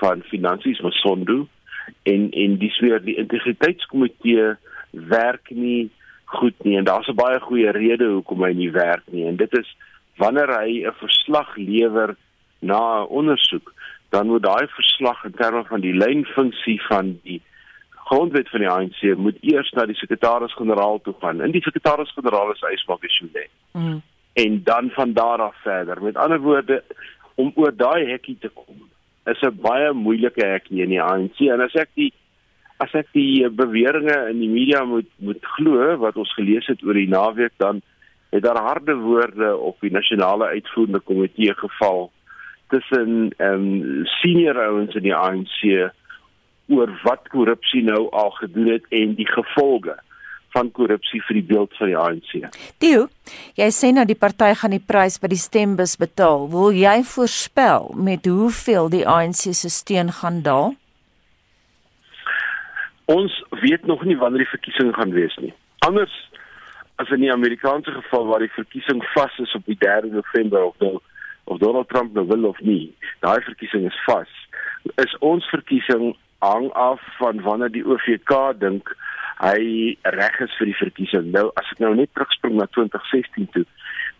van 0.00 0.22
finansies 0.22 0.80
Masondu 0.80 1.46
en 2.02 2.30
en 2.30 2.58
dis 2.58 2.78
weer 2.80 3.02
die 3.04 3.16
integriteitskomitee 3.16 4.54
werk 4.90 5.50
nie 5.50 5.90
goed 6.30 6.64
nie 6.64 6.76
en 6.78 6.84
daar's 6.84 7.08
'n 7.08 7.18
baie 7.18 7.40
goeie 7.40 7.70
rede 7.70 8.06
hoekom 8.06 8.44
hy 8.44 8.52
nie 8.52 8.70
werk 8.70 9.06
nie 9.06 9.26
en 9.26 9.36
dit 9.36 9.58
is 9.58 9.76
wanneer 10.16 10.50
hy 10.60 10.86
'n 10.86 11.00
verslag 11.02 11.56
lewer 11.56 12.16
na 12.60 13.02
'n 13.02 13.08
ondersoek 13.08 13.72
dan 14.10 14.26
moet 14.26 14.42
daai 14.42 14.66
verslag 14.66 15.24
in 15.24 15.32
terme 15.32 15.64
van 15.64 15.80
die 15.80 15.94
lynfunksie 15.94 16.80
van 16.88 17.18
die 17.22 17.42
grondwet 18.10 18.48
van 18.50 18.60
die 18.60 18.68
ANC 18.68 19.00
moet 19.16 19.36
eers 19.40 19.70
na 19.70 19.86
die 19.86 19.94
sekretaris-generaal 19.94 20.98
toe 21.06 21.14
gaan. 21.20 21.42
In 21.46 21.52
die 21.54 21.62
sekretaris-generaal 21.62 22.50
is 22.52 22.64
Ysmak 22.72 23.06
Shule. 23.06 23.46
Mm. 23.72 24.00
En 24.32 24.62
dan 24.64 24.90
van 24.96 25.12
daar 25.12 25.42
af 25.42 25.54
verder. 25.62 26.02
Met 26.02 26.16
ander 26.16 26.40
woorde 26.40 26.82
om 27.34 27.52
oor 27.54 27.76
daai 27.76 28.10
hekkie 28.10 28.36
te 28.40 28.48
kom 28.48 28.88
is 29.30 29.42
'n 29.42 29.60
baie 29.62 29.92
moeilike 29.92 30.46
hekkie 30.46 30.82
in 30.82 30.88
die 30.88 31.02
ANC 31.02 31.38
en 31.38 31.60
as 31.60 31.74
ek 31.74 31.88
die 31.94 32.12
as 32.80 32.94
ek 32.96 33.10
die 33.12 33.48
beweringe 33.48 34.16
in 34.32 34.40
die 34.40 34.50
media 34.50 34.84
moet 34.88 35.08
moet 35.20 35.44
glo 35.56 35.96
wat 36.00 36.16
ons 36.20 36.32
gelees 36.38 36.66
het 36.72 36.82
oor 36.86 36.96
die 36.96 37.10
naweek 37.10 37.52
dan 37.62 37.82
het 38.30 38.42
daar 38.46 38.60
harde 38.62 38.94
woorde 38.94 39.56
op 39.56 39.80
die 39.84 39.92
nasionale 39.92 40.52
uitvoerende 40.54 41.00
komitee 41.00 41.54
geval 41.54 42.10
tussen 42.70 43.32
ehm 43.36 43.66
um, 43.70 44.06
senior 44.20 44.60
ouens 44.66 44.94
in 44.94 45.08
die 45.08 45.16
ANC 45.16 45.58
oor 46.70 46.92
wat 47.02 47.28
korrupsie 47.28 47.82
nou 47.82 48.06
al 48.14 48.30
gedoen 48.38 48.70
het 48.76 48.86
en 48.94 49.16
die 49.18 49.28
gevolge 49.28 49.96
van 50.54 50.70
korrupsie 50.74 51.20
vir 51.26 51.38
die 51.38 51.46
beeld 51.46 51.74
van 51.78 51.90
die 51.90 51.98
ANC. 51.98 52.30
Theo, 52.82 53.06
jy 53.58 53.68
sê 53.74 53.92
nou 53.94 54.04
die 54.06 54.18
party 54.18 54.50
gaan 54.58 54.74
die 54.74 54.82
prys 54.82 55.20
by 55.22 55.30
die 55.30 55.38
stembus 55.38 55.96
betaal. 56.00 56.48
Wil 56.50 56.74
jy 56.74 56.96
voorspel 57.06 57.90
met 57.94 58.26
hoeveel 58.26 58.90
die 58.90 59.04
ANC 59.06 59.50
se 59.54 59.70
steun 59.70 60.10
gaan 60.20 60.42
daal? 60.46 60.74
Ons 63.10 63.44
weet 63.62 63.86
nog 63.86 64.04
nie 64.06 64.16
wanneer 64.18 64.44
die 64.44 64.54
verkiesing 64.54 64.94
gaan 64.94 65.12
wees 65.16 65.36
nie. 65.42 65.52
Anders 65.86 66.14
as 67.02 67.10
in 67.10 67.24
die 67.24 67.32
Amerikaanse 67.32 67.90
geval 67.90 68.26
waar 68.28 68.44
die 68.44 68.52
verkiesing 68.54 69.00
vas 69.14 69.38
is 69.42 69.54
op 69.56 69.64
die 69.66 69.78
3 69.78 70.12
November 70.12 70.64
of 70.68 70.78
nou 70.78 70.98
of 71.44 71.58
Donald 71.58 71.88
Trump 71.88 72.14
nou 72.14 72.26
wil 72.26 72.44
of 72.44 72.60
nie. 72.60 72.94
Daai 73.24 73.40
verkiesing 73.42 73.86
is 73.88 74.02
vas. 74.06 74.30
Is 75.02 75.16
ons 75.18 75.48
verkiesing 75.50 76.12
hang 76.38 76.68
af 76.72 77.00
van 77.18 77.40
wanneer 77.42 77.72
die 77.72 77.84
OVK 77.84 78.36
dink 78.60 78.94
hy 79.40 79.96
reg 80.14 80.40
is 80.44 80.54
vir 80.60 80.70
die 80.70 80.78
verkiesing. 80.78 81.30
Nou 81.34 81.48
as 81.60 81.68
ek 81.72 81.82
nou 81.82 81.94
net 81.96 82.12
terugspring 82.14 82.58
na 82.60 82.68
2016 82.76 83.48
toe, 83.56 83.64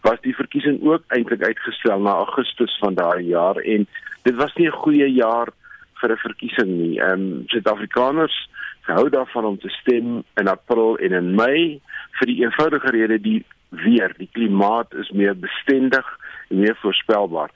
was 0.07 0.21
die 0.25 0.35
verkiesing 0.37 0.81
ook 0.87 1.05
eintlik 1.15 1.45
uitgestel 1.45 2.01
na 2.01 2.17
Augustus 2.25 2.75
van 2.81 2.97
daai 2.97 3.29
jaar 3.29 3.61
en 3.61 3.87
dit 4.25 4.37
was 4.41 4.55
nie 4.57 4.67
'n 4.69 4.81
goeie 4.85 5.09
jaar 5.13 5.53
vir 6.01 6.13
'n 6.13 6.25
verkiesing 6.27 6.71
nie. 6.83 6.99
Ehm 6.99 7.13
um, 7.13 7.45
Suid-Afrikaners 7.49 8.49
hou 8.91 9.09
daarvan 9.09 9.45
om 9.45 9.59
te 9.59 9.69
stem 9.69 10.23
in 10.41 10.49
April 10.49 10.97
en 10.99 11.13
in 11.13 11.35
Mei 11.35 11.81
vir 12.19 12.31
die 12.31 12.41
eenvoudige 12.43 12.91
rede 12.95 13.19
die 13.23 13.41
weer, 13.69 14.15
die 14.19 14.29
klimaat 14.33 14.95
is 14.99 15.11
meer 15.11 15.37
bestendig 15.39 16.07
en 16.51 16.63
meer 16.65 16.77
voorspelbaar. 16.83 17.51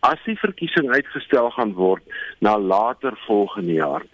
As 0.00 0.18
die 0.26 0.38
verkiesing 0.40 0.90
uitgestel 0.90 1.50
gaan 1.54 1.74
word 1.78 2.02
na 2.40 2.56
later 2.58 3.16
volgende 3.26 3.76
jaar, 3.78 4.04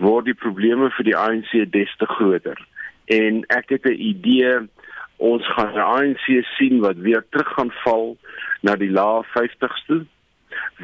word 0.00 0.30
die 0.30 0.36
probleme 0.36 0.90
vir 0.96 1.10
die 1.10 1.16
ANC 1.16 1.52
des 1.72 1.92
te 2.00 2.08
groter. 2.08 2.58
En 3.06 3.44
ek 3.48 3.68
het 3.76 3.84
'n 3.86 4.00
idee 4.12 4.68
ons 5.16 5.46
gaan 5.54 5.72
die 5.72 5.84
ANC 5.84 6.26
sien 6.56 6.80
wat 6.80 6.96
weer 6.96 7.24
terug 7.30 7.52
gaan 7.54 7.72
val 7.84 8.16
na 8.62 8.76
die 8.76 8.90
lae 8.90 9.22
50s 9.36 9.84
toe 9.86 10.06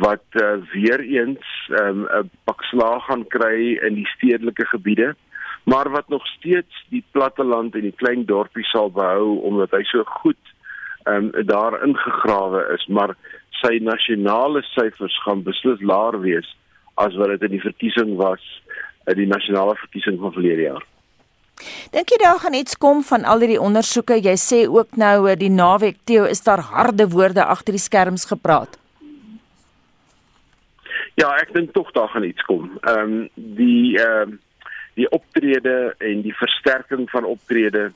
wat 0.03 0.25
uh, 0.33 0.57
weer 0.73 1.01
eens 1.01 1.47
ehm, 1.69 2.01
'n 2.01 2.17
um, 2.17 2.31
pak 2.45 2.63
slaag 2.63 3.05
gaan 3.05 3.27
kry 3.27 3.79
in 3.87 3.95
die 3.95 4.09
stedelike 4.17 4.67
gebiede 4.67 5.15
maar 5.65 5.91
wat 5.91 6.09
nog 6.09 6.27
steeds 6.27 6.85
die 6.89 7.05
platte 7.11 7.45
land 7.45 7.75
en 7.75 7.81
die 7.81 7.99
klein 8.03 8.25
dorpie 8.25 8.65
sal 8.65 8.91
behou 8.91 9.41
omdat 9.41 9.71
hy 9.71 9.83
so 9.83 10.05
goed 10.05 10.43
ehm 11.05 11.31
um, 11.35 11.47
daar 11.47 11.83
ingegrawe 11.87 12.67
is 12.75 12.87
maar 12.87 13.17
sy 13.63 13.79
nasionale 13.83 14.63
syfers 14.63 15.17
gaan 15.25 15.43
beslis 15.43 15.81
laer 15.81 16.21
wees 16.21 16.57
as 16.95 17.17
wat 17.21 17.29
dit 17.35 17.43
in 17.49 17.57
die 17.57 17.65
verkiesing 17.65 18.17
was 18.17 18.45
in 19.07 19.19
die 19.21 19.31
nasionale 19.31 19.77
verkiesing 19.77 20.19
van 20.21 20.33
verlede 20.33 20.69
jaar. 20.69 20.85
Dink 21.95 22.11
jy 22.13 22.19
daar 22.21 22.41
gaan 22.43 22.57
iets 22.57 22.77
kom 22.77 23.03
van 23.07 23.25
al 23.25 23.45
hierdie 23.45 23.61
ondersoeke? 23.61 24.19
Jy 24.21 24.35
sê 24.41 24.59
ook 24.69 24.99
nou 25.01 25.29
eh, 25.31 25.37
die 25.41 25.53
naweek 25.53 26.03
Theo 26.05 26.27
is 26.29 26.43
daar 26.45 26.61
harde 26.73 27.09
woorde 27.09 27.45
agter 27.45 27.77
die 27.77 27.83
skerms 27.83 28.27
gepraat. 28.29 28.77
Ja, 31.17 31.31
ek 31.41 31.55
dink 31.57 31.73
tog 31.73 31.93
daar 31.97 32.11
gaan 32.13 32.27
iets 32.29 32.45
kom. 32.45 32.75
Ehm 32.81 33.13
um, 33.13 33.29
die 33.57 33.97
ehm 33.97 34.35
um, 34.35 34.41
die 34.97 35.09
optrede 35.13 35.95
en 35.99 36.21
die 36.25 36.35
versterking 36.37 37.09
van 37.11 37.25
optrede 37.25 37.93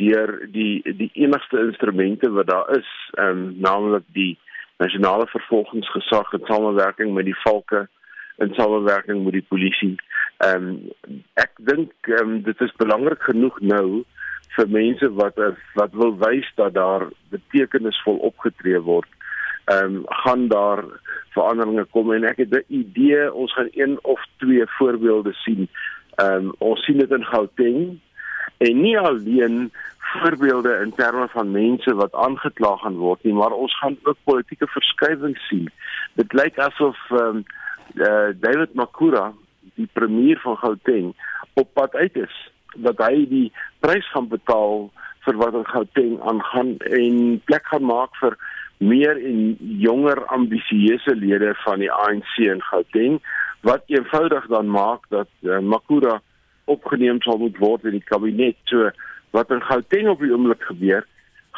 deur 0.00 0.34
die 0.52 0.82
die 0.84 1.08
enigste 1.12 1.60
instrumente 1.64 2.30
wat 2.30 2.50
daar 2.52 2.68
is, 2.76 2.90
ehm 3.16 3.28
um, 3.28 3.54
naamlik 3.64 4.04
die 4.12 4.34
nasionale 4.76 5.26
vervolgingsgesag 5.32 6.32
in 6.32 6.44
samewerking 6.44 7.14
met 7.14 7.24
die 7.24 7.40
valke 7.40 7.86
in 8.36 8.52
samewerking 8.54 9.24
met 9.24 9.38
die 9.40 9.48
polisie. 9.48 9.96
Ehm 10.44 10.68
um, 10.68 11.18
ek 11.40 11.56
dink 11.72 12.12
ehm 12.12 12.36
um, 12.36 12.42
dit 12.50 12.60
is 12.68 12.80
belangrik 12.84 13.24
genoeg 13.32 13.60
nou 13.60 14.04
vir 14.58 14.74
mense 14.76 15.08
wat 15.22 15.40
wat 15.80 15.96
wil 16.02 16.18
wys 16.20 16.52
dat 16.60 16.76
daar 16.76 17.08
betekenisvol 17.32 18.20
opgetree 18.28 18.80
word 18.92 19.08
ehm 19.68 19.94
um, 19.94 20.02
gaan 20.06 20.48
daar 20.48 20.84
veranderinge 21.36 21.84
kom 21.84 22.12
en 22.12 22.24
ek 22.24 22.36
het 22.36 22.52
'n 22.56 22.64
idee 22.68 23.32
ons 23.32 23.52
gaan 23.52 23.68
een 23.72 23.98
of 24.02 24.20
twee 24.36 24.64
voorbeelde 24.66 25.32
sien. 25.32 25.68
Ehm 26.16 26.32
um, 26.34 26.52
ons 26.58 26.84
sien 26.84 26.98
dit 26.98 27.10
in 27.10 27.24
Gauteng 27.24 28.00
en 28.58 28.80
nie 28.80 28.98
alleen 28.98 29.72
voorbeelde 29.98 30.80
in 30.84 30.92
terme 30.94 31.28
van 31.28 31.50
mense 31.50 31.94
wat 31.94 32.14
aangekla 32.14 32.76
gaan 32.76 32.96
word 32.96 33.22
nie, 33.22 33.34
maar 33.34 33.52
ons 33.52 33.78
gaan 33.78 33.96
ook 34.02 34.16
politieke 34.24 34.66
verskywings 34.66 35.48
sien. 35.48 35.70
Dit 36.14 36.32
lyk 36.32 36.58
asof 36.58 36.98
ehm 37.10 37.36
um, 37.36 37.44
uh, 37.94 38.28
David 38.40 38.74
Makura, 38.74 39.32
die 39.74 39.88
premier 39.92 40.38
van 40.40 40.56
Gauteng, 40.56 41.14
op 41.54 41.72
pad 41.72 41.94
uit 41.94 42.16
is 42.16 42.52
dat 42.76 42.98
hy 42.98 43.26
die 43.28 43.52
prys 43.80 44.10
gaan 44.12 44.28
betaal 44.28 44.90
vir 45.24 45.36
wat 45.36 45.54
in 45.54 45.66
Gauteng 45.66 46.20
aangaan 46.20 46.76
en 46.78 47.40
plek 47.44 47.66
gaan 47.66 47.84
maak 47.84 48.16
vir 48.20 48.36
meer 48.78 49.16
en 49.24 49.56
jonger 49.58 50.24
ambisieuse 50.26 51.14
lede 51.14 51.54
van 51.64 51.78
die 51.78 51.92
ANC 51.92 52.36
in 52.36 52.62
Gauteng 52.62 53.20
wat 53.66 53.82
eenvoudig 53.86 54.46
dan 54.46 54.70
maak 54.70 55.06
dat 55.10 55.28
uh, 55.42 55.58
Makura 55.58 56.20
opgeneem 56.64 57.22
sal 57.22 57.38
moet 57.38 57.58
word 57.58 57.84
in 57.84 57.96
die 57.98 58.04
kabinet. 58.06 58.56
So 58.70 58.90
wat 59.34 59.50
in 59.50 59.62
Gauteng 59.62 60.08
op 60.08 60.22
die 60.22 60.30
oomblik 60.32 60.62
gebeur 60.70 61.06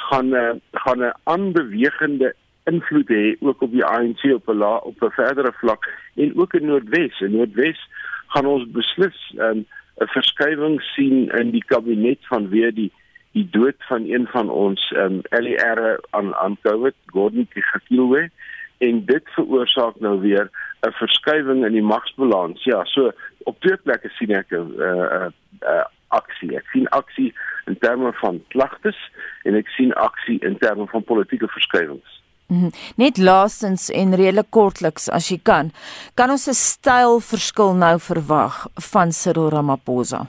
gaan 0.09 0.33
uh, 0.35 0.55
gaan 0.73 1.05
'n 1.05 1.13
aanbewegende 1.25 2.35
invloed 2.65 3.09
hê 3.09 3.37
ook 3.41 3.63
op 3.63 3.73
die 3.73 3.85
ANC 3.85 4.23
op 4.35 4.49
'n 4.49 4.63
op 4.63 5.03
'n 5.03 5.11
verdere 5.11 5.53
vlak 5.61 5.89
en 6.17 6.37
ook 6.37 6.55
in 6.55 6.67
Noordwes. 6.67 7.21
En 7.21 7.33
Noordwes 7.33 7.81
gaan 8.27 8.47
ons 8.47 8.71
beslis 8.71 9.35
ehm, 9.37 9.59
'n 9.59 9.67
um, 10.03 10.09
verskywing 10.09 10.83
sien 10.83 11.29
in 11.41 11.51
die 11.51 11.65
kabinet 11.65 12.19
vanweë 12.33 12.73
die 12.75 12.93
die 13.33 13.49
dood 13.51 13.77
van 13.89 14.05
een 14.05 14.27
van 14.27 14.51
ons 14.51 14.93
ehm 14.97 15.21
um, 15.21 15.43
LER 15.45 16.01
aan 16.11 16.35
aan 16.35 16.57
COVID, 16.63 16.95
Gordon 17.07 17.49
Kigakilwe 17.53 18.31
en 18.79 19.05
dit 19.05 19.29
veroorsaak 19.37 20.01
nou 20.01 20.21
weer 20.21 20.51
'n 20.81 20.93
verskywing 20.93 21.65
in 21.65 21.73
die 21.73 21.83
magsbalans. 21.83 22.65
Ja, 22.65 22.85
so 22.85 23.13
op 23.45 23.61
twee 23.61 23.77
plekke 23.77 24.09
sien 24.09 24.31
ek 24.31 24.51
'n 24.51 24.75
uh, 24.79 24.87
uh, 24.87 25.29
uh, 25.63 25.85
aksie. 26.09 26.57
Ek 26.57 26.67
sien 26.73 26.89
aksie 26.89 27.35
in 27.67 27.79
terme 27.79 28.13
van 28.13 28.43
klagtes 28.49 29.11
en 29.43 29.55
ek 29.55 29.69
sien 29.69 29.93
aksie 29.93 30.39
in 30.39 30.59
terme 30.59 30.87
van 30.87 31.05
politieke 31.05 31.49
verskywings. 31.49 32.21
-hmm. 32.51 32.71
Net 32.97 33.19
laastens 33.19 33.89
en 33.91 34.15
redelik 34.15 34.51
kortliks 34.51 35.09
as 35.09 35.31
jy 35.31 35.39
kan, 35.43 35.73
kan 36.15 36.31
ons 36.31 36.49
'n 36.49 36.55
stylverskil 36.55 37.75
nou 37.75 37.97
verwag 37.99 38.67
van 38.93 39.13
Cyril 39.13 39.51
Ramaphosa? 39.51 40.27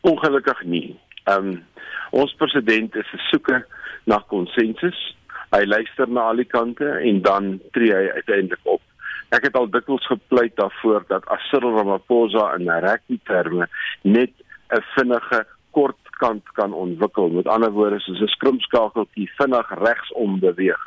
Ongelukkig 0.00 0.62
nie. 0.64 0.98
Ehm 1.30 1.48
um, 1.48 1.64
ons 2.10 2.32
president 2.34 2.94
is 2.96 3.10
'n 3.14 3.22
soeker 3.30 3.66
na 4.04 4.18
konsensus. 4.32 4.98
Hy 5.54 5.64
luister 5.64 6.08
na 6.08 6.20
al 6.30 6.36
die 6.42 6.50
kante 6.56 6.88
en 7.08 7.22
dan 7.22 7.60
tree 7.70 7.94
hy 7.94 8.06
uiteindelik 8.18 8.64
op. 8.64 8.82
Ek 9.30 9.44
het 9.46 9.54
al 9.54 9.70
dikwels 9.70 10.06
gepleit 10.06 10.56
daarvoor 10.56 11.04
dat 11.08 11.26
as 11.26 11.48
Cyril 11.50 11.76
Ramaphosa 11.76 12.54
in 12.58 12.70
regte 12.70 13.18
terme 13.24 13.68
net 14.02 14.32
'n 14.74 14.82
vinnige 14.96 15.46
kort 15.70 16.02
kant 16.18 16.44
kan 16.52 16.72
ontwikkel. 16.72 17.28
Met 17.28 17.46
ander 17.46 17.70
woorde, 17.70 18.00
soos 18.00 18.20
'n 18.20 18.34
skrimskakeltjie 18.36 19.30
vinnig 19.38 19.68
regsom 19.86 20.38
beweeg, 20.40 20.82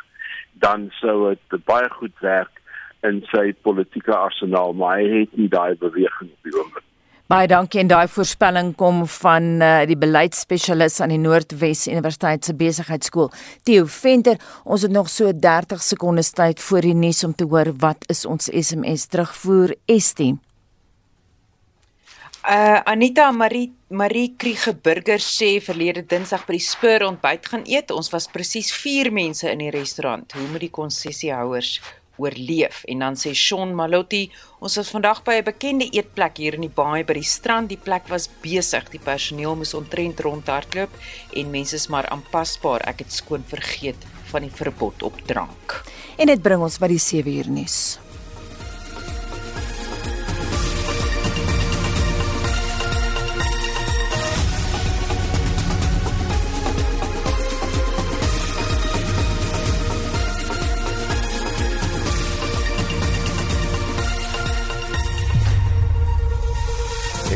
dan 0.54 0.92
sou 1.00 1.36
dit 1.50 1.66
baie 1.66 1.90
goed 1.90 2.20
werk 2.20 2.62
in 3.02 3.24
sy 3.32 3.54
politieke 3.62 4.16
arsenaal, 4.16 4.74
maar 4.74 4.98
hy 4.98 5.20
het 5.20 5.38
nie 5.38 5.50
daai 5.50 5.76
beweging 5.76 6.30
op 6.32 6.44
die 6.44 6.60
oomblik. 6.60 6.93
Baie 7.32 7.48
dankie 7.48 7.80
en 7.80 7.88
daai 7.88 8.10
voorspelling 8.12 8.74
kom 8.76 9.06
van 9.08 9.46
uh, 9.64 9.86
die 9.88 9.96
beleidsspesialis 9.96 11.00
aan 11.00 11.14
die 11.14 11.22
Noordwes 11.24 11.86
Universiteit 11.88 12.44
se 12.44 12.52
besigheidskool, 12.60 13.30
Theo 13.64 13.86
Venter. 13.88 14.36
Ons 14.68 14.84
het 14.84 14.92
nog 14.92 15.08
so 15.08 15.32
30 15.32 15.80
sekondes 15.82 16.34
tyd 16.36 16.60
voor 16.60 16.84
die 16.84 16.94
nuus 16.94 17.24
om 17.24 17.32
te 17.32 17.48
hoor 17.48 17.72
wat 17.80 18.04
is 18.12 18.26
ons 18.28 18.52
SMS 18.52 19.08
terugvoer 19.08 19.72
Estie. 19.88 20.34
Uh 22.44 22.84
Anita 22.92 23.32
Marie 23.32 23.72
Marie 23.88 24.34
Kriege 24.36 24.76
Burger 24.76 25.24
sê 25.24 25.62
verlede 25.64 26.04
Dinsdag 26.04 26.44
by 26.44 26.58
die 26.58 26.66
Spur 26.68 27.08
ontbyt 27.08 27.48
gaan 27.54 27.64
eet. 27.64 27.96
Ons 27.96 28.12
was 28.12 28.28
presies 28.28 28.76
4 28.76 29.14
mense 29.16 29.48
in 29.48 29.64
die 29.64 29.72
restaurant. 29.72 30.36
Hoe 30.36 30.50
moet 30.52 30.68
die 30.68 30.74
konsessiehouers 30.76 31.78
oorleef? 32.18 32.84
En 32.84 33.00
dan 33.00 33.16
sê 33.16 33.34
Shaun 33.34 33.74
Malotti, 33.76 34.32
ons 34.60 34.76
was 34.76 34.90
vandag 34.90 35.24
by 35.24 35.40
'n 35.40 35.44
bekende 35.44 35.90
eetplek 35.92 36.38
hier 36.38 36.54
in 36.54 36.62
die 36.62 36.76
baai 36.76 37.04
by 37.04 37.14
die 37.14 37.24
strand. 37.24 37.70
Die 37.70 37.78
plek 37.78 38.08
was 38.08 38.30
besig. 38.42 38.90
Die 38.90 39.00
personeel 39.00 39.56
moes 39.56 39.74
ontrent 39.74 40.20
rondhardloop 40.20 40.92
en 41.34 41.52
mense 41.52 41.76
is 41.76 41.88
maar 41.88 42.08
aanpasbaar. 42.10 42.82
Ek 42.88 43.00
het 43.00 43.12
skoon 43.12 43.44
vergeet 43.48 44.06
van 44.32 44.42
die 44.42 44.52
verbod 44.52 45.04
op 45.04 45.14
drank. 45.26 45.84
En 46.18 46.28
dit 46.28 46.42
bring 46.42 46.62
ons 46.62 46.78
by 46.80 46.88
die 46.88 47.00
7 47.00 47.32
uur 47.32 47.50
nuus. 47.50 48.03